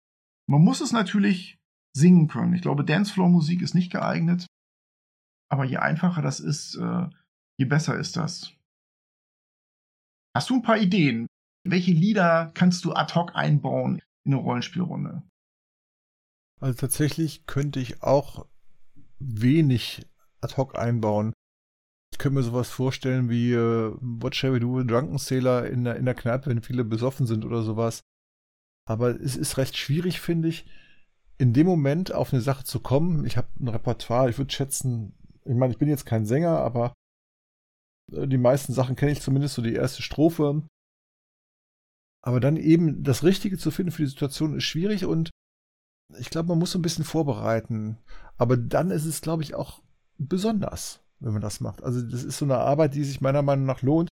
Man 0.49 0.61
muss 0.61 0.81
es 0.81 0.91
natürlich 0.91 1.57
singen 1.95 2.27
können. 2.27 2.53
Ich 2.53 2.61
glaube, 2.61 2.83
Dancefloor-Musik 2.83 3.61
ist 3.61 3.73
nicht 3.73 3.91
geeignet. 3.91 4.45
Aber 5.49 5.63
je 5.63 5.77
einfacher 5.77 6.21
das 6.21 6.39
ist, 6.39 6.75
äh, 6.75 7.07
je 7.57 7.65
besser 7.65 7.97
ist 7.97 8.17
das. 8.17 8.53
Hast 10.35 10.49
du 10.49 10.55
ein 10.55 10.61
paar 10.63 10.79
Ideen? 10.79 11.27
Welche 11.63 11.91
Lieder 11.91 12.51
kannst 12.55 12.83
du 12.85 12.93
ad 12.93 13.13
hoc 13.13 13.35
einbauen 13.35 14.01
in 14.25 14.33
eine 14.33 14.41
Rollenspielrunde? 14.41 15.23
Also 16.59 16.77
tatsächlich 16.77 17.45
könnte 17.45 17.79
ich 17.79 18.01
auch 18.01 18.47
wenig 19.19 20.07
ad 20.41 20.55
hoc 20.57 20.77
einbauen. 20.77 21.33
Ich 22.11 22.19
könnte 22.19 22.35
mir 22.35 22.43
sowas 22.43 22.69
vorstellen 22.69 23.29
wie 23.29 23.55
uh, 23.55 23.97
What 24.01 24.35
Shall 24.35 24.53
We 24.53 24.59
Do 24.59 24.75
with 24.75 24.87
Drunken 24.87 25.17
Sailor 25.17 25.65
in 25.65 25.83
der, 25.83 25.97
in 25.97 26.05
der 26.05 26.15
Kneipe, 26.15 26.49
wenn 26.49 26.61
viele 26.61 26.83
besoffen 26.83 27.27
sind 27.27 27.45
oder 27.45 27.61
sowas. 27.63 28.01
Aber 28.87 29.09
es 29.09 29.35
ist 29.35 29.57
recht 29.57 29.77
schwierig, 29.77 30.19
finde 30.19 30.49
ich, 30.49 30.65
in 31.37 31.53
dem 31.53 31.67
Moment 31.67 32.13
auf 32.13 32.33
eine 32.33 32.41
Sache 32.41 32.63
zu 32.63 32.79
kommen. 32.79 33.25
Ich 33.25 33.37
habe 33.37 33.47
ein 33.59 33.67
Repertoire, 33.67 34.29
ich 34.29 34.37
würde 34.37 34.53
schätzen, 34.53 35.15
ich 35.45 35.55
meine, 35.55 35.73
ich 35.73 35.79
bin 35.79 35.89
jetzt 35.89 36.05
kein 36.05 36.25
Sänger, 36.25 36.59
aber 36.59 36.87
äh, 36.87 37.02
die 38.11 38.37
meisten 38.37 38.73
Sachen 38.73 38.95
kenne 38.95 39.11
ich 39.11 39.21
zumindest 39.21 39.55
so 39.55 39.61
die 39.61 39.73
erste 39.73 40.01
Strophe. 40.01 40.63
Aber 42.21 42.39
dann 42.39 42.57
eben 42.57 43.03
das 43.03 43.23
Richtige 43.23 43.57
zu 43.57 43.69
finden 43.71 43.91
für 43.91 44.03
die 44.03 44.09
Situation 44.09 44.55
ist 44.55 44.63
schwierig 44.63 45.05
und 45.05 45.29
ich 46.17 46.29
glaube, 46.29 46.49
man 46.49 46.59
muss 46.59 46.71
so 46.71 46.79
ein 46.79 46.83
bisschen 46.83 47.05
vorbereiten. 47.05 47.97
Aber 48.37 48.55
dann 48.55 48.91
ist 48.91 49.05
es, 49.05 49.21
glaube 49.21 49.43
ich, 49.43 49.55
auch 49.55 49.81
besonders, 50.17 51.03
wenn 51.19 51.33
man 51.33 51.41
das 51.41 51.59
macht. 51.59 51.83
Also 51.83 52.01
das 52.01 52.23
ist 52.23 52.37
so 52.37 52.45
eine 52.45 52.57
Arbeit, 52.57 52.95
die 52.95 53.03
sich 53.03 53.21
meiner 53.21 53.41
Meinung 53.41 53.65
nach 53.65 53.81
lohnt. 53.81 54.09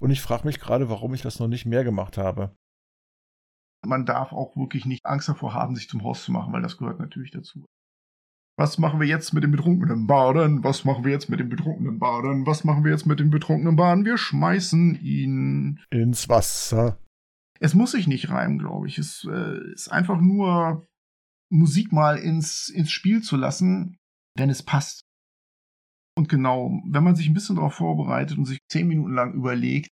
Und 0.00 0.10
ich 0.10 0.20
frage 0.20 0.46
mich 0.46 0.60
gerade, 0.60 0.88
warum 0.88 1.14
ich 1.14 1.22
das 1.22 1.38
noch 1.38 1.48
nicht 1.48 1.66
mehr 1.66 1.84
gemacht 1.84 2.18
habe. 2.18 2.54
Man 3.84 4.04
darf 4.04 4.32
auch 4.32 4.56
wirklich 4.56 4.84
nicht 4.84 5.06
Angst 5.06 5.28
davor 5.28 5.54
haben, 5.54 5.74
sich 5.74 5.88
zum 5.88 6.02
Horst 6.02 6.24
zu 6.24 6.32
machen, 6.32 6.52
weil 6.52 6.62
das 6.62 6.76
gehört 6.76 6.98
natürlich 6.98 7.30
dazu. 7.30 7.64
Was 8.58 8.78
machen 8.78 9.00
wir 9.00 9.06
jetzt 9.06 9.34
mit 9.34 9.44
dem 9.44 9.50
betrunkenen 9.50 10.06
Baden? 10.06 10.64
Was 10.64 10.86
machen 10.86 11.04
wir 11.04 11.12
jetzt 11.12 11.28
mit 11.28 11.40
dem 11.40 11.50
betrunkenen 11.50 11.98
Baden? 11.98 12.46
Was 12.46 12.64
machen 12.64 12.84
wir 12.84 12.90
jetzt 12.90 13.04
mit 13.04 13.20
dem 13.20 13.30
betrunkenen 13.30 13.76
Baden? 13.76 14.06
Wir 14.06 14.16
schmeißen 14.16 14.98
ihn 15.02 15.80
ins 15.90 16.30
Wasser. 16.30 16.98
Es 17.60 17.74
muss 17.74 17.90
sich 17.90 18.06
nicht 18.06 18.30
reimen, 18.30 18.58
glaube 18.58 18.86
ich. 18.86 18.96
Es 18.96 19.26
äh, 19.30 19.72
ist 19.72 19.88
einfach 19.88 20.20
nur 20.20 20.86
Musik 21.50 21.92
mal 21.92 22.16
ins, 22.16 22.70
ins 22.70 22.90
Spiel 22.90 23.22
zu 23.22 23.36
lassen, 23.36 23.98
wenn 24.36 24.48
es 24.48 24.62
passt. 24.62 25.02
Und 26.16 26.30
genau, 26.30 26.80
wenn 26.86 27.04
man 27.04 27.14
sich 27.14 27.28
ein 27.28 27.34
bisschen 27.34 27.56
darauf 27.56 27.74
vorbereitet 27.74 28.38
und 28.38 28.46
sich 28.46 28.58
zehn 28.70 28.88
Minuten 28.88 29.12
lang 29.12 29.34
überlegt, 29.34 29.90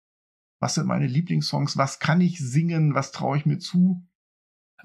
was 0.61 0.75
sind 0.75 0.87
meine 0.87 1.07
Lieblingssongs, 1.07 1.75
was 1.75 1.99
kann 1.99 2.21
ich 2.21 2.39
singen, 2.39 2.95
was 2.95 3.11
traue 3.11 3.37
ich 3.37 3.45
mir 3.45 3.59
zu, 3.59 4.07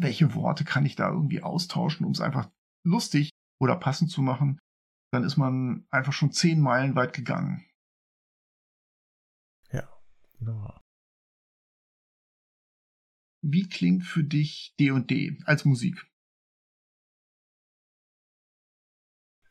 welche 0.01 0.35
Worte 0.35 0.64
kann 0.64 0.85
ich 0.85 0.97
da 0.97 1.11
irgendwie 1.12 1.43
austauschen, 1.43 2.05
um 2.05 2.11
es 2.11 2.21
einfach 2.21 2.51
lustig 2.85 3.31
oder 3.61 3.77
passend 3.77 4.11
zu 4.11 4.23
machen, 4.23 4.59
dann 5.12 5.25
ist 5.25 5.37
man 5.37 5.87
einfach 5.90 6.12
schon 6.12 6.33
zehn 6.33 6.61
Meilen 6.61 6.94
weit 6.94 7.12
gegangen. 7.12 7.64
Ja, 9.73 9.88
genau. 10.38 10.81
Wie 13.42 13.68
klingt 13.68 14.05
für 14.05 14.25
dich 14.25 14.75
D&D 14.79 15.38
als 15.44 15.64
Musik? 15.64 16.07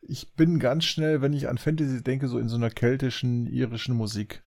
Ich 0.02 0.34
bin 0.34 0.58
ganz 0.58 0.84
schnell, 0.84 1.20
wenn 1.20 1.32
ich 1.32 1.48
an 1.48 1.58
Fantasy 1.58 2.02
denke, 2.02 2.28
so 2.28 2.38
in 2.38 2.48
so 2.48 2.56
einer 2.56 2.70
keltischen, 2.70 3.46
irischen 3.46 3.94
Musik. 3.94 4.42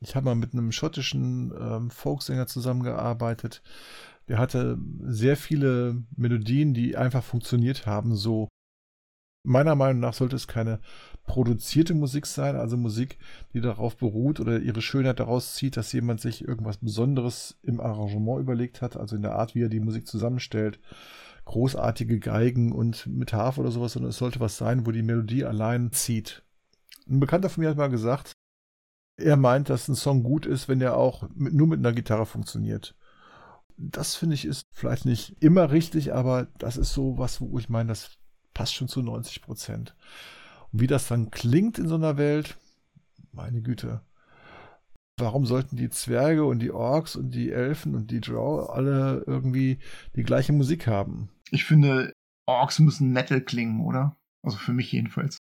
Ich 0.00 0.16
habe 0.16 0.24
mal 0.24 0.34
mit 0.34 0.54
einem 0.54 0.72
schottischen 0.72 1.52
ähm, 1.56 1.90
Folksänger 1.90 2.46
zusammengearbeitet, 2.46 3.62
der 4.30 4.38
hatte 4.38 4.78
sehr 5.02 5.36
viele 5.36 6.04
Melodien, 6.16 6.72
die 6.72 6.96
einfach 6.96 7.24
funktioniert 7.24 7.84
haben. 7.84 8.14
So 8.14 8.46
meiner 9.42 9.74
Meinung 9.74 9.98
nach 9.98 10.14
sollte 10.14 10.36
es 10.36 10.46
keine 10.46 10.78
produzierte 11.24 11.94
Musik 11.94 12.26
sein, 12.26 12.54
also 12.54 12.76
Musik, 12.76 13.18
die 13.54 13.60
darauf 13.60 13.96
beruht 13.96 14.38
oder 14.38 14.60
ihre 14.60 14.82
Schönheit 14.82 15.18
daraus 15.18 15.56
zieht, 15.56 15.76
dass 15.76 15.92
jemand 15.92 16.20
sich 16.20 16.46
irgendwas 16.46 16.76
Besonderes 16.76 17.58
im 17.62 17.80
Arrangement 17.80 18.40
überlegt 18.40 18.82
hat, 18.82 18.96
also 18.96 19.16
in 19.16 19.22
der 19.22 19.34
Art, 19.34 19.56
wie 19.56 19.64
er 19.64 19.68
die 19.68 19.80
Musik 19.80 20.06
zusammenstellt. 20.06 20.78
Großartige 21.44 22.20
Geigen 22.20 22.70
und 22.70 23.08
mit 23.08 23.32
Harfe 23.32 23.62
oder 23.62 23.72
sowas, 23.72 23.94
sondern 23.94 24.10
es 24.10 24.18
sollte 24.18 24.38
was 24.38 24.56
sein, 24.56 24.86
wo 24.86 24.92
die 24.92 25.02
Melodie 25.02 25.44
allein 25.44 25.90
zieht. 25.90 26.44
Ein 27.08 27.18
Bekannter 27.18 27.48
von 27.48 27.64
mir 27.64 27.70
hat 27.70 27.76
mal 27.76 27.90
gesagt, 27.90 28.30
er 29.16 29.36
meint, 29.36 29.70
dass 29.70 29.88
ein 29.88 29.96
Song 29.96 30.22
gut 30.22 30.46
ist, 30.46 30.68
wenn 30.68 30.80
er 30.80 30.96
auch 30.96 31.28
mit, 31.34 31.52
nur 31.52 31.66
mit 31.66 31.80
einer 31.80 31.92
Gitarre 31.92 32.26
funktioniert 32.26 32.94
das 33.80 34.14
finde 34.14 34.34
ich 34.34 34.44
ist 34.44 34.66
vielleicht 34.72 35.06
nicht 35.06 35.36
immer 35.40 35.70
richtig, 35.70 36.12
aber 36.12 36.48
das 36.58 36.76
ist 36.76 36.92
so 36.92 37.16
was, 37.16 37.40
wo 37.40 37.58
ich 37.58 37.68
meine, 37.68 37.88
das 37.88 38.18
passt 38.52 38.74
schon 38.74 38.88
zu 38.88 39.00
90 39.02 39.42
Prozent. 39.42 39.96
Und 40.70 40.80
wie 40.80 40.86
das 40.86 41.08
dann 41.08 41.30
klingt 41.30 41.78
in 41.78 41.88
so 41.88 41.94
einer 41.94 42.18
Welt, 42.18 42.58
meine 43.32 43.62
Güte. 43.62 44.02
Warum 45.18 45.46
sollten 45.46 45.76
die 45.76 45.90
Zwerge 45.90 46.44
und 46.44 46.60
die 46.60 46.70
Orks 46.70 47.16
und 47.16 47.30
die 47.32 47.50
Elfen 47.50 47.94
und 47.94 48.10
die 48.10 48.20
Drow 48.20 48.70
alle 48.70 49.24
irgendwie 49.26 49.78
die 50.16 50.22
gleiche 50.22 50.52
Musik 50.52 50.86
haben? 50.86 51.30
Ich 51.50 51.64
finde, 51.64 52.12
Orks 52.46 52.78
müssen 52.78 53.12
Metal 53.12 53.40
klingen, 53.40 53.80
oder? 53.84 54.16
Also 54.42 54.56
für 54.56 54.72
mich 54.72 54.92
jedenfalls. 54.92 55.38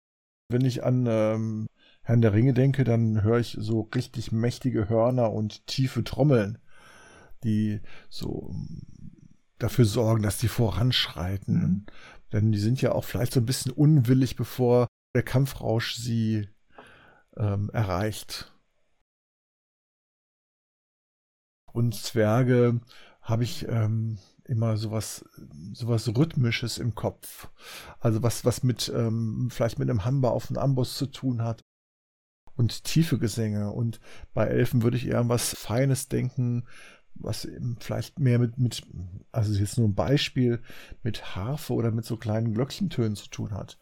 Wenn 0.49 0.64
ich 0.64 0.85
an 0.85 1.07
ähm, 1.09 1.66
Herrn 2.03 2.20
der 2.20 2.32
Ringe 2.32 2.53
denke, 2.53 2.85
dann 2.85 3.22
höre 3.22 3.39
ich 3.39 3.57
so 3.59 3.89
richtig 3.95 4.30
mächtige 4.30 4.89
Hörner 4.89 5.32
und 5.32 5.66
tiefe 5.66 6.05
Trommeln, 6.05 6.59
die 7.45 7.80
so 8.09 8.51
ähm, 8.53 8.82
dafür 9.59 9.84
sorgen, 9.84 10.22
dass 10.22 10.38
die 10.38 10.49
voranschreiten. 10.49 11.61
Mhm. 11.61 11.86
Denn 12.32 12.53
die 12.53 12.59
sind 12.59 12.82
ja 12.82 12.92
auch 12.92 13.05
vielleicht 13.05 13.32
so 13.32 13.40
ein 13.40 13.47
bisschen 13.47 13.72
unwillig, 13.72 14.36
bevor 14.36 14.88
der 15.14 15.22
Kampfrausch 15.22 15.95
sie 15.95 16.49
ähm, 17.36 17.70
erreicht. 17.72 18.53
Und 21.72 21.95
Zwerge 21.95 22.80
habe 23.20 23.45
ich 23.45 23.66
ähm, 23.68 24.18
immer 24.45 24.76
sowas, 24.76 25.24
sowas 25.72 26.09
Rhythmisches 26.09 26.78
im 26.78 26.95
Kopf. 26.95 27.49
Also 27.99 28.22
was, 28.22 28.45
was 28.45 28.62
mit, 28.62 28.92
ähm, 28.95 29.49
vielleicht 29.51 29.78
mit 29.78 29.88
einem 29.88 30.05
Hamba 30.05 30.30
auf 30.30 30.49
dem 30.49 30.59
Amboss 30.59 30.97
zu 30.97 31.07
tun 31.07 31.42
hat. 31.42 31.61
Und 32.57 32.84
tiefe 32.84 33.18
Gesänge. 33.18 33.72
Und 33.72 34.01
bei 34.32 34.47
Elfen 34.47 34.82
würde 34.82 34.97
ich 34.97 35.07
eher 35.09 35.18
an 35.18 35.28
was 35.28 35.55
Feines 35.55 36.09
denken, 36.09 36.64
was 37.15 37.45
eben 37.45 37.77
vielleicht 37.81 38.19
mehr 38.19 38.39
mit, 38.39 38.59
mit, 38.59 38.87
also 39.33 39.53
jetzt 39.59 39.79
nur 39.79 39.89
ein 39.89 39.95
Beispiel, 39.95 40.62
mit 41.03 41.37
Harfe 41.37 41.73
oder 41.75 41.91
mit 41.91 42.05
so 42.05 42.17
kleinen 42.17 42.53
Glöckchentönen 42.53 43.17
zu 43.17 43.29
tun 43.29 43.53
hat. 43.53 43.79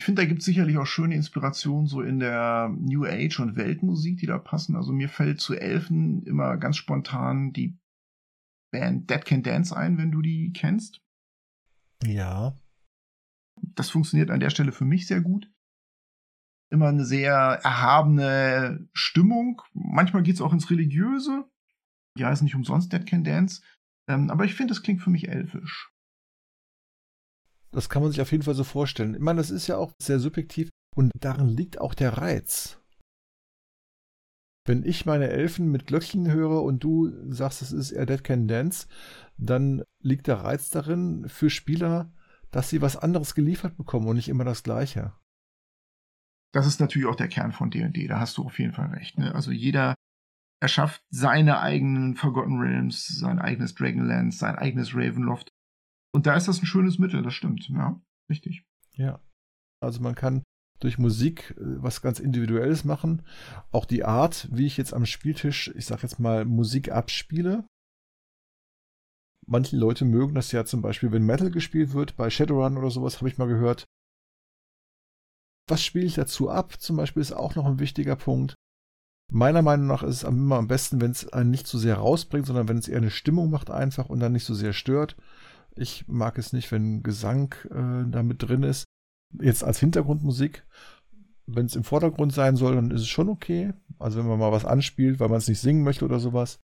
Ich 0.00 0.04
finde, 0.06 0.22
da 0.22 0.26
gibt 0.26 0.40
es 0.40 0.46
sicherlich 0.46 0.78
auch 0.78 0.86
schöne 0.86 1.14
Inspirationen 1.14 1.86
so 1.86 2.02
in 2.02 2.18
der 2.18 2.74
New 2.76 3.04
Age 3.04 3.38
und 3.38 3.54
Weltmusik, 3.56 4.18
die 4.18 4.26
da 4.26 4.36
passen. 4.36 4.74
Also 4.74 4.92
mir 4.92 5.08
fällt 5.08 5.40
zu 5.40 5.54
Elfen 5.54 6.24
immer 6.24 6.56
ganz 6.56 6.76
spontan 6.76 7.52
die 7.52 7.78
Band 8.72 9.08
Dead 9.08 9.24
Can 9.24 9.44
Dance 9.44 9.76
ein, 9.76 9.98
wenn 9.98 10.10
du 10.10 10.20
die 10.22 10.52
kennst. 10.52 11.00
Ja. 12.04 12.58
Das 13.60 13.90
funktioniert 13.90 14.30
an 14.30 14.40
der 14.40 14.50
Stelle 14.50 14.72
für 14.72 14.84
mich 14.84 15.06
sehr 15.06 15.20
gut. 15.20 15.48
Immer 16.72 16.88
eine 16.88 17.04
sehr 17.04 17.32
erhabene 17.32 18.88
Stimmung. 18.92 19.62
Manchmal 19.72 20.24
geht 20.24 20.34
es 20.34 20.40
auch 20.40 20.52
ins 20.52 20.70
Religiöse. 20.70 21.48
Ja, 22.18 22.30
ist 22.30 22.42
nicht 22.42 22.54
umsonst 22.54 22.92
Dead 22.92 23.06
Can 23.06 23.24
Dance. 23.24 23.62
Ähm, 24.08 24.30
aber 24.30 24.44
ich 24.44 24.54
finde, 24.54 24.72
es 24.72 24.82
klingt 24.82 25.02
für 25.02 25.10
mich 25.10 25.28
elfisch. 25.28 25.90
Das 27.70 27.88
kann 27.88 28.02
man 28.02 28.10
sich 28.10 28.20
auf 28.20 28.32
jeden 28.32 28.44
Fall 28.44 28.54
so 28.54 28.64
vorstellen. 28.64 29.14
Ich 29.14 29.20
meine, 29.20 29.38
das 29.38 29.50
ist 29.50 29.66
ja 29.66 29.76
auch 29.76 29.92
sehr 30.00 30.18
subjektiv 30.18 30.68
und 30.94 31.10
darin 31.18 31.48
liegt 31.48 31.80
auch 31.80 31.94
der 31.94 32.18
Reiz. 32.18 32.78
Wenn 34.66 34.84
ich 34.84 35.06
meine 35.06 35.28
Elfen 35.28 35.70
mit 35.70 35.86
Glöckchen 35.86 36.30
höre 36.30 36.62
und 36.62 36.84
du 36.84 37.10
sagst, 37.32 37.62
es 37.62 37.72
ist 37.72 37.90
eher 37.90 38.06
Dead 38.06 38.22
Can 38.22 38.46
Dance, 38.46 38.86
dann 39.36 39.82
liegt 40.00 40.26
der 40.26 40.36
Reiz 40.36 40.70
darin 40.70 41.28
für 41.28 41.50
Spieler, 41.50 42.12
dass 42.50 42.68
sie 42.68 42.82
was 42.82 42.96
anderes 42.96 43.34
geliefert 43.34 43.76
bekommen 43.76 44.06
und 44.06 44.16
nicht 44.16 44.28
immer 44.28 44.44
das 44.44 44.62
Gleiche. 44.62 45.14
Das 46.52 46.66
ist 46.66 46.80
natürlich 46.80 47.08
auch 47.08 47.16
der 47.16 47.28
Kern 47.28 47.52
von 47.52 47.70
D&D, 47.70 48.06
da 48.06 48.20
hast 48.20 48.36
du 48.36 48.44
auf 48.44 48.58
jeden 48.58 48.74
Fall 48.74 48.88
recht. 48.90 49.18
Ne? 49.18 49.34
Also 49.34 49.50
jeder 49.50 49.94
erschafft 50.62 51.02
seine 51.10 51.60
eigenen 51.60 52.14
Forgotten 52.14 52.58
Realms, 52.58 53.06
sein 53.06 53.38
eigenes 53.38 53.74
Dragonlance, 53.74 54.38
sein 54.38 54.56
eigenes 54.56 54.94
Ravenloft 54.94 55.50
und 56.14 56.26
da 56.26 56.36
ist 56.36 56.46
das 56.46 56.62
ein 56.62 56.66
schönes 56.66 56.98
Mittel, 56.98 57.22
das 57.22 57.34
stimmt. 57.34 57.68
Ja, 57.68 58.00
richtig. 58.30 58.64
Ja. 58.92 59.20
Also 59.80 60.00
man 60.00 60.14
kann 60.14 60.42
durch 60.80 60.98
Musik 60.98 61.54
äh, 61.56 61.82
was 61.82 62.02
ganz 62.02 62.20
Individuelles 62.20 62.84
machen. 62.84 63.22
Auch 63.70 63.86
die 63.86 64.04
Art, 64.04 64.48
wie 64.52 64.66
ich 64.66 64.76
jetzt 64.76 64.94
am 64.94 65.06
Spieltisch, 65.06 65.72
ich 65.74 65.86
sag 65.86 66.02
jetzt 66.02 66.20
mal, 66.20 66.44
Musik 66.44 66.92
abspiele. 66.92 67.66
Manche 69.46 69.76
Leute 69.76 70.04
mögen 70.04 70.34
das 70.34 70.52
ja 70.52 70.64
zum 70.64 70.82
Beispiel, 70.82 71.10
wenn 71.10 71.26
Metal 71.26 71.50
gespielt 71.50 71.94
wird, 71.94 72.16
bei 72.16 72.30
Shadowrun 72.30 72.76
oder 72.76 72.90
sowas, 72.90 73.16
habe 73.16 73.28
ich 73.28 73.38
mal 73.38 73.48
gehört. 73.48 73.86
Was 75.68 75.82
spiele 75.82 76.06
ich 76.06 76.14
dazu 76.14 76.50
ab? 76.50 76.80
Zum 76.80 76.96
Beispiel 76.96 77.22
ist 77.22 77.32
auch 77.32 77.54
noch 77.56 77.66
ein 77.66 77.78
wichtiger 77.78 78.16
Punkt. 78.16 78.54
Meiner 79.34 79.62
Meinung 79.62 79.86
nach 79.86 80.02
ist 80.02 80.16
es 80.16 80.22
immer 80.24 80.56
am 80.56 80.68
besten, 80.68 81.00
wenn 81.00 81.10
es 81.10 81.32
einen 81.32 81.50
nicht 81.50 81.66
so 81.66 81.78
sehr 81.78 81.96
rausbringt, 81.96 82.44
sondern 82.44 82.68
wenn 82.68 82.76
es 82.76 82.86
eher 82.86 82.98
eine 82.98 83.10
Stimmung 83.10 83.48
macht 83.50 83.70
einfach 83.70 84.10
und 84.10 84.20
dann 84.20 84.32
nicht 84.32 84.44
so 84.44 84.52
sehr 84.52 84.74
stört. 84.74 85.16
Ich 85.74 86.06
mag 86.06 86.36
es 86.36 86.52
nicht, 86.52 86.70
wenn 86.70 87.02
Gesang 87.02 87.54
äh, 87.70 88.10
da 88.10 88.22
mit 88.22 88.42
drin 88.42 88.62
ist. 88.62 88.84
Jetzt 89.40 89.64
als 89.64 89.80
Hintergrundmusik. 89.80 90.66
Wenn 91.46 91.64
es 91.64 91.76
im 91.76 91.82
Vordergrund 91.82 92.34
sein 92.34 92.56
soll, 92.56 92.74
dann 92.74 92.90
ist 92.90 93.00
es 93.00 93.08
schon 93.08 93.30
okay. 93.30 93.72
Also 93.98 94.18
wenn 94.18 94.26
man 94.26 94.38
mal 94.38 94.52
was 94.52 94.66
anspielt, 94.66 95.18
weil 95.18 95.30
man 95.30 95.38
es 95.38 95.48
nicht 95.48 95.60
singen 95.60 95.82
möchte 95.82 96.04
oder 96.04 96.20
sowas. 96.20 96.60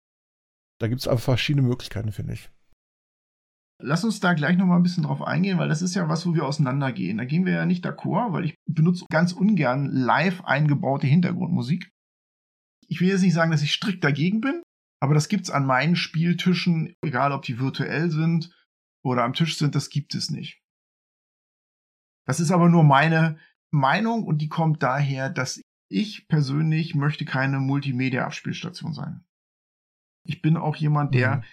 Da 0.79 0.87
gibt 0.87 1.01
es 1.01 1.07
einfach 1.07 1.23
verschiedene 1.23 1.67
Möglichkeiten, 1.67 2.11
finde 2.11 2.33
ich. 2.33 2.51
Lass 3.81 4.03
uns 4.03 4.19
da 4.19 4.33
gleich 4.33 4.57
nochmal 4.57 4.77
ein 4.77 4.83
bisschen 4.83 5.05
drauf 5.05 5.23
eingehen, 5.23 5.57
weil 5.57 5.69
das 5.69 5.81
ist 5.81 5.95
ja 5.95 6.07
was, 6.07 6.27
wo 6.27 6.35
wir 6.35 6.45
auseinandergehen. 6.45 7.17
Da 7.17 7.25
gehen 7.25 7.47
wir 7.47 7.53
ja 7.53 7.65
nicht 7.65 7.83
d'accord, 7.83 8.31
weil 8.31 8.45
ich 8.45 8.53
benutze 8.67 9.05
ganz 9.09 9.31
ungern 9.31 9.87
live 9.87 10.43
eingebaute 10.43 11.07
Hintergrundmusik. 11.07 11.89
Ich 12.89 13.01
will 13.01 13.09
jetzt 13.09 13.21
nicht 13.21 13.33
sagen, 13.33 13.51
dass 13.51 13.61
ich 13.61 13.73
strikt 13.73 14.03
dagegen 14.03 14.41
bin, 14.41 14.63
aber 15.01 15.13
das 15.13 15.29
gibt 15.29 15.43
es 15.43 15.51
an 15.51 15.65
meinen 15.65 15.95
Spieltischen, 15.95 16.93
egal 17.03 17.31
ob 17.31 17.43
die 17.43 17.59
virtuell 17.59 18.09
sind 18.09 18.55
oder 19.03 19.23
am 19.23 19.33
Tisch 19.33 19.57
sind, 19.57 19.75
das 19.75 19.89
gibt 19.89 20.15
es 20.15 20.29
nicht. 20.29 20.61
Das 22.27 22.39
ist 22.39 22.51
aber 22.51 22.69
nur 22.69 22.83
meine 22.83 23.39
Meinung 23.71 24.23
und 24.23 24.39
die 24.39 24.49
kommt 24.49 24.83
daher, 24.83 25.29
dass 25.29 25.61
ich 25.91 26.27
persönlich 26.27 26.95
möchte 26.95 27.25
keine 27.25 27.59
Multimedia-Abspielstation 27.59 28.93
sein. 28.93 29.23
Ich 30.27 30.41
bin 30.41 30.57
auch 30.57 30.75
jemand, 30.75 31.15
der 31.15 31.37
mhm. 31.37 31.43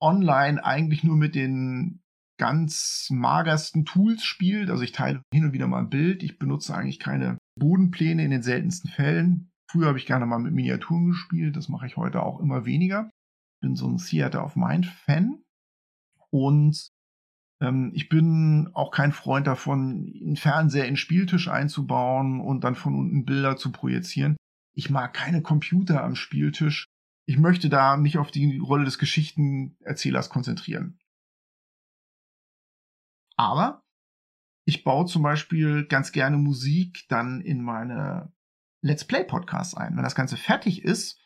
online 0.00 0.64
eigentlich 0.64 1.02
nur 1.02 1.16
mit 1.16 1.34
den 1.34 2.00
ganz 2.38 3.08
magersten 3.10 3.84
Tools 3.84 4.24
spielt. 4.24 4.70
Also 4.70 4.82
ich 4.82 4.92
teile 4.92 5.22
hin 5.32 5.46
und 5.46 5.52
wieder 5.52 5.66
mal 5.66 5.80
ein 5.80 5.90
Bild. 5.90 6.22
Ich 6.22 6.38
benutze 6.38 6.74
eigentlich 6.74 7.00
keine 7.00 7.38
Bodenpläne 7.58 8.24
in 8.24 8.30
den 8.30 8.42
seltensten 8.42 8.90
Fällen. 8.90 9.50
Früher 9.74 9.88
habe 9.88 9.98
ich 9.98 10.06
gerne 10.06 10.24
mal 10.24 10.38
mit 10.38 10.54
Miniaturen 10.54 11.06
gespielt. 11.08 11.56
Das 11.56 11.68
mache 11.68 11.84
ich 11.86 11.96
heute 11.96 12.22
auch 12.22 12.38
immer 12.38 12.64
weniger. 12.64 13.10
Bin 13.60 13.74
so 13.74 13.88
ein 13.88 13.96
Theater 13.96 14.44
of 14.44 14.54
Mind 14.54 14.86
Fan. 14.86 15.42
Und 16.30 16.90
ähm, 17.60 17.90
ich 17.92 18.08
bin 18.08 18.70
auch 18.74 18.92
kein 18.92 19.10
Freund 19.10 19.48
davon, 19.48 20.14
einen 20.22 20.36
Fernseher 20.36 20.84
in 20.84 20.92
den 20.92 20.96
Spieltisch 20.96 21.48
einzubauen 21.48 22.40
und 22.40 22.62
dann 22.62 22.76
von 22.76 22.94
unten 22.94 23.24
Bilder 23.24 23.56
zu 23.56 23.72
projizieren. 23.72 24.36
Ich 24.76 24.90
mag 24.90 25.12
keine 25.12 25.42
Computer 25.42 26.04
am 26.04 26.14
Spieltisch. 26.14 26.86
Ich 27.26 27.36
möchte 27.36 27.68
da 27.68 27.96
mich 27.96 28.16
auf 28.16 28.30
die 28.30 28.58
Rolle 28.58 28.84
des 28.84 29.00
Geschichtenerzählers 29.00 30.30
konzentrieren. 30.30 31.00
Aber 33.36 33.82
ich 34.66 34.84
baue 34.84 35.06
zum 35.06 35.24
Beispiel 35.24 35.84
ganz 35.86 36.12
gerne 36.12 36.36
Musik 36.36 37.06
dann 37.08 37.40
in 37.40 37.60
meine 37.60 38.32
Let's 38.84 39.06
Play 39.06 39.24
Podcasts 39.24 39.74
ein. 39.74 39.96
Wenn 39.96 40.02
das 40.02 40.14
Ganze 40.14 40.36
fertig 40.36 40.84
ist, 40.84 41.18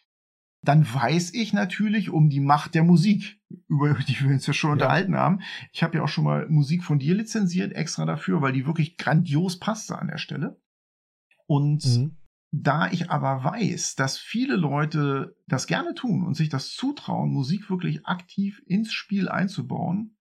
dann 0.62 0.86
weiß 0.92 1.34
ich 1.34 1.52
natürlich 1.52 2.08
um 2.08 2.30
die 2.30 2.38
Macht 2.40 2.76
der 2.76 2.84
Musik, 2.84 3.40
über 3.68 3.94
die 3.94 4.20
wir 4.20 4.30
uns 4.30 4.46
ja 4.46 4.52
schon 4.52 4.70
ja. 4.70 4.72
unterhalten 4.74 5.16
haben. 5.16 5.40
Ich 5.72 5.82
habe 5.82 5.98
ja 5.98 6.04
auch 6.04 6.08
schon 6.08 6.22
mal 6.22 6.48
Musik 6.48 6.84
von 6.84 7.00
dir 7.00 7.16
lizenziert, 7.16 7.72
extra 7.72 8.04
dafür, 8.06 8.42
weil 8.42 8.52
die 8.52 8.64
wirklich 8.64 8.96
grandios 8.96 9.58
passte 9.58 9.98
an 9.98 10.06
der 10.06 10.18
Stelle. 10.18 10.60
Und 11.48 11.84
mhm. 11.84 12.16
da 12.52 12.92
ich 12.92 13.10
aber 13.10 13.42
weiß, 13.42 13.96
dass 13.96 14.18
viele 14.18 14.54
Leute 14.54 15.36
das 15.48 15.66
gerne 15.66 15.94
tun 15.94 16.24
und 16.24 16.34
sich 16.34 16.48
das 16.48 16.70
zutrauen, 16.70 17.32
Musik 17.32 17.70
wirklich 17.70 18.06
aktiv 18.06 18.62
ins 18.66 18.92
Spiel 18.92 19.28
einzubauen, 19.28 20.16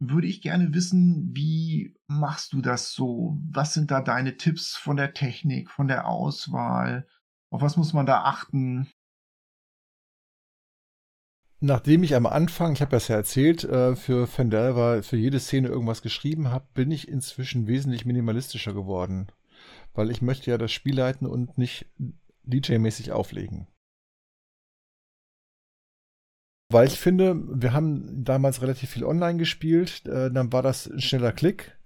würde 0.00 0.26
ich 0.26 0.40
gerne 0.40 0.72
wissen, 0.74 1.30
wie 1.34 1.94
machst 2.06 2.54
du 2.54 2.62
das 2.62 2.92
so? 2.92 3.38
Was 3.50 3.74
sind 3.74 3.90
da 3.90 4.00
deine 4.00 4.36
Tipps 4.36 4.74
von 4.74 4.96
der 4.96 5.12
Technik, 5.12 5.70
von 5.70 5.88
der 5.88 6.08
Auswahl? 6.08 7.06
Auf 7.50 7.60
was 7.60 7.76
muss 7.76 7.92
man 7.92 8.06
da 8.06 8.24
achten? 8.24 8.88
Nachdem 11.62 12.02
ich 12.02 12.14
am 12.14 12.24
Anfang, 12.24 12.72
ich 12.72 12.80
habe 12.80 12.90
das 12.90 13.08
ja 13.08 13.16
erzählt, 13.16 13.64
äh, 13.64 13.94
für 13.94 14.26
Fendelva 14.26 15.02
für 15.02 15.18
jede 15.18 15.38
Szene 15.38 15.68
irgendwas 15.68 16.00
geschrieben 16.00 16.50
habe, 16.50 16.66
bin 16.72 16.90
ich 16.90 17.06
inzwischen 17.06 17.66
wesentlich 17.66 18.06
minimalistischer 18.06 18.72
geworden. 18.72 19.26
Weil 19.92 20.10
ich 20.10 20.22
möchte 20.22 20.50
ja 20.50 20.56
das 20.56 20.72
Spiel 20.72 20.96
leiten 20.96 21.26
und 21.26 21.58
nicht 21.58 21.86
DJ-mäßig 22.44 23.12
auflegen. 23.12 23.66
Weil 26.70 26.86
ich 26.86 27.00
finde, 27.00 27.36
wir 27.48 27.72
haben 27.72 28.24
damals 28.24 28.62
relativ 28.62 28.90
viel 28.90 29.04
online 29.04 29.38
gespielt, 29.38 30.06
äh, 30.06 30.30
dann 30.30 30.52
war 30.52 30.62
das 30.62 30.86
ein 30.86 31.00
schneller 31.00 31.32
Klick. 31.32 31.76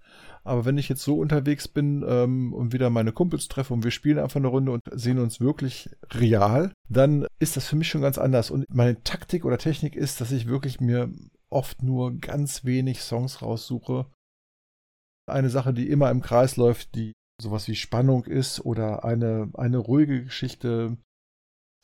Aber 0.46 0.66
wenn 0.66 0.76
ich 0.76 0.90
jetzt 0.90 1.02
so 1.02 1.16
unterwegs 1.18 1.68
bin 1.68 2.04
ähm, 2.06 2.52
und 2.52 2.74
wieder 2.74 2.90
meine 2.90 3.12
Kumpels 3.12 3.48
treffe 3.48 3.72
und 3.72 3.82
wir 3.82 3.90
spielen 3.90 4.18
einfach 4.18 4.36
eine 4.36 4.48
Runde 4.48 4.72
und 4.72 4.82
sehen 4.92 5.18
uns 5.18 5.40
wirklich 5.40 5.88
real, 6.12 6.70
dann 6.90 7.26
ist 7.38 7.56
das 7.56 7.66
für 7.66 7.76
mich 7.76 7.88
schon 7.88 8.02
ganz 8.02 8.18
anders. 8.18 8.50
Und 8.50 8.66
meine 8.68 9.02
Taktik 9.02 9.46
oder 9.46 9.56
Technik 9.56 9.96
ist, 9.96 10.20
dass 10.20 10.32
ich 10.32 10.46
wirklich 10.46 10.82
mir 10.82 11.10
oft 11.48 11.82
nur 11.82 12.12
ganz 12.18 12.64
wenig 12.64 13.00
Songs 13.00 13.40
raussuche. 13.40 14.06
Eine 15.26 15.48
Sache, 15.48 15.72
die 15.72 15.88
immer 15.88 16.10
im 16.10 16.20
Kreis 16.20 16.56
läuft, 16.56 16.94
die 16.94 17.14
sowas 17.40 17.66
wie 17.66 17.74
Spannung 17.74 18.26
ist 18.26 18.60
oder 18.60 19.02
eine, 19.02 19.48
eine 19.54 19.78
ruhige 19.78 20.24
Geschichte 20.24 20.98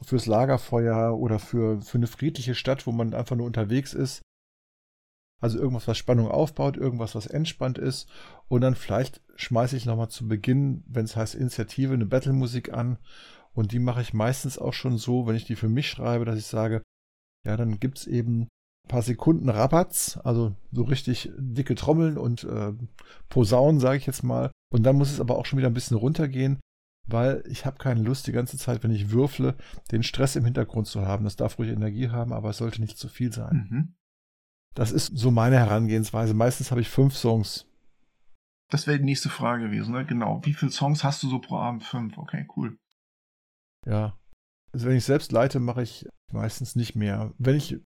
fürs 0.02 0.26
Lagerfeuer 0.26 1.18
oder 1.18 1.38
für, 1.38 1.80
für 1.82 1.98
eine 1.98 2.06
friedliche 2.06 2.54
Stadt, 2.54 2.86
wo 2.86 2.92
man 2.92 3.14
einfach 3.14 3.36
nur 3.36 3.46
unterwegs 3.46 3.94
ist. 3.94 4.22
Also 5.40 5.58
irgendwas, 5.58 5.88
was 5.88 5.96
Spannung 5.96 6.28
aufbaut, 6.28 6.76
irgendwas, 6.76 7.14
was 7.14 7.26
entspannt 7.26 7.78
ist. 7.78 8.08
Und 8.48 8.60
dann 8.60 8.74
vielleicht 8.74 9.22
schmeiße 9.36 9.76
ich 9.76 9.86
nochmal 9.86 10.10
zu 10.10 10.28
Beginn, 10.28 10.84
wenn 10.86 11.06
es 11.06 11.16
heißt 11.16 11.34
Initiative, 11.34 11.94
eine 11.94 12.06
Battle-Musik 12.06 12.72
an. 12.72 12.98
Und 13.54 13.72
die 13.72 13.78
mache 13.78 14.02
ich 14.02 14.12
meistens 14.12 14.58
auch 14.58 14.74
schon 14.74 14.98
so, 14.98 15.26
wenn 15.26 15.36
ich 15.36 15.44
die 15.44 15.56
für 15.56 15.68
mich 15.68 15.88
schreibe, 15.88 16.24
dass 16.24 16.38
ich 16.38 16.46
sage, 16.46 16.82
ja, 17.46 17.56
dann 17.56 17.80
gibt 17.80 17.98
es 17.98 18.06
eben 18.06 18.42
ein 18.42 18.88
paar 18.88 19.02
Sekunden 19.02 19.48
Rabatz, 19.48 20.18
also 20.22 20.54
so 20.72 20.82
richtig 20.82 21.32
dicke 21.36 21.74
Trommeln 21.74 22.18
und 22.18 22.44
äh, 22.44 22.72
Posaunen, 23.28 23.80
sage 23.80 23.96
ich 23.96 24.06
jetzt 24.06 24.22
mal. 24.22 24.50
Und 24.72 24.82
dann 24.84 24.96
muss 24.96 25.10
es 25.10 25.20
aber 25.20 25.36
auch 25.36 25.46
schon 25.46 25.58
wieder 25.58 25.68
ein 25.68 25.74
bisschen 25.74 25.96
runtergehen, 25.96 26.60
weil 27.10 27.42
ich 27.48 27.66
habe 27.66 27.78
keine 27.78 28.02
Lust, 28.02 28.26
die 28.26 28.32
ganze 28.32 28.58
Zeit, 28.58 28.82
wenn 28.82 28.90
ich 28.90 29.10
würfle, 29.10 29.56
den 29.90 30.02
Stress 30.02 30.36
im 30.36 30.44
Hintergrund 30.44 30.86
zu 30.86 31.06
haben. 31.06 31.24
Das 31.24 31.36
darf 31.36 31.58
ruhig 31.58 31.70
Energie 31.70 32.10
haben, 32.10 32.32
aber 32.32 32.50
es 32.50 32.58
sollte 32.58 32.80
nicht 32.80 32.98
zu 32.98 33.08
viel 33.08 33.32
sein. 33.32 33.68
Mhm. 33.70 33.94
Das 34.74 34.92
ist 34.92 35.16
so 35.16 35.30
meine 35.30 35.56
Herangehensweise. 35.56 36.34
Meistens 36.34 36.70
habe 36.70 36.80
ich 36.80 36.88
fünf 36.88 37.16
Songs. 37.16 37.66
Das 38.70 38.86
wäre 38.86 38.98
die 38.98 39.04
nächste 39.04 39.28
Frage 39.28 39.64
gewesen, 39.64 39.92
ne? 39.92 40.06
Genau. 40.06 40.40
Wie 40.44 40.54
viele 40.54 40.70
Songs 40.70 41.02
hast 41.02 41.22
du 41.22 41.28
so 41.28 41.40
pro 41.40 41.56
Abend? 41.56 41.82
Fünf. 41.82 42.16
Okay, 42.16 42.46
cool. 42.56 42.78
Ja. 43.86 44.16
Also 44.72 44.86
wenn 44.86 44.96
ich 44.96 45.04
selbst 45.04 45.32
leite, 45.32 45.58
mache 45.58 45.82
ich 45.82 46.06
meistens 46.32 46.76
nicht 46.76 46.94
mehr. 46.94 47.34
Wenn 47.38 47.56
ich 47.56 47.80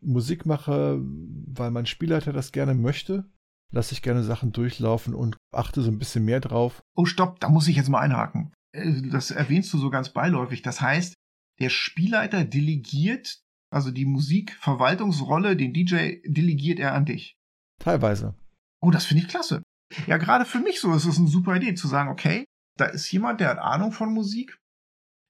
Musik 0.00 0.44
mache, 0.44 1.00
weil 1.00 1.70
mein 1.70 1.86
Spielleiter 1.86 2.32
das 2.32 2.52
gerne 2.52 2.74
möchte, 2.74 3.24
lasse 3.72 3.92
ich 3.94 4.02
gerne 4.02 4.22
Sachen 4.22 4.52
durchlaufen 4.52 5.14
und 5.14 5.36
achte 5.52 5.82
so 5.82 5.90
ein 5.90 5.98
bisschen 5.98 6.24
mehr 6.24 6.40
drauf. 6.40 6.82
Oh, 6.94 7.06
stopp, 7.06 7.40
da 7.40 7.48
muss 7.48 7.68
ich 7.68 7.76
jetzt 7.76 7.88
mal 7.88 8.00
einhaken. 8.00 8.52
Äh, 8.72 9.02
das 9.10 9.30
erwähnst 9.30 9.72
du 9.72 9.78
so 9.78 9.90
ganz 9.90 10.12
beiläufig. 10.12 10.62
Das 10.62 10.80
heißt, 10.80 11.14
der 11.60 11.70
Spielleiter 11.70 12.44
delegiert 12.44 13.42
also 13.70 13.90
die 13.90 14.06
Musikverwaltungsrolle, 14.06 15.56
den 15.56 15.72
DJ 15.72 16.20
delegiert 16.24 16.78
er 16.78 16.94
an 16.94 17.04
dich. 17.04 17.36
Teilweise. 17.78 18.34
Oh, 18.80 18.90
das 18.90 19.04
finde 19.04 19.22
ich 19.22 19.28
klasse. 19.28 19.62
Ja, 20.06 20.16
gerade 20.16 20.44
für 20.44 20.60
mich 20.60 20.80
so 20.80 20.94
ist 20.94 21.04
es 21.04 21.18
eine 21.18 21.28
super 21.28 21.56
Idee 21.56 21.74
zu 21.74 21.88
sagen, 21.88 22.10
okay, 22.10 22.44
da 22.76 22.86
ist 22.86 23.10
jemand, 23.10 23.40
der 23.40 23.50
hat 23.50 23.58
Ahnung 23.58 23.92
von 23.92 24.12
Musik, 24.12 24.58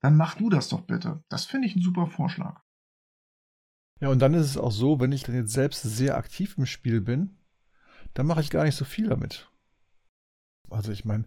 dann 0.00 0.16
mach 0.16 0.34
du 0.36 0.48
das 0.50 0.68
doch 0.68 0.82
bitte. 0.82 1.22
Das 1.28 1.46
finde 1.46 1.66
ich 1.66 1.76
ein 1.76 1.82
super 1.82 2.06
Vorschlag. 2.06 2.60
Ja, 4.00 4.08
und 4.08 4.20
dann 4.20 4.34
ist 4.34 4.46
es 4.46 4.56
auch 4.56 4.70
so, 4.70 5.00
wenn 5.00 5.12
ich 5.12 5.24
dann 5.24 5.34
jetzt 5.34 5.52
selbst 5.52 5.82
sehr 5.82 6.16
aktiv 6.16 6.56
im 6.56 6.66
Spiel 6.66 7.00
bin, 7.00 7.38
dann 8.14 8.26
mache 8.26 8.40
ich 8.40 8.50
gar 8.50 8.64
nicht 8.64 8.76
so 8.76 8.84
viel 8.84 9.08
damit. 9.08 9.50
Also 10.70 10.92
ich 10.92 11.04
meine, 11.04 11.24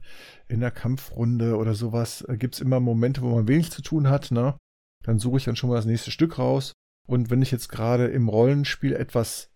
in 0.47 0.59
der 0.59 0.71
Kampfrunde 0.71 1.57
oder 1.57 1.73
sowas 1.73 2.21
äh, 2.27 2.37
gibt 2.37 2.55
es 2.55 2.61
immer 2.61 2.79
Momente, 2.79 3.21
wo 3.21 3.29
man 3.29 3.47
wenig 3.47 3.71
zu 3.71 3.81
tun 3.81 4.09
hat, 4.09 4.31
ne? 4.31 4.55
Dann 5.03 5.19
suche 5.19 5.37
ich 5.37 5.45
dann 5.45 5.55
schon 5.55 5.69
mal 5.69 5.75
das 5.75 5.85
nächste 5.85 6.11
Stück 6.11 6.37
raus 6.37 6.73
und 7.07 7.29
wenn 7.29 7.41
ich 7.41 7.51
jetzt 7.51 7.69
gerade 7.69 8.07
im 8.07 8.29
Rollenspiel 8.29 8.93
etwas 8.93 9.49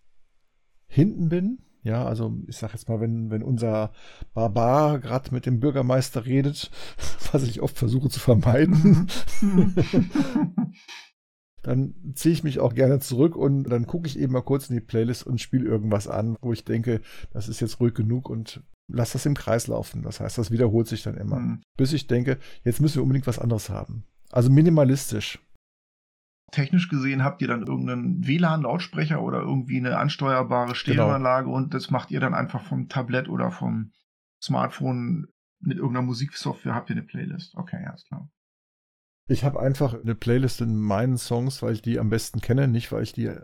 hinten 0.86 1.28
bin, 1.28 1.58
ja, 1.82 2.04
also 2.04 2.36
ich 2.48 2.56
sag 2.56 2.72
jetzt 2.72 2.88
mal, 2.88 3.00
wenn, 3.00 3.30
wenn 3.30 3.44
unser 3.44 3.92
Barbar 4.34 4.98
gerade 4.98 5.32
mit 5.32 5.46
dem 5.46 5.60
Bürgermeister 5.60 6.26
redet, 6.26 6.70
was 7.32 7.44
ich 7.44 7.62
oft 7.62 7.78
versuche 7.78 8.08
zu 8.08 8.18
vermeiden, 8.18 9.08
dann 11.66 11.94
ziehe 12.14 12.32
ich 12.32 12.44
mich 12.44 12.60
auch 12.60 12.74
gerne 12.74 13.00
zurück 13.00 13.34
und 13.34 13.64
dann 13.64 13.86
gucke 13.86 14.06
ich 14.06 14.18
eben 14.18 14.32
mal 14.32 14.42
kurz 14.42 14.70
in 14.70 14.76
die 14.76 14.80
Playlist 14.80 15.26
und 15.26 15.40
spiele 15.40 15.68
irgendwas 15.68 16.06
an, 16.06 16.36
wo 16.40 16.52
ich 16.52 16.64
denke, 16.64 17.00
das 17.32 17.48
ist 17.48 17.60
jetzt 17.60 17.80
ruhig 17.80 17.94
genug 17.94 18.30
und 18.30 18.62
lass 18.88 19.12
das 19.12 19.26
im 19.26 19.34
Kreis 19.34 19.66
laufen. 19.66 20.02
Das 20.02 20.20
heißt, 20.20 20.38
das 20.38 20.52
wiederholt 20.52 20.86
sich 20.86 21.02
dann 21.02 21.16
immer. 21.16 21.40
Mhm. 21.40 21.62
Bis 21.76 21.92
ich 21.92 22.06
denke, 22.06 22.38
jetzt 22.62 22.80
müssen 22.80 22.96
wir 22.96 23.02
unbedingt 23.02 23.26
was 23.26 23.40
anderes 23.40 23.68
haben. 23.68 24.04
Also 24.30 24.50
minimalistisch 24.50 25.40
technisch 26.52 26.88
gesehen 26.88 27.24
habt 27.24 27.42
ihr 27.42 27.48
dann 27.48 27.66
irgendeinen 27.66 28.24
WLAN-Lautsprecher 28.24 29.20
oder 29.20 29.40
irgendwie 29.40 29.78
eine 29.78 29.98
ansteuerbare 29.98 30.66
genau. 30.66 30.74
Stereoanlage 30.74 31.46
genau. 31.46 31.56
und 31.56 31.74
das 31.74 31.90
macht 31.90 32.12
ihr 32.12 32.20
dann 32.20 32.34
einfach 32.34 32.62
vom 32.62 32.88
Tablet 32.88 33.28
oder 33.28 33.50
vom 33.50 33.90
Smartphone 34.40 35.26
mit 35.60 35.78
irgendeiner 35.78 36.06
Musiksoftware 36.06 36.74
habt 36.74 36.90
ihr 36.90 36.96
eine 36.96 37.04
Playlist. 37.04 37.56
Okay, 37.56 37.82
ja, 37.82 37.92
ist 37.92 38.06
klar. 38.06 38.30
Ich 39.28 39.44
habe 39.44 39.60
einfach 39.60 39.94
eine 39.94 40.14
Playlist 40.14 40.60
in 40.60 40.76
meinen 40.76 41.18
Songs, 41.18 41.62
weil 41.62 41.72
ich 41.72 41.82
die 41.82 41.98
am 41.98 42.10
besten 42.10 42.40
kenne, 42.40 42.68
nicht 42.68 42.92
weil 42.92 43.02
ich 43.02 43.12
die 43.12 43.34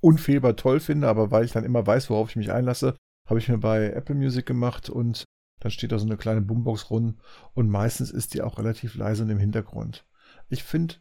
unfehlbar 0.00 0.56
toll 0.56 0.80
finde, 0.80 1.08
aber 1.08 1.30
weil 1.30 1.44
ich 1.44 1.52
dann 1.52 1.64
immer 1.64 1.86
weiß, 1.86 2.10
worauf 2.10 2.30
ich 2.30 2.36
mich 2.36 2.52
einlasse, 2.52 2.94
habe 3.26 3.38
ich 3.38 3.48
mir 3.48 3.58
bei 3.58 3.90
Apple 3.90 4.14
Music 4.14 4.46
gemacht 4.46 4.90
und 4.90 5.24
dann 5.60 5.70
steht 5.70 5.92
da 5.92 5.98
so 5.98 6.06
eine 6.06 6.16
kleine 6.16 6.42
Boombox 6.42 6.90
rum 6.90 7.18
und 7.54 7.68
meistens 7.68 8.10
ist 8.10 8.34
die 8.34 8.42
auch 8.42 8.58
relativ 8.58 8.94
leise 8.94 9.24
und 9.24 9.30
im 9.30 9.38
Hintergrund. 9.38 10.06
Ich 10.50 10.62
finde 10.62 10.96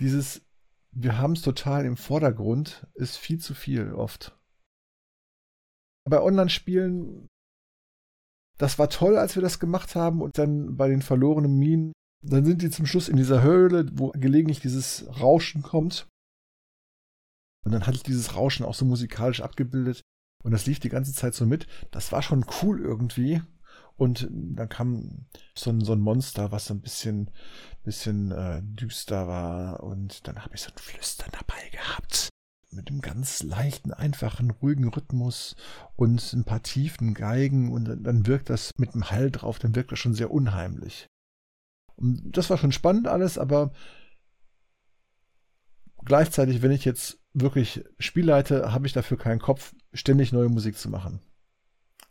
dieses 0.00 0.42
wir 0.92 1.18
haben 1.18 1.32
es 1.32 1.42
total 1.42 1.84
im 1.84 1.96
Vordergrund, 1.96 2.86
ist 2.94 3.16
viel 3.16 3.38
zu 3.38 3.54
viel 3.54 3.92
oft. 3.92 4.36
Bei 6.08 6.20
Online-Spielen, 6.20 7.28
das 8.58 8.78
war 8.78 8.90
toll, 8.90 9.16
als 9.16 9.36
wir 9.36 9.42
das 9.42 9.60
gemacht 9.60 9.94
haben 9.94 10.20
und 10.20 10.38
dann 10.38 10.76
bei 10.76 10.88
den 10.88 11.02
verlorenen 11.02 11.56
Minen, 11.58 11.92
dann 12.22 12.44
sind 12.44 12.62
die 12.62 12.70
zum 12.70 12.86
Schluss 12.86 13.08
in 13.08 13.16
dieser 13.16 13.42
Höhle, 13.42 13.86
wo 13.92 14.10
gelegentlich 14.10 14.60
dieses 14.60 15.06
Rauschen 15.20 15.62
kommt. 15.62 16.06
Und 17.64 17.72
dann 17.72 17.86
hatte 17.86 17.96
ich 17.96 18.02
dieses 18.02 18.34
Rauschen 18.34 18.64
auch 18.64 18.74
so 18.74 18.84
musikalisch 18.84 19.40
abgebildet 19.40 20.02
und 20.42 20.52
das 20.52 20.66
lief 20.66 20.80
die 20.80 20.88
ganze 20.88 21.12
Zeit 21.12 21.34
so 21.34 21.46
mit. 21.46 21.66
Das 21.90 22.12
war 22.12 22.22
schon 22.22 22.44
cool 22.62 22.80
irgendwie. 22.80 23.42
Und 23.96 24.28
dann 24.30 24.68
kam 24.68 25.26
so 25.54 25.70
ein, 25.70 25.82
so 25.82 25.92
ein 25.92 26.00
Monster, 26.00 26.52
was 26.52 26.66
so 26.66 26.74
ein 26.74 26.80
bisschen, 26.80 27.30
bisschen 27.84 28.30
äh, 28.30 28.62
düster 28.62 29.28
war. 29.28 29.82
Und 29.82 30.26
dann 30.26 30.42
habe 30.42 30.54
ich 30.54 30.62
so 30.62 30.70
ein 30.70 30.78
Flüstern 30.78 31.30
dabei 31.32 31.68
gehabt. 31.70 32.30
Mit 32.70 32.88
einem 32.88 33.02
ganz 33.02 33.42
leichten, 33.42 33.92
einfachen, 33.92 34.52
ruhigen 34.52 34.88
Rhythmus 34.88 35.56
und 35.96 36.32
ein 36.32 36.44
paar 36.44 36.62
tiefen 36.62 37.12
Geigen. 37.12 37.72
Und 37.72 37.84
dann 37.84 38.26
wirkt 38.26 38.48
das 38.48 38.70
mit 38.78 38.94
dem 38.94 39.10
Hall 39.10 39.30
drauf, 39.30 39.58
dann 39.58 39.74
wirkt 39.74 39.92
das 39.92 39.98
schon 39.98 40.14
sehr 40.14 40.30
unheimlich. 40.30 41.06
Und 42.00 42.36
das 42.36 42.50
war 42.50 42.56
schon 42.56 42.72
spannend 42.72 43.06
alles, 43.06 43.38
aber 43.38 43.72
gleichzeitig, 46.04 46.62
wenn 46.62 46.72
ich 46.72 46.84
jetzt 46.84 47.20
wirklich 47.32 47.84
Spielleite, 47.98 48.72
habe 48.72 48.86
ich 48.86 48.92
dafür 48.92 49.18
keinen 49.18 49.38
Kopf, 49.38 49.74
ständig 49.92 50.32
neue 50.32 50.48
Musik 50.48 50.76
zu 50.76 50.88
machen. 50.88 51.20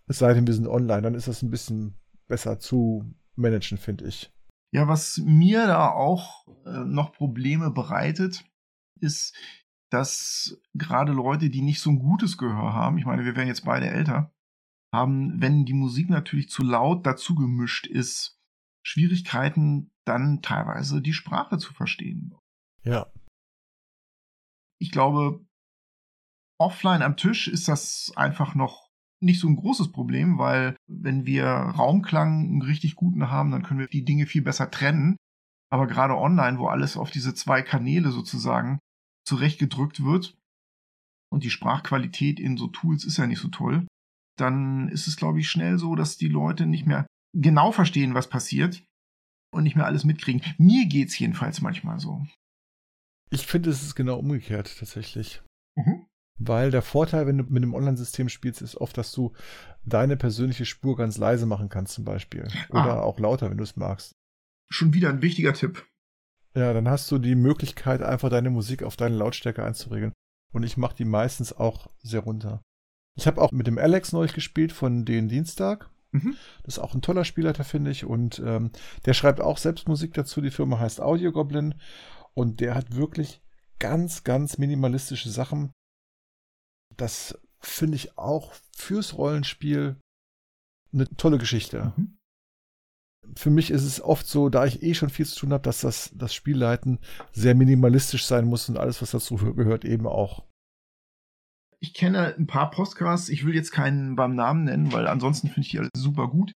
Es 0.08 0.20
sei 0.20 0.34
denn, 0.34 0.48
wir 0.48 0.54
sind 0.54 0.68
online, 0.68 1.02
dann 1.02 1.16
ist 1.16 1.28
das 1.28 1.42
ein 1.42 1.50
bisschen 1.52 1.96
besser 2.28 2.60
zu 2.60 3.14
managen, 3.36 3.78
finde 3.78 4.06
ich. 4.06 4.32
Ja, 4.72 4.88
was 4.88 5.18
mir 5.18 5.66
da 5.66 5.90
auch 5.90 6.48
äh, 6.66 6.86
noch 6.86 7.12
Probleme 7.12 7.72
bereitet, 7.72 8.46
ist, 9.00 9.36
dass 9.90 10.62
gerade 10.76 11.12
Leute, 11.12 11.50
die 11.50 11.62
nicht 11.62 11.80
so 11.80 11.90
ein 11.90 12.00
gutes 12.00 12.38
Gehör 12.38 12.74
haben, 12.74 12.98
ich 12.98 13.06
meine, 13.06 13.26
wir 13.26 13.36
werden 13.36 13.48
jetzt 13.48 13.66
beide 13.66 13.88
älter, 13.88 14.32
haben, 14.94 15.42
wenn 15.42 15.66
die 15.66 15.74
Musik 15.74 16.10
natürlich 16.10 16.50
zu 16.50 16.64
laut 16.64 17.06
dazu 17.06 17.36
gemischt 17.36 17.88
ist, 17.88 18.39
Schwierigkeiten, 18.84 19.92
dann 20.06 20.42
teilweise 20.42 21.02
die 21.02 21.14
Sprache 21.14 21.58
zu 21.58 21.74
verstehen. 21.74 22.36
Ja. 22.84 23.12
Ich 24.82 24.92
glaube, 24.92 25.46
offline 26.60 27.02
am 27.02 27.18
Tisch 27.18 27.48
ist 27.48 27.68
das 27.68 28.12
einfach 28.16 28.56
noch 28.56 28.90
nicht 29.22 29.40
so 29.40 29.48
ein 29.48 29.58
großes 29.58 29.92
Problem, 29.92 30.38
weil 30.38 30.78
wenn 30.88 31.26
wir 31.26 31.46
Raumklang 31.46 32.46
einen 32.46 32.62
richtig 32.62 32.96
guten 32.96 33.30
haben, 33.30 33.52
dann 33.52 33.64
können 33.64 33.80
wir 33.80 33.88
die 33.88 34.06
Dinge 34.06 34.26
viel 34.26 34.42
besser 34.42 34.72
trennen. 34.72 35.18
Aber 35.72 35.88
gerade 35.88 36.16
online, 36.16 36.58
wo 36.58 36.68
alles 36.68 36.98
auf 36.98 37.12
diese 37.12 37.34
zwei 37.34 37.62
Kanäle 37.62 38.12
sozusagen 38.12 38.80
zurechtgedrückt 39.26 40.04
wird 40.04 40.38
und 41.32 41.44
die 41.44 41.52
Sprachqualität 41.52 42.40
in 42.40 42.58
so 42.58 42.68
Tools 42.68 43.04
ist 43.04 43.18
ja 43.18 43.28
nicht 43.28 43.40
so 43.40 43.50
toll, 43.50 43.86
dann 44.38 44.88
ist 44.88 45.08
es, 45.08 45.18
glaube 45.18 45.40
ich, 45.40 45.50
schnell 45.50 45.78
so, 45.78 45.96
dass 45.96 46.18
die 46.18 46.30
Leute 46.30 46.66
nicht 46.66 46.88
mehr 46.88 47.06
genau 47.34 47.72
verstehen, 47.72 48.14
was 48.14 48.30
passiert 48.30 48.84
und 49.52 49.64
nicht 49.64 49.76
mehr 49.76 49.86
alles 49.86 50.04
mitkriegen. 50.04 50.42
Mir 50.58 50.86
geht's 50.88 51.18
jedenfalls 51.18 51.62
manchmal 51.62 52.00
so. 52.00 52.26
Ich 53.32 53.46
finde, 53.46 53.70
es 53.70 53.84
ist 53.84 53.96
genau 53.96 54.18
umgekehrt 54.20 54.76
tatsächlich. 54.80 55.42
Mhm. 55.76 56.06
Weil 56.40 56.72
der 56.72 56.82
Vorteil, 56.82 57.28
wenn 57.28 57.38
du 57.38 57.44
mit 57.44 57.64
einem 57.64 57.74
Online-System 57.74 58.30
spielst, 58.30 58.62
ist 58.62 58.78
oft, 58.78 58.98
dass 58.98 59.12
du 59.12 59.34
deine 59.84 60.16
persönliche 60.16 60.66
Spur 60.66 60.96
ganz 60.96 61.18
leise 61.18 61.46
machen 61.46 61.68
kannst, 61.68 61.94
zum 61.94 62.06
Beispiel. 62.06 62.48
Oder 62.70 62.96
ah. 62.98 63.02
auch 63.02 63.20
lauter, 63.20 63.50
wenn 63.50 63.58
du 63.58 63.64
es 63.64 63.76
magst. 63.76 64.14
Schon 64.72 64.94
wieder 64.94 65.10
ein 65.10 65.22
wichtiger 65.22 65.54
Tipp. 65.54 65.86
Ja, 66.56 66.74
dann 66.74 66.88
hast 66.88 67.12
du 67.12 67.20
die 67.20 67.36
Möglichkeit, 67.36 68.02
einfach 68.02 68.30
deine 68.30 68.50
Musik 68.50 68.84
auf 68.84 68.96
deine 68.96 69.16
Lautstärke 69.16 69.64
einzuregeln. 69.64 70.14
Und 70.54 70.64
ich 70.64 70.78
mache 70.78 70.96
die 70.96 71.06
meistens 71.06 71.54
auch 71.54 71.88
sehr 72.02 72.22
runter. 72.22 72.62
Ich 73.16 73.28
habe 73.28 73.42
auch 73.42 73.52
mit 73.52 73.68
dem 73.68 73.78
Alex 73.78 74.14
neulich 74.14 74.34
gespielt 74.34 74.72
von 74.72 75.06
den 75.06 75.28
Dienstag. 75.28 75.90
Mhm. 76.12 76.36
Das 76.64 76.76
ist 76.76 76.80
auch 76.80 76.94
ein 76.94 77.02
toller 77.02 77.26
Spielleiter, 77.26 77.64
finde 77.64 77.92
ich. 77.92 78.06
Und 78.06 78.42
ähm, 78.46 78.72
der 79.06 79.14
schreibt 79.14 79.42
auch 79.42 79.58
selbst 79.58 79.88
Musik 79.88 80.14
dazu. 80.14 80.42
Die 80.42 80.52
Firma 80.52 80.80
heißt 80.80 81.02
Audio 81.02 81.32
Goblin. 81.32 81.76
Und 82.34 82.60
der 82.60 82.76
hat 82.76 82.96
wirklich 82.96 83.42
ganz, 83.80 84.24
ganz 84.24 84.58
minimalistische 84.58 85.30
Sachen 85.30 85.72
das 87.00 87.38
finde 87.60 87.96
ich 87.96 88.18
auch 88.18 88.54
fürs 88.76 89.18
Rollenspiel 89.18 89.98
eine 90.94 91.08
tolle 91.18 91.38
Geschichte. 91.38 91.94
Mhm. 91.96 92.18
Für 93.36 93.50
mich 93.50 93.70
ist 93.70 93.84
es 93.84 94.02
oft 94.02 94.28
so, 94.28 94.50
da 94.50 94.66
ich 94.66 94.82
eh 94.82 94.94
schon 94.94 95.10
viel 95.10 95.26
zu 95.26 95.40
tun 95.40 95.54
habe, 95.54 95.62
dass 95.62 95.82
das, 95.82 96.12
das 96.16 96.34
Spielleiten 96.34 97.00
sehr 97.32 97.54
minimalistisch 97.54 98.26
sein 98.26 98.46
muss 98.46 98.70
und 98.70 98.78
alles, 98.78 99.02
was 99.02 99.12
dazu 99.12 99.36
gehört, 99.36 99.86
eben 99.86 100.08
auch. 100.08 100.46
Ich 101.82 101.94
kenne 101.94 102.36
ein 102.36 102.48
paar 102.48 102.72
Podcasts, 102.72 103.30
ich 103.30 103.46
will 103.46 103.56
jetzt 103.56 103.72
keinen 103.72 104.16
beim 104.16 104.36
Namen 104.36 104.66
nennen, 104.66 104.92
weil 104.92 105.08
ansonsten 105.08 105.48
finde 105.48 105.62
ich 105.62 105.70
die 105.70 105.80
alle 105.80 105.90
super 105.96 106.28
gut, 106.28 106.52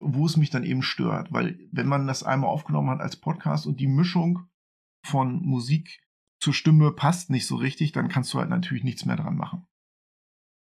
wo 0.00 0.26
es 0.26 0.36
mich 0.36 0.50
dann 0.50 0.64
eben 0.64 0.82
stört. 0.82 1.32
Weil 1.32 1.58
wenn 1.72 1.88
man 1.88 2.06
das 2.06 2.22
einmal 2.22 2.50
aufgenommen 2.50 2.90
hat 2.90 3.00
als 3.00 3.16
Podcast 3.16 3.66
und 3.66 3.80
die 3.80 3.88
Mischung 3.88 4.46
von 5.04 5.42
Musik 5.42 6.00
zur 6.40 6.54
Stimme 6.54 6.92
passt 6.92 7.30
nicht 7.30 7.46
so 7.46 7.56
richtig, 7.56 7.92
dann 7.92 8.08
kannst 8.08 8.32
du 8.32 8.38
halt 8.38 8.50
natürlich 8.50 8.84
nichts 8.84 9.04
mehr 9.04 9.16
dran 9.16 9.36
machen. 9.36 9.66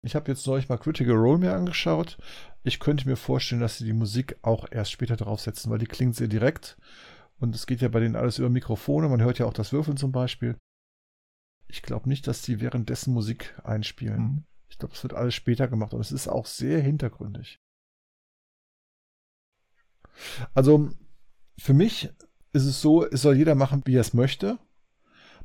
Ich 0.05 0.15
habe 0.15 0.31
jetzt 0.31 0.47
neulich 0.47 0.69
mal 0.69 0.77
Critical 0.77 1.15
Role 1.15 1.39
mir 1.39 1.53
angeschaut. 1.53 2.17
Ich 2.63 2.79
könnte 2.79 3.09
mir 3.09 3.17
vorstellen, 3.17 3.59
dass 3.59 3.77
sie 3.77 3.85
die 3.85 3.93
Musik 3.93 4.37
auch 4.41 4.65
erst 4.71 4.91
später 4.91 5.17
draufsetzen, 5.17 5.69
weil 5.69 5.79
die 5.79 5.85
klingt 5.85 6.15
sehr 6.15 6.29
direkt. 6.29 6.77
Und 7.39 7.53
es 7.53 7.67
geht 7.67 7.81
ja 7.81 7.89
bei 7.89 7.99
denen 7.99 8.15
alles 8.15 8.39
über 8.39 8.49
Mikrofone. 8.49 9.09
Man 9.09 9.21
hört 9.21 9.39
ja 9.39 9.45
auch 9.45 9.53
das 9.53 9.73
Würfeln 9.73 9.97
zum 9.97 10.13
Beispiel. 10.13 10.55
Ich 11.67 11.81
glaube 11.81 12.07
nicht, 12.07 12.27
dass 12.27 12.41
die 12.41 12.61
währenddessen 12.61 13.13
Musik 13.13 13.59
einspielen. 13.63 14.21
Mhm. 14.21 14.43
Ich 14.69 14.77
glaube, 14.77 14.93
es 14.93 15.03
wird 15.03 15.13
alles 15.13 15.35
später 15.35 15.67
gemacht 15.67 15.93
und 15.93 16.01
es 16.01 16.11
ist 16.11 16.27
auch 16.27 16.45
sehr 16.45 16.81
hintergründig. 16.81 17.59
Also 20.53 20.89
für 21.57 21.73
mich 21.73 22.09
ist 22.53 22.65
es 22.65 22.81
so, 22.81 23.05
es 23.05 23.21
soll 23.21 23.35
jeder 23.35 23.55
machen, 23.55 23.81
wie 23.85 23.95
er 23.95 24.01
es 24.01 24.13
möchte. 24.13 24.59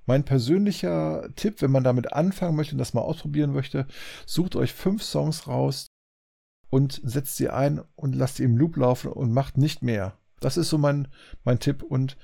Mein 0.06 0.24
persönlicher 0.24 1.28
Tipp, 1.36 1.62
wenn 1.62 1.70
man 1.70 1.84
damit 1.84 2.12
anfangen 2.12 2.56
möchte 2.56 2.74
und 2.74 2.78
das 2.78 2.94
mal 2.94 3.02
ausprobieren 3.02 3.52
möchte, 3.52 3.86
sucht 4.26 4.56
euch 4.56 4.72
fünf 4.72 5.02
Songs 5.02 5.46
raus 5.46 5.86
und 6.70 7.00
setzt 7.04 7.36
sie 7.36 7.50
ein 7.50 7.82
und 7.94 8.14
lasst 8.14 8.36
sie 8.36 8.44
im 8.44 8.56
Loop 8.56 8.76
laufen 8.76 9.12
und 9.12 9.32
macht 9.32 9.58
nicht 9.58 9.82
mehr. 9.82 10.18
Das 10.40 10.56
ist 10.56 10.70
so 10.70 10.78
mein, 10.78 11.08
mein 11.44 11.60
Tipp. 11.60 11.82
Und 11.82 12.16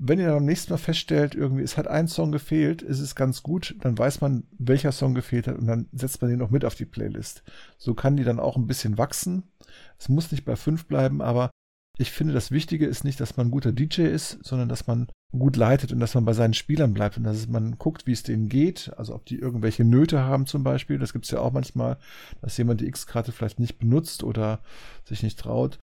wenn 0.00 0.20
ihr 0.20 0.26
dann 0.26 0.36
am 0.36 0.44
nächsten 0.44 0.72
Mal 0.72 0.78
feststellt, 0.78 1.34
irgendwie, 1.34 1.62
es 1.62 1.76
hat 1.76 1.88
ein 1.88 2.06
Song 2.06 2.30
gefehlt, 2.30 2.82
ist 2.82 3.00
es 3.00 3.16
ganz 3.16 3.42
gut, 3.42 3.74
dann 3.80 3.98
weiß 3.98 4.20
man, 4.20 4.44
welcher 4.56 4.92
Song 4.92 5.12
gefehlt 5.12 5.48
hat 5.48 5.58
und 5.58 5.66
dann 5.66 5.88
setzt 5.92 6.22
man 6.22 6.30
den 6.30 6.38
noch 6.38 6.50
mit 6.50 6.64
auf 6.64 6.76
die 6.76 6.84
Playlist. 6.84 7.42
So 7.78 7.94
kann 7.94 8.16
die 8.16 8.24
dann 8.24 8.38
auch 8.38 8.56
ein 8.56 8.68
bisschen 8.68 8.96
wachsen. 8.96 9.42
Es 9.98 10.08
muss 10.08 10.30
nicht 10.30 10.44
bei 10.44 10.54
fünf 10.54 10.86
bleiben, 10.86 11.20
aber 11.20 11.50
ich 11.98 12.12
finde, 12.12 12.32
das 12.32 12.52
Wichtige 12.52 12.86
ist 12.86 13.02
nicht, 13.02 13.18
dass 13.18 13.36
man 13.36 13.48
ein 13.48 13.50
guter 13.50 13.72
DJ 13.72 14.02
ist, 14.02 14.38
sondern 14.42 14.68
dass 14.68 14.86
man 14.86 15.08
gut 15.36 15.56
leitet 15.56 15.92
und 15.92 15.98
dass 15.98 16.14
man 16.14 16.24
bei 16.24 16.32
seinen 16.32 16.54
Spielern 16.54 16.94
bleibt 16.94 17.16
und 17.16 17.24
dass 17.24 17.48
man 17.48 17.76
guckt, 17.76 18.06
wie 18.06 18.12
es 18.12 18.22
denen 18.22 18.48
geht. 18.48 18.92
Also 18.96 19.16
ob 19.16 19.26
die 19.26 19.38
irgendwelche 19.38 19.84
Nöte 19.84 20.20
haben 20.20 20.46
zum 20.46 20.62
Beispiel. 20.62 20.98
Das 20.98 21.12
gibt 21.12 21.24
es 21.24 21.32
ja 21.32 21.40
auch 21.40 21.52
manchmal, 21.52 21.98
dass 22.40 22.56
jemand 22.56 22.80
die 22.80 22.86
X-Karte 22.86 23.32
vielleicht 23.32 23.58
nicht 23.58 23.78
benutzt 23.78 24.22
oder 24.22 24.60
sich 25.04 25.24
nicht 25.24 25.40
traut. 25.40 25.80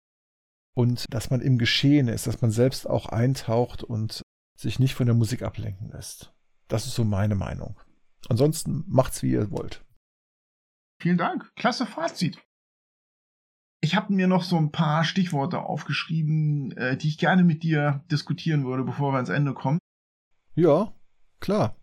Und 0.74 1.12
dass 1.12 1.30
man 1.30 1.40
im 1.40 1.58
Geschehen 1.58 2.08
ist, 2.08 2.26
dass 2.26 2.40
man 2.42 2.50
selbst 2.50 2.88
auch 2.88 3.06
eintaucht 3.06 3.82
und 3.82 4.22
sich 4.56 4.78
nicht 4.78 4.94
von 4.94 5.06
der 5.06 5.14
Musik 5.14 5.42
ablenken 5.42 5.90
lässt. 5.90 6.32
Das 6.68 6.86
ist 6.86 6.94
so 6.94 7.04
meine 7.04 7.34
Meinung. 7.34 7.78
Ansonsten 8.28 8.84
macht's, 8.86 9.22
wie 9.22 9.32
ihr 9.32 9.50
wollt. 9.50 9.84
Vielen 11.00 11.18
Dank. 11.18 11.52
Klasse 11.56 11.86
Fazit. 11.86 12.42
Ich 13.82 13.94
habe 13.94 14.14
mir 14.14 14.26
noch 14.26 14.42
so 14.42 14.56
ein 14.56 14.72
paar 14.72 15.04
Stichworte 15.04 15.60
aufgeschrieben, 15.60 16.72
äh, 16.72 16.96
die 16.96 17.08
ich 17.08 17.18
gerne 17.18 17.44
mit 17.44 17.62
dir 17.62 18.02
diskutieren 18.10 18.64
würde, 18.64 18.82
bevor 18.82 19.12
wir 19.12 19.16
ans 19.16 19.28
Ende 19.28 19.52
kommen. 19.52 19.78
Ja, 20.54 20.94
klar. 21.40 21.76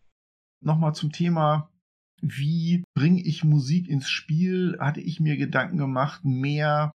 Nochmal 0.64 0.96
zum 0.96 1.12
Thema, 1.12 1.70
wie 2.22 2.84
bringe 2.96 3.22
ich 3.22 3.44
Musik 3.44 3.88
ins 3.88 4.10
Spiel, 4.10 4.78
hatte 4.80 5.02
ich 5.02 5.20
mir 5.20 5.38
Gedanken 5.38 5.78
gemacht, 5.78 6.26
mehr 6.26 6.92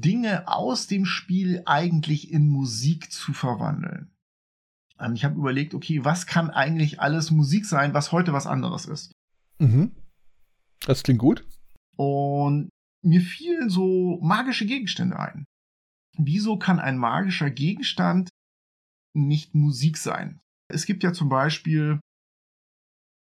Dinge 0.00 0.48
aus 0.48 0.86
dem 0.86 1.04
Spiel 1.04 1.62
eigentlich 1.66 2.30
in 2.30 2.48
Musik 2.48 3.12
zu 3.12 3.32
verwandeln. 3.32 4.12
Und 4.98 5.16
ich 5.16 5.24
habe 5.24 5.36
überlegt, 5.36 5.74
okay, 5.74 6.04
was 6.04 6.26
kann 6.26 6.50
eigentlich 6.50 7.00
alles 7.00 7.30
Musik 7.30 7.66
sein, 7.66 7.94
was 7.94 8.12
heute 8.12 8.32
was 8.32 8.46
anderes 8.46 8.86
ist? 8.86 9.12
Mhm. 9.58 9.92
Das 10.80 11.02
klingt 11.02 11.20
gut. 11.20 11.46
Und 11.96 12.70
mir 13.02 13.20
fielen 13.20 13.68
so 13.68 14.18
magische 14.22 14.66
Gegenstände 14.66 15.18
ein. 15.18 15.44
Wieso 16.18 16.58
kann 16.58 16.78
ein 16.78 16.98
magischer 16.98 17.50
Gegenstand 17.50 18.30
nicht 19.14 19.54
Musik 19.54 19.98
sein? 19.98 20.40
Es 20.68 20.86
gibt 20.86 21.02
ja 21.02 21.12
zum 21.12 21.28
Beispiel 21.28 22.00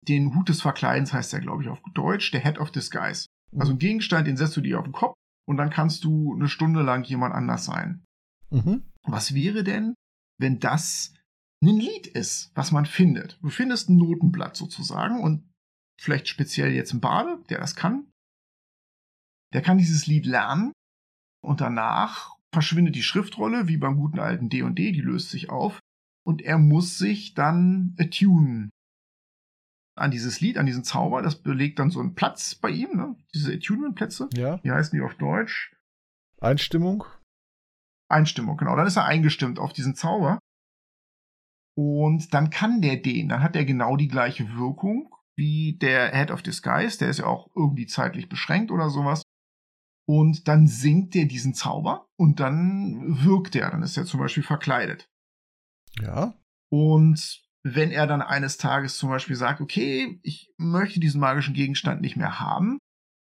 den 0.07 0.35
Hut 0.35 0.49
des 0.49 0.61
Verkleidens, 0.61 1.13
heißt 1.13 1.33
der, 1.33 1.39
glaube 1.39 1.63
ich, 1.63 1.69
auf 1.69 1.81
Deutsch, 1.93 2.31
der 2.31 2.41
Head 2.41 2.57
of 2.57 2.71
Disguise. 2.71 3.27
Also 3.57 3.73
ein 3.73 3.79
Gegenstand, 3.79 4.27
den 4.27 4.37
setzt 4.37 4.57
du 4.57 4.61
dir 4.61 4.79
auf 4.79 4.85
den 4.85 4.93
Kopf 4.93 5.15
und 5.49 5.57
dann 5.57 5.71
kannst 5.71 6.03
du 6.03 6.35
eine 6.35 6.47
Stunde 6.47 6.83
lang 6.83 7.03
jemand 7.05 7.33
anders 7.33 7.65
sein. 7.65 8.05
Mhm. 8.51 8.83
Was 9.01 9.33
wäre 9.33 9.63
denn, 9.63 9.95
wenn 10.39 10.59
das 10.59 11.15
ein 11.63 11.69
Lied 11.69 12.05
ist, 12.05 12.51
was 12.53 12.71
man 12.71 12.85
findet? 12.85 13.39
Du 13.41 13.49
findest 13.49 13.89
ein 13.89 13.97
Notenblatt 13.97 14.55
sozusagen 14.55 15.23
und 15.23 15.51
vielleicht 15.99 16.27
speziell 16.27 16.71
jetzt 16.71 16.93
ein 16.93 17.01
Bade, 17.01 17.43
der 17.49 17.57
das 17.57 17.75
kann, 17.75 18.11
der 19.51 19.63
kann 19.63 19.79
dieses 19.79 20.05
Lied 20.05 20.27
lernen 20.27 20.71
und 21.43 21.61
danach 21.61 22.35
verschwindet 22.53 22.93
die 22.93 23.01
Schriftrolle, 23.01 23.67
wie 23.67 23.77
beim 23.77 23.97
guten 23.97 24.19
alten 24.19 24.49
D&D, 24.49 24.69
&D, 24.69 24.91
die 24.91 25.01
löst 25.01 25.31
sich 25.31 25.49
auf 25.49 25.79
und 26.23 26.43
er 26.43 26.59
muss 26.59 26.99
sich 26.99 27.33
dann 27.33 27.95
attunen 27.97 28.69
an 29.99 30.11
dieses 30.11 30.41
Lied, 30.41 30.57
an 30.57 30.65
diesen 30.65 30.83
Zauber. 30.83 31.21
Das 31.21 31.41
belegt 31.41 31.79
dann 31.79 31.91
so 31.91 31.99
einen 31.99 32.15
Platz 32.15 32.55
bei 32.55 32.69
ihm, 32.69 32.95
ne? 32.95 33.15
diese 33.33 33.53
Attunement-Plätze. 33.53 34.29
Ja. 34.33 34.63
Wie 34.63 34.71
heißen 34.71 34.97
die 34.97 35.03
auf 35.03 35.15
Deutsch? 35.15 35.75
Einstimmung. 36.39 37.03
Einstimmung, 38.09 38.57
genau. 38.57 38.75
Dann 38.75 38.87
ist 38.87 38.95
er 38.95 39.05
eingestimmt 39.05 39.59
auf 39.59 39.73
diesen 39.73 39.95
Zauber. 39.95 40.39
Und 41.75 42.33
dann 42.33 42.49
kann 42.49 42.81
der 42.81 42.97
den, 42.97 43.29
dann 43.29 43.41
hat 43.41 43.55
er 43.55 43.63
genau 43.63 43.95
die 43.95 44.07
gleiche 44.07 44.55
Wirkung 44.55 45.13
wie 45.39 45.77
der 45.77 46.11
Head 46.11 46.31
of 46.31 46.41
Disguise, 46.41 46.97
der 46.99 47.09
ist 47.09 47.19
ja 47.19 47.25
auch 47.25 47.49
irgendwie 47.55 47.85
zeitlich 47.85 48.27
beschränkt 48.27 48.71
oder 48.71 48.89
sowas. 48.89 49.21
Und 50.05 50.47
dann 50.49 50.67
singt 50.67 51.15
er 51.15 51.25
diesen 51.25 51.53
Zauber 51.53 52.07
und 52.17 52.39
dann 52.41 53.23
wirkt 53.23 53.55
er. 53.55 53.69
Dann 53.69 53.83
ist 53.83 53.95
er 53.95 54.05
zum 54.05 54.19
Beispiel 54.19 54.43
verkleidet. 54.43 55.07
Ja. 56.01 56.33
Und 56.69 57.41
wenn 57.63 57.91
er 57.91 58.07
dann 58.07 58.21
eines 58.21 58.57
Tages 58.57 58.97
zum 58.97 59.09
Beispiel 59.09 59.35
sagt, 59.35 59.61
okay, 59.61 60.19
ich 60.23 60.53
möchte 60.57 60.99
diesen 60.99 61.19
magischen 61.19 61.53
Gegenstand 61.53 62.01
nicht 62.01 62.15
mehr 62.15 62.39
haben, 62.39 62.79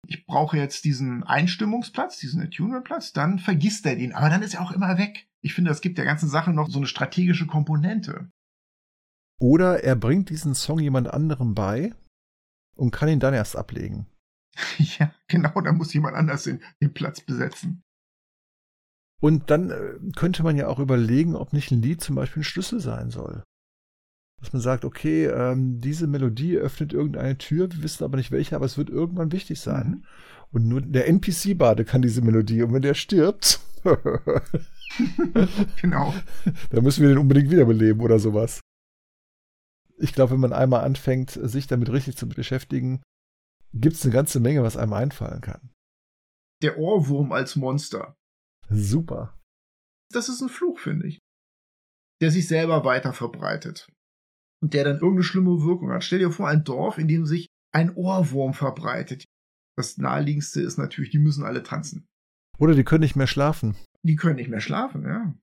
ich 0.07 0.25
brauche 0.25 0.57
jetzt 0.57 0.85
diesen 0.85 1.23
Einstimmungsplatz, 1.23 2.17
diesen 2.17 2.41
Attunement-Platz, 2.41 3.13
dann 3.13 3.39
vergisst 3.39 3.85
er 3.85 3.95
den. 3.95 4.13
Aber 4.13 4.29
dann 4.29 4.41
ist 4.41 4.55
er 4.55 4.61
auch 4.61 4.71
immer 4.71 4.97
weg. 4.97 5.27
Ich 5.41 5.53
finde, 5.53 5.69
das 5.69 5.81
gibt 5.81 5.97
der 5.97 6.05
ganzen 6.05 6.29
Sache 6.29 6.51
noch 6.51 6.69
so 6.69 6.79
eine 6.79 6.87
strategische 6.87 7.47
Komponente. 7.47 8.29
Oder 9.39 9.83
er 9.83 9.95
bringt 9.95 10.29
diesen 10.29 10.55
Song 10.55 10.79
jemand 10.79 11.07
anderem 11.07 11.53
bei 11.55 11.93
und 12.75 12.91
kann 12.91 13.09
ihn 13.09 13.19
dann 13.19 13.33
erst 13.33 13.55
ablegen. 13.55 14.07
Ja, 14.77 15.13
genau, 15.27 15.61
da 15.61 15.71
muss 15.71 15.93
jemand 15.93 16.15
anders 16.15 16.43
den, 16.43 16.61
den 16.81 16.93
Platz 16.93 17.21
besetzen. 17.21 17.81
Und 19.21 19.49
dann 19.51 19.69
äh, 19.69 19.99
könnte 20.15 20.43
man 20.43 20.57
ja 20.57 20.67
auch 20.67 20.79
überlegen, 20.79 21.35
ob 21.35 21.53
nicht 21.53 21.71
ein 21.71 21.81
Lied 21.81 22.01
zum 22.01 22.15
Beispiel 22.15 22.41
ein 22.41 22.45
Schlüssel 22.45 22.79
sein 22.79 23.09
soll. 23.09 23.43
Dass 24.39 24.53
man 24.53 24.61
sagt, 24.61 24.85
okay, 24.85 25.25
ähm, 25.25 25.81
diese 25.81 26.07
Melodie 26.07 26.57
öffnet 26.57 26.93
irgendeine 26.93 27.37
Tür, 27.37 27.71
wir 27.71 27.83
wissen 27.83 28.03
aber 28.03 28.17
nicht 28.17 28.31
welche, 28.31 28.55
aber 28.55 28.65
es 28.65 28.77
wird 28.77 28.89
irgendwann 28.89 29.31
wichtig 29.31 29.59
sein. 29.59 29.89
Mhm. 29.89 30.03
Und 30.51 30.67
nur 30.67 30.81
der 30.81 31.07
NPC-Bade 31.07 31.85
kann 31.85 32.01
diese 32.01 32.21
Melodie. 32.21 32.63
Und 32.63 32.73
wenn 32.73 32.81
der 32.81 32.95
stirbt, 32.95 33.59
genau. 35.81 36.13
Dann 36.71 36.83
müssen 36.83 37.01
wir 37.01 37.09
den 37.09 37.17
unbedingt 37.17 37.51
wiederbeleben 37.51 38.01
oder 38.01 38.19
sowas. 38.19 38.59
Ich 39.97 40.13
glaube, 40.13 40.33
wenn 40.33 40.39
man 40.39 40.53
einmal 40.53 40.83
anfängt, 40.83 41.31
sich 41.31 41.67
damit 41.67 41.91
richtig 41.91 42.15
zu 42.17 42.27
beschäftigen, 42.27 43.01
gibt 43.73 43.95
es 43.95 44.03
eine 44.03 44.13
ganze 44.13 44.39
Menge, 44.39 44.63
was 44.63 44.77
einem 44.77 44.93
einfallen 44.93 45.41
kann. 45.41 45.73
Der 46.61 46.77
Ohrwurm 46.77 47.31
als 47.31 47.55
Monster. 47.55 48.15
Super. 48.69 49.37
Das 50.11 50.29
ist 50.29 50.41
ein 50.41 50.49
Fluch, 50.49 50.79
finde 50.79 51.07
ich. 51.07 51.19
Der 52.21 52.31
sich 52.31 52.47
selber 52.47 52.83
weiter 52.83 53.13
verbreitet. 53.13 53.87
Und 54.61 54.73
der 54.73 54.83
dann 54.83 54.95
irgendeine 54.95 55.23
schlimme 55.23 55.61
Wirkung 55.61 55.91
hat. 55.91 56.03
Stell 56.03 56.19
dir 56.19 56.31
vor, 56.31 56.47
ein 56.47 56.63
Dorf, 56.63 56.97
in 56.97 57.07
dem 57.07 57.25
sich 57.25 57.47
ein 57.73 57.93
Ohrwurm 57.95 58.53
verbreitet. 58.53 59.25
Das 59.77 59.97
naheliegendste 59.97 60.61
ist 60.61 60.77
natürlich, 60.77 61.11
die 61.11 61.19
müssen 61.19 61.45
alle 61.45 61.63
tanzen. 61.63 62.05
Oder 62.57 62.75
die 62.75 62.83
können 62.83 63.01
nicht 63.01 63.15
mehr 63.15 63.27
schlafen. 63.27 63.75
Die 64.03 64.15
können 64.15 64.35
nicht 64.35 64.49
mehr 64.49 64.59
schlafen, 64.59 65.03
ja. 65.03 65.33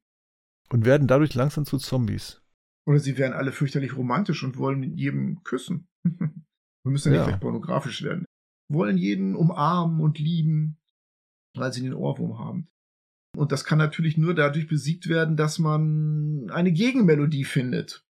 Und 0.70 0.84
werden 0.84 1.08
dadurch 1.08 1.34
langsam 1.34 1.64
zu 1.64 1.78
Zombies. 1.78 2.42
Oder 2.86 2.98
sie 2.98 3.16
werden 3.18 3.32
alle 3.32 3.52
fürchterlich 3.52 3.96
romantisch 3.96 4.44
und 4.44 4.58
wollen 4.58 4.82
jedem 4.96 5.42
küssen. 5.42 5.88
Wir 6.04 6.92
müssen 6.92 7.12
ja 7.12 7.20
nicht 7.20 7.28
gleich 7.28 7.40
pornografisch 7.40 8.02
werden. 8.02 8.24
Wollen 8.70 8.96
jeden 8.96 9.34
umarmen 9.34 10.00
und 10.00 10.18
lieben, 10.18 10.78
weil 11.56 11.72
sie 11.72 11.82
den 11.82 11.94
Ohrwurm 11.94 12.38
haben. 12.38 12.68
Und 13.36 13.52
das 13.52 13.64
kann 13.64 13.78
natürlich 13.78 14.16
nur 14.16 14.34
dadurch 14.34 14.68
besiegt 14.68 15.08
werden, 15.08 15.36
dass 15.36 15.58
man 15.58 16.48
eine 16.50 16.72
Gegenmelodie 16.72 17.44
findet. 17.44 18.05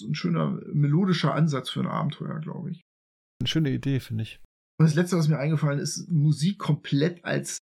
So 0.00 0.08
ein 0.08 0.14
schöner 0.14 0.60
melodischer 0.72 1.34
Ansatz 1.34 1.70
für 1.70 1.80
ein 1.80 1.86
Abenteuer, 1.86 2.40
glaube 2.40 2.72
ich. 2.72 2.80
Eine 3.40 3.48
schöne 3.48 3.70
Idee, 3.70 4.00
finde 4.00 4.22
ich. 4.22 4.40
Und 4.78 4.86
das 4.86 4.94
letzte, 4.94 5.16
was 5.16 5.28
mir 5.28 5.38
eingefallen 5.38 5.78
ist, 5.78 6.08
Musik 6.10 6.58
komplett 6.58 7.24
als 7.24 7.58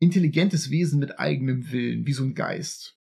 intelligentes 0.00 0.70
Wesen 0.70 0.98
mit 0.98 1.18
eigenem 1.18 1.70
Willen, 1.70 2.06
wie 2.06 2.12
so 2.12 2.24
ein 2.24 2.34
Geist. 2.34 2.98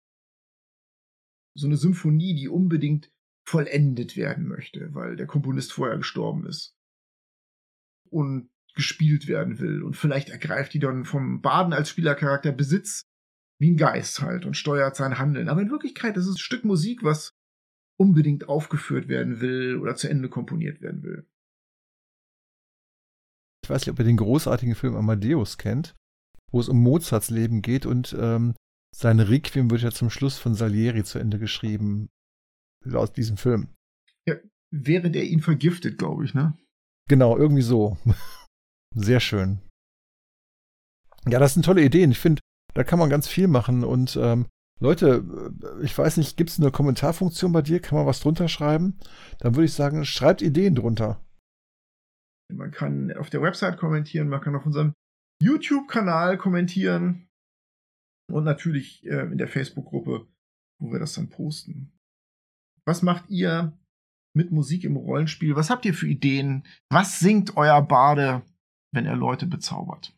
So 1.57 1.67
eine 1.67 1.77
Symphonie, 1.77 2.33
die 2.35 2.47
unbedingt 2.47 3.09
vollendet 3.45 4.15
werden 4.15 4.47
möchte, 4.47 4.93
weil 4.93 5.15
der 5.17 5.27
Komponist 5.27 5.73
vorher 5.73 5.97
gestorben 5.97 6.45
ist. 6.45 6.73
und 8.09 8.49
gespielt 8.75 9.27
werden 9.27 9.59
will. 9.59 9.83
Und 9.83 9.97
vielleicht 9.97 10.29
ergreift 10.29 10.73
die 10.73 10.79
dann 10.79 11.03
vom 11.05 11.41
Baden 11.41 11.73
als 11.73 11.89
Spielercharakter 11.89 12.51
Besitz 12.51 13.03
wie 13.59 13.71
ein 13.71 13.77
Geist 13.77 14.21
halt 14.21 14.45
und 14.45 14.55
steuert 14.55 14.95
sein 14.95 15.17
Handeln. 15.17 15.49
Aber 15.49 15.61
in 15.61 15.69
Wirklichkeit 15.69 16.17
ist 16.17 16.25
es 16.25 16.35
ein 16.35 16.39
Stück 16.39 16.63
Musik, 16.65 17.03
was 17.03 17.33
unbedingt 18.01 18.49
aufgeführt 18.49 19.07
werden 19.07 19.41
will 19.41 19.77
oder 19.77 19.95
zu 19.95 20.09
Ende 20.09 20.27
komponiert 20.27 20.81
werden 20.81 21.03
will. 21.03 21.27
Ich 23.63 23.69
weiß 23.69 23.81
nicht, 23.81 23.91
ob 23.91 23.99
ihr 23.99 24.05
den 24.05 24.17
großartigen 24.17 24.73
Film 24.73 24.95
Amadeus 24.95 25.59
kennt, 25.59 25.95
wo 26.51 26.59
es 26.59 26.67
um 26.67 26.81
Mozarts 26.81 27.29
Leben 27.29 27.61
geht 27.61 27.85
und 27.85 28.15
ähm, 28.19 28.55
sein 28.93 29.19
Requiem 29.19 29.69
wird 29.69 29.83
ja 29.83 29.91
zum 29.91 30.09
Schluss 30.09 30.39
von 30.39 30.55
Salieri 30.55 31.03
zu 31.03 31.19
Ende 31.19 31.37
geschrieben. 31.37 32.09
Aus 32.91 33.13
diesem 33.13 33.37
Film. 33.37 33.67
Ja, 34.27 34.35
während 34.71 35.15
er 35.15 35.23
ihn 35.23 35.39
vergiftet, 35.39 35.99
glaube 35.99 36.25
ich, 36.25 36.33
ne? 36.33 36.57
Genau, 37.07 37.37
irgendwie 37.37 37.61
so. 37.61 37.97
Sehr 38.95 39.19
schön. 39.19 39.59
Ja, 41.29 41.37
das 41.37 41.53
sind 41.53 41.63
tolle 41.63 41.83
Ideen. 41.83 42.09
Ich 42.09 42.19
finde, 42.19 42.41
da 42.73 42.83
kann 42.83 42.97
man 42.97 43.11
ganz 43.11 43.27
viel 43.27 43.47
machen. 43.47 43.83
Und 43.83 44.17
ähm, 44.19 44.47
Leute, 44.81 45.23
äh, 45.79 45.85
ich 45.85 45.95
weiß 45.97 46.17
nicht, 46.17 46.35
gibt 46.35 46.49
es 46.49 46.59
eine 46.59 46.71
Kommentarfunktion 46.71 47.51
bei 47.51 47.61
dir? 47.61 47.79
Kann 47.79 47.97
man 47.97 48.07
was 48.07 48.19
drunter 48.19 48.49
schreiben? 48.49 48.99
Dann 49.39 49.55
würde 49.55 49.65
ich 49.65 49.73
sagen, 49.73 50.03
schreibt 50.03 50.41
Ideen 50.41 50.75
drunter. 50.75 51.23
Man 52.51 52.71
kann 52.71 53.15
auf 53.15 53.29
der 53.29 53.41
Website 53.41 53.77
kommentieren, 53.77 54.27
man 54.27 54.41
kann 54.41 54.55
auf 54.55 54.65
unserem 54.65 54.93
YouTube-Kanal 55.41 56.37
kommentieren 56.37 57.29
und 58.29 58.43
natürlich 58.43 59.05
äh, 59.05 59.31
in 59.31 59.37
der 59.37 59.47
Facebook-Gruppe, 59.47 60.27
wo 60.79 60.91
wir 60.91 60.99
das 60.99 61.13
dann 61.13 61.29
posten. 61.29 61.93
Was 62.85 63.03
macht 63.03 63.29
ihr 63.29 63.77
mit 64.35 64.51
Musik 64.51 64.83
im 64.83 64.97
Rollenspiel? 64.97 65.55
Was 65.55 65.69
habt 65.69 65.85
ihr 65.85 65.93
für 65.93 66.07
Ideen? 66.07 66.65
Was 66.89 67.19
singt 67.19 67.55
euer 67.55 67.81
Bade, 67.81 68.41
wenn 68.91 69.05
er 69.05 69.15
Leute 69.15 69.45
bezaubert? 69.45 70.17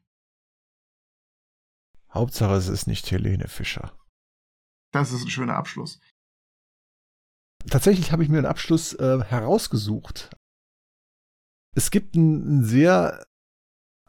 Hauptsache, 2.10 2.56
es 2.56 2.70
ist 2.70 2.88
nicht 2.88 3.12
Helene 3.12 3.48
Fischer. 3.48 3.94
Das 4.94 5.12
ist 5.12 5.24
ein 5.24 5.30
schöner 5.30 5.56
Abschluss. 5.56 6.00
Tatsächlich 7.70 8.12
habe 8.12 8.24
ich 8.24 8.30
mir 8.30 8.38
einen 8.38 8.46
Abschluss 8.46 8.94
äh, 8.94 9.24
herausgesucht. 9.24 10.36
Es 11.76 11.92
gibt 11.92 12.16
ein, 12.16 12.60
ein 12.60 12.64
sehr 12.64 13.26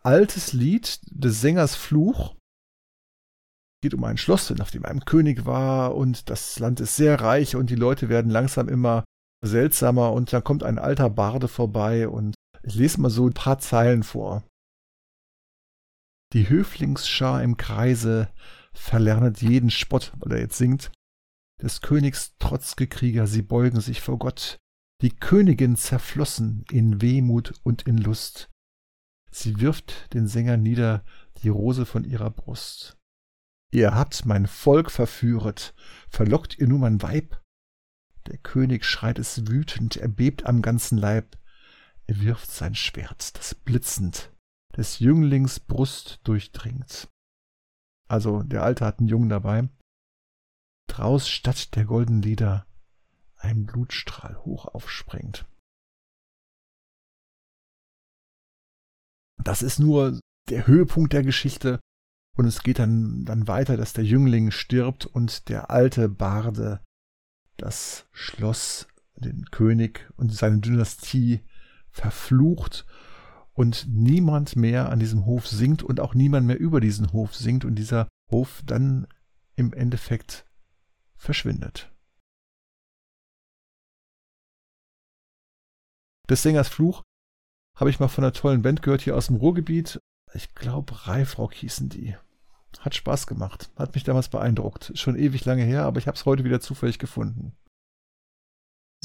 altes 0.03 0.53
Lied 0.53 1.01
des 1.07 1.41
Sängers 1.41 1.75
Fluch. 1.75 2.37
Geht 3.83 3.95
um 3.95 4.05
ein 4.05 4.19
Schloss, 4.19 4.53
auf 4.61 4.71
dem 4.71 4.85
ein 4.85 5.05
König 5.05 5.47
war 5.47 5.95
und 5.95 6.29
das 6.31 6.59
Land 6.59 6.81
ist 6.81 6.97
sehr 6.97 7.21
reich 7.21 7.57
und 7.57 7.71
die 7.71 7.75
Leute 7.75 8.09
werden 8.09 8.31
langsam 8.31 8.69
immer 8.69 9.05
seltsamer 9.45 10.13
und 10.13 10.33
dann 10.33 10.45
kommt 10.45 10.63
ein 10.63 10.79
alter 10.79 11.11
Barde 11.11 11.49
vorbei 11.49 12.09
und 12.09 12.35
ich 12.63 12.75
lese 12.75 13.01
mal 13.01 13.11
so 13.11 13.27
ein 13.27 13.35
paar 13.35 13.59
Zeilen 13.59 14.03
vor. 14.03 14.43
Die 16.33 16.49
Höflingsschar 16.49 17.43
im 17.43 17.57
Kreise 17.57 18.29
verlernet 18.75 19.41
jeden 19.41 19.71
Spott, 19.71 20.13
weil 20.19 20.33
er 20.33 20.41
jetzt 20.41 20.59
singt. 20.59 20.93
Des 21.63 21.81
Königs 21.81 22.37
trotzge 22.39 22.87
Krieger, 22.87 23.27
sie 23.27 23.43
beugen 23.43 23.81
sich 23.81 24.01
vor 24.01 24.19
Gott. 24.19 24.59
Die 25.03 25.15
Königin 25.15 25.77
zerflossen 25.77 26.65
in 26.71 27.01
Wehmut 27.01 27.55
und 27.63 27.83
in 27.83 27.99
Lust. 27.99 28.51
Sie 29.31 29.61
wirft 29.61 30.13
den 30.15 30.27
Sänger 30.27 30.57
nieder, 30.57 31.05
die 31.43 31.49
Rose 31.49 31.87
von 31.87 32.05
ihrer 32.05 32.31
Brust. 32.31 32.97
Ihr 33.73 33.95
habt 33.95 34.25
mein 34.25 34.47
Volk 34.47 34.91
verführet, 34.91 35.75
verlockt 36.09 36.59
ihr 36.59 36.69
nur 36.69 36.79
mein 36.79 37.03
Weib? 37.03 37.41
Der 38.27 38.39
König 38.39 38.85
schreit 38.85 39.19
es 39.19 39.49
wütend, 39.49 39.97
er 39.97 40.09
bebt 40.09 40.47
am 40.47 40.63
ganzen 40.63 40.97
Leib. 40.97 41.37
Er 42.07 42.21
wirft 42.21 42.51
sein 42.51 42.75
Schwert, 42.75 43.37
das 43.37 43.55
blitzend 43.55 44.31
des 44.77 44.99
Jünglings 44.99 45.61
Brust 45.61 46.21
durchdringt. 46.25 47.09
Also 48.09 48.43
der 48.43 48.63
Alte 48.63 48.85
hat 48.85 48.99
einen 48.99 49.09
Jungen 49.09 49.29
dabei. 49.29 49.69
Draus 50.89 51.29
statt 51.29 51.75
der 51.75 51.85
golden 51.85 52.23
Lieder 52.23 52.67
ein 53.37 53.67
Blutstrahl 53.67 54.37
hoch 54.45 54.67
aufspringt. 54.67 55.47
Das 59.43 59.63
ist 59.63 59.79
nur 59.79 60.19
der 60.49 60.67
Höhepunkt 60.67 61.13
der 61.13 61.23
Geschichte 61.23 61.81
und 62.37 62.47
es 62.47 62.63
geht 62.63 62.79
dann, 62.79 63.25
dann 63.25 63.47
weiter, 63.47 63.77
dass 63.77 63.93
der 63.93 64.05
Jüngling 64.05 64.51
stirbt 64.51 65.07
und 65.07 65.49
der 65.49 65.71
alte 65.71 66.09
Barde 66.09 66.81
das 67.57 68.07
Schloss, 68.13 68.89
den 69.17 69.45
König 69.51 70.11
und 70.17 70.33
seine 70.33 70.59
Dynastie 70.59 71.45
verflucht 71.91 72.85
und 73.55 73.87
niemand 73.89 74.57
mehr 74.57 74.91
an 74.91 74.99
diesem 74.99 75.25
Hof 75.27 75.47
singt 75.47 75.83
und 75.83 76.01
auch 76.01 76.15
niemand 76.15 76.47
mehr 76.47 76.59
über 76.59 76.81
diesen 76.81 77.13
Hof 77.13 77.35
singt 77.35 77.65
und 77.65 77.77
dieser 77.77 78.09
Hof 78.31 78.63
dann 78.67 79.07
im 79.57 79.73
Endeffekt 79.73 80.45
verschwindet. 81.17 81.91
Des 86.29 86.43
Sängers 86.43 86.69
Fluch 86.69 87.03
habe 87.77 87.91
ich 87.91 88.01
mal 88.01 88.09
von 88.09 88.25
einer 88.25 88.33
tollen 88.33 88.63
Band 88.63 88.83
gehört 88.83 89.03
hier 89.03 89.17
aus 89.17 89.27
dem 89.27 89.37
Ruhrgebiet. 89.37 90.01
Ich 90.33 90.55
glaube, 90.55 91.07
Reifrock 91.07 91.55
hießen 91.55 91.89
die. 91.89 92.17
Hat 92.81 92.95
Spaß 92.95 93.27
gemacht. 93.27 93.71
Hat 93.77 93.95
mich 93.95 94.05
damals 94.05 94.29
beeindruckt. 94.29 94.93
Schon 94.95 95.17
ewig 95.17 95.45
lange 95.45 95.65
her, 95.65 95.85
aber 95.85 95.99
ich 95.99 96.07
habe 96.07 96.17
es 96.17 96.25
heute 96.25 96.45
wieder 96.45 96.61
zufällig 96.61 96.99
gefunden. 96.99 97.53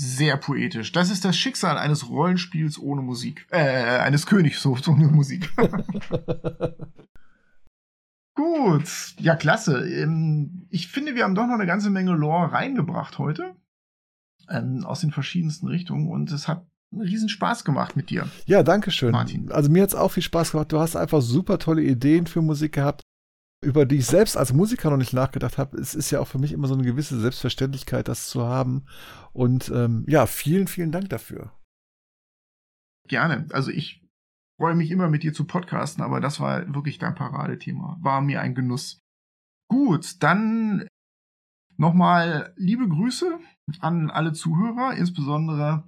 Sehr 0.02 0.38
poetisch. 0.38 0.94
Das 0.94 1.10
ist 1.10 1.26
das 1.26 1.36
Schicksal 1.36 1.78
eines 1.78 2.08
Rollenspiels 2.08 2.80
ohne 2.80 3.02
Musik. 3.02 3.46
Äh, 3.52 4.00
eines 4.00 4.26
Königshofs 4.26 4.88
ohne 4.88 5.10
Musik. 5.10 5.54
Gut. 8.34 9.16
Ja, 9.20 9.36
klasse. 9.36 9.86
Ähm, 9.90 10.68
ich 10.70 10.88
finde, 10.88 11.16
wir 11.16 11.26
haben 11.26 11.36
doch 11.36 11.48
noch 11.48 11.56
eine 11.56 11.66
ganze 11.66 11.90
Menge 11.90 12.14
Lore 12.14 12.54
reingebracht 12.54 13.18
heute. 13.20 13.58
Ähm, 14.50 14.86
aus 14.86 15.02
den 15.02 15.12
verschiedensten 15.12 15.68
Richtungen. 15.68 16.08
Und 16.08 16.32
es 16.32 16.48
hat 16.48 16.66
einen 16.94 17.02
riesen 17.02 17.28
Spaß 17.28 17.66
gemacht 17.66 17.98
mit 17.98 18.10
dir. 18.10 18.26
Ja, 18.46 18.64
danke 18.64 18.92
schön. 18.92 19.12
Martin. 19.12 19.52
Also 19.52 19.70
mir 19.70 19.84
hat 19.84 19.90
es 19.90 19.96
auch 19.96 20.14
viel 20.14 20.24
Spaß 20.24 20.52
gemacht. 20.52 20.72
Du 20.72 20.80
hast 20.80 20.96
einfach 20.96 21.22
super 21.22 21.60
tolle 21.60 21.84
Ideen 21.84 22.26
für 22.26 22.42
Musik 22.42 22.72
gehabt 22.72 23.02
über 23.62 23.86
die 23.86 23.98
ich 23.98 24.06
selbst 24.06 24.38
als 24.38 24.54
Musiker 24.54 24.90
noch 24.90 24.98
nicht 24.98 25.14
nachgedacht 25.14 25.58
habe. 25.58 25.78
Es 25.78 25.94
ist 25.96 26.12
ja 26.12 26.20
auch 26.20 26.28
für 26.28 26.40
mich 26.40 26.54
immer 26.54 26.68
so 26.68 26.76
eine 26.76 26.84
gewisse 26.84 27.20
Selbstverständlichkeit, 27.20 28.08
das 28.08 28.30
zu 28.30 28.46
haben. 28.46 28.86
Und 29.34 29.70
ähm, 29.70 30.06
ja, 30.08 30.26
vielen, 30.26 30.68
vielen 30.68 30.92
Dank 30.92 31.10
dafür. 31.10 31.52
Gerne. 33.08 33.48
Also 33.52 33.72
ich 33.72 34.08
freue 34.58 34.76
mich 34.76 34.92
immer 34.92 35.10
mit 35.10 35.24
dir 35.24 35.34
zu 35.34 35.46
podcasten, 35.46 36.04
aber 36.04 36.22
das 36.22 36.40
war 36.40 36.74
wirklich 36.74 37.00
dein 37.00 37.16
Paradethema. 37.16 37.98
War 38.02 38.22
mir 38.22 38.42
ein 38.42 38.56
Genuss. 38.56 39.00
Gut, 39.68 40.24
dann 40.24 40.88
nochmal 41.78 42.54
liebe 42.56 42.88
Grüße 42.88 43.40
an 43.80 44.10
alle 44.10 44.34
Zuhörer, 44.34 44.96
insbesondere 44.96 45.84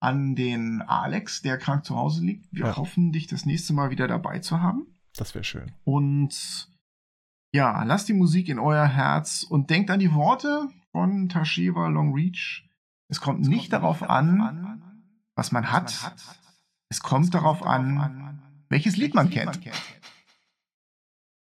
an 0.00 0.34
den 0.34 0.80
Alex, 0.82 1.42
der 1.42 1.58
krank 1.58 1.84
zu 1.84 1.96
Hause 1.96 2.24
liegt. 2.24 2.46
Wir 2.50 2.66
ja. 2.66 2.76
hoffen, 2.76 3.12
dich 3.12 3.26
das 3.26 3.44
nächste 3.44 3.74
Mal 3.74 3.90
wieder 3.90 4.08
dabei 4.08 4.38
zu 4.38 4.60
haben. 4.60 4.86
Das 5.14 5.34
wäre 5.34 5.44
schön. 5.44 5.72
Und 5.84 6.69
ja, 7.52 7.82
lasst 7.84 8.08
die 8.08 8.12
Musik 8.12 8.48
in 8.48 8.58
euer 8.58 8.86
Herz 8.86 9.42
und 9.42 9.70
denkt 9.70 9.90
an 9.90 10.00
die 10.00 10.14
Worte 10.14 10.68
von 10.92 11.28
Tashiva 11.28 11.88
Longreach. 11.88 12.68
Es 13.08 13.20
kommt 13.20 13.42
es 13.42 13.48
nicht 13.48 13.70
kommt 13.70 13.82
darauf 13.82 14.02
an, 14.02 14.40
an, 14.40 15.02
was 15.34 15.52
man 15.52 15.64
was 15.64 15.72
hat. 15.72 15.82
Man 15.82 16.12
hat. 16.12 16.14
Es 16.14 16.24
kommt, 16.26 16.48
es 16.88 17.02
kommt 17.02 17.34
darauf 17.34 17.62
an, 17.62 18.42
welches 18.68 18.96
Lied 18.96 19.14
man 19.14 19.30
kennt. 19.30 19.46
Man 19.46 19.60
kennt. 19.60 19.99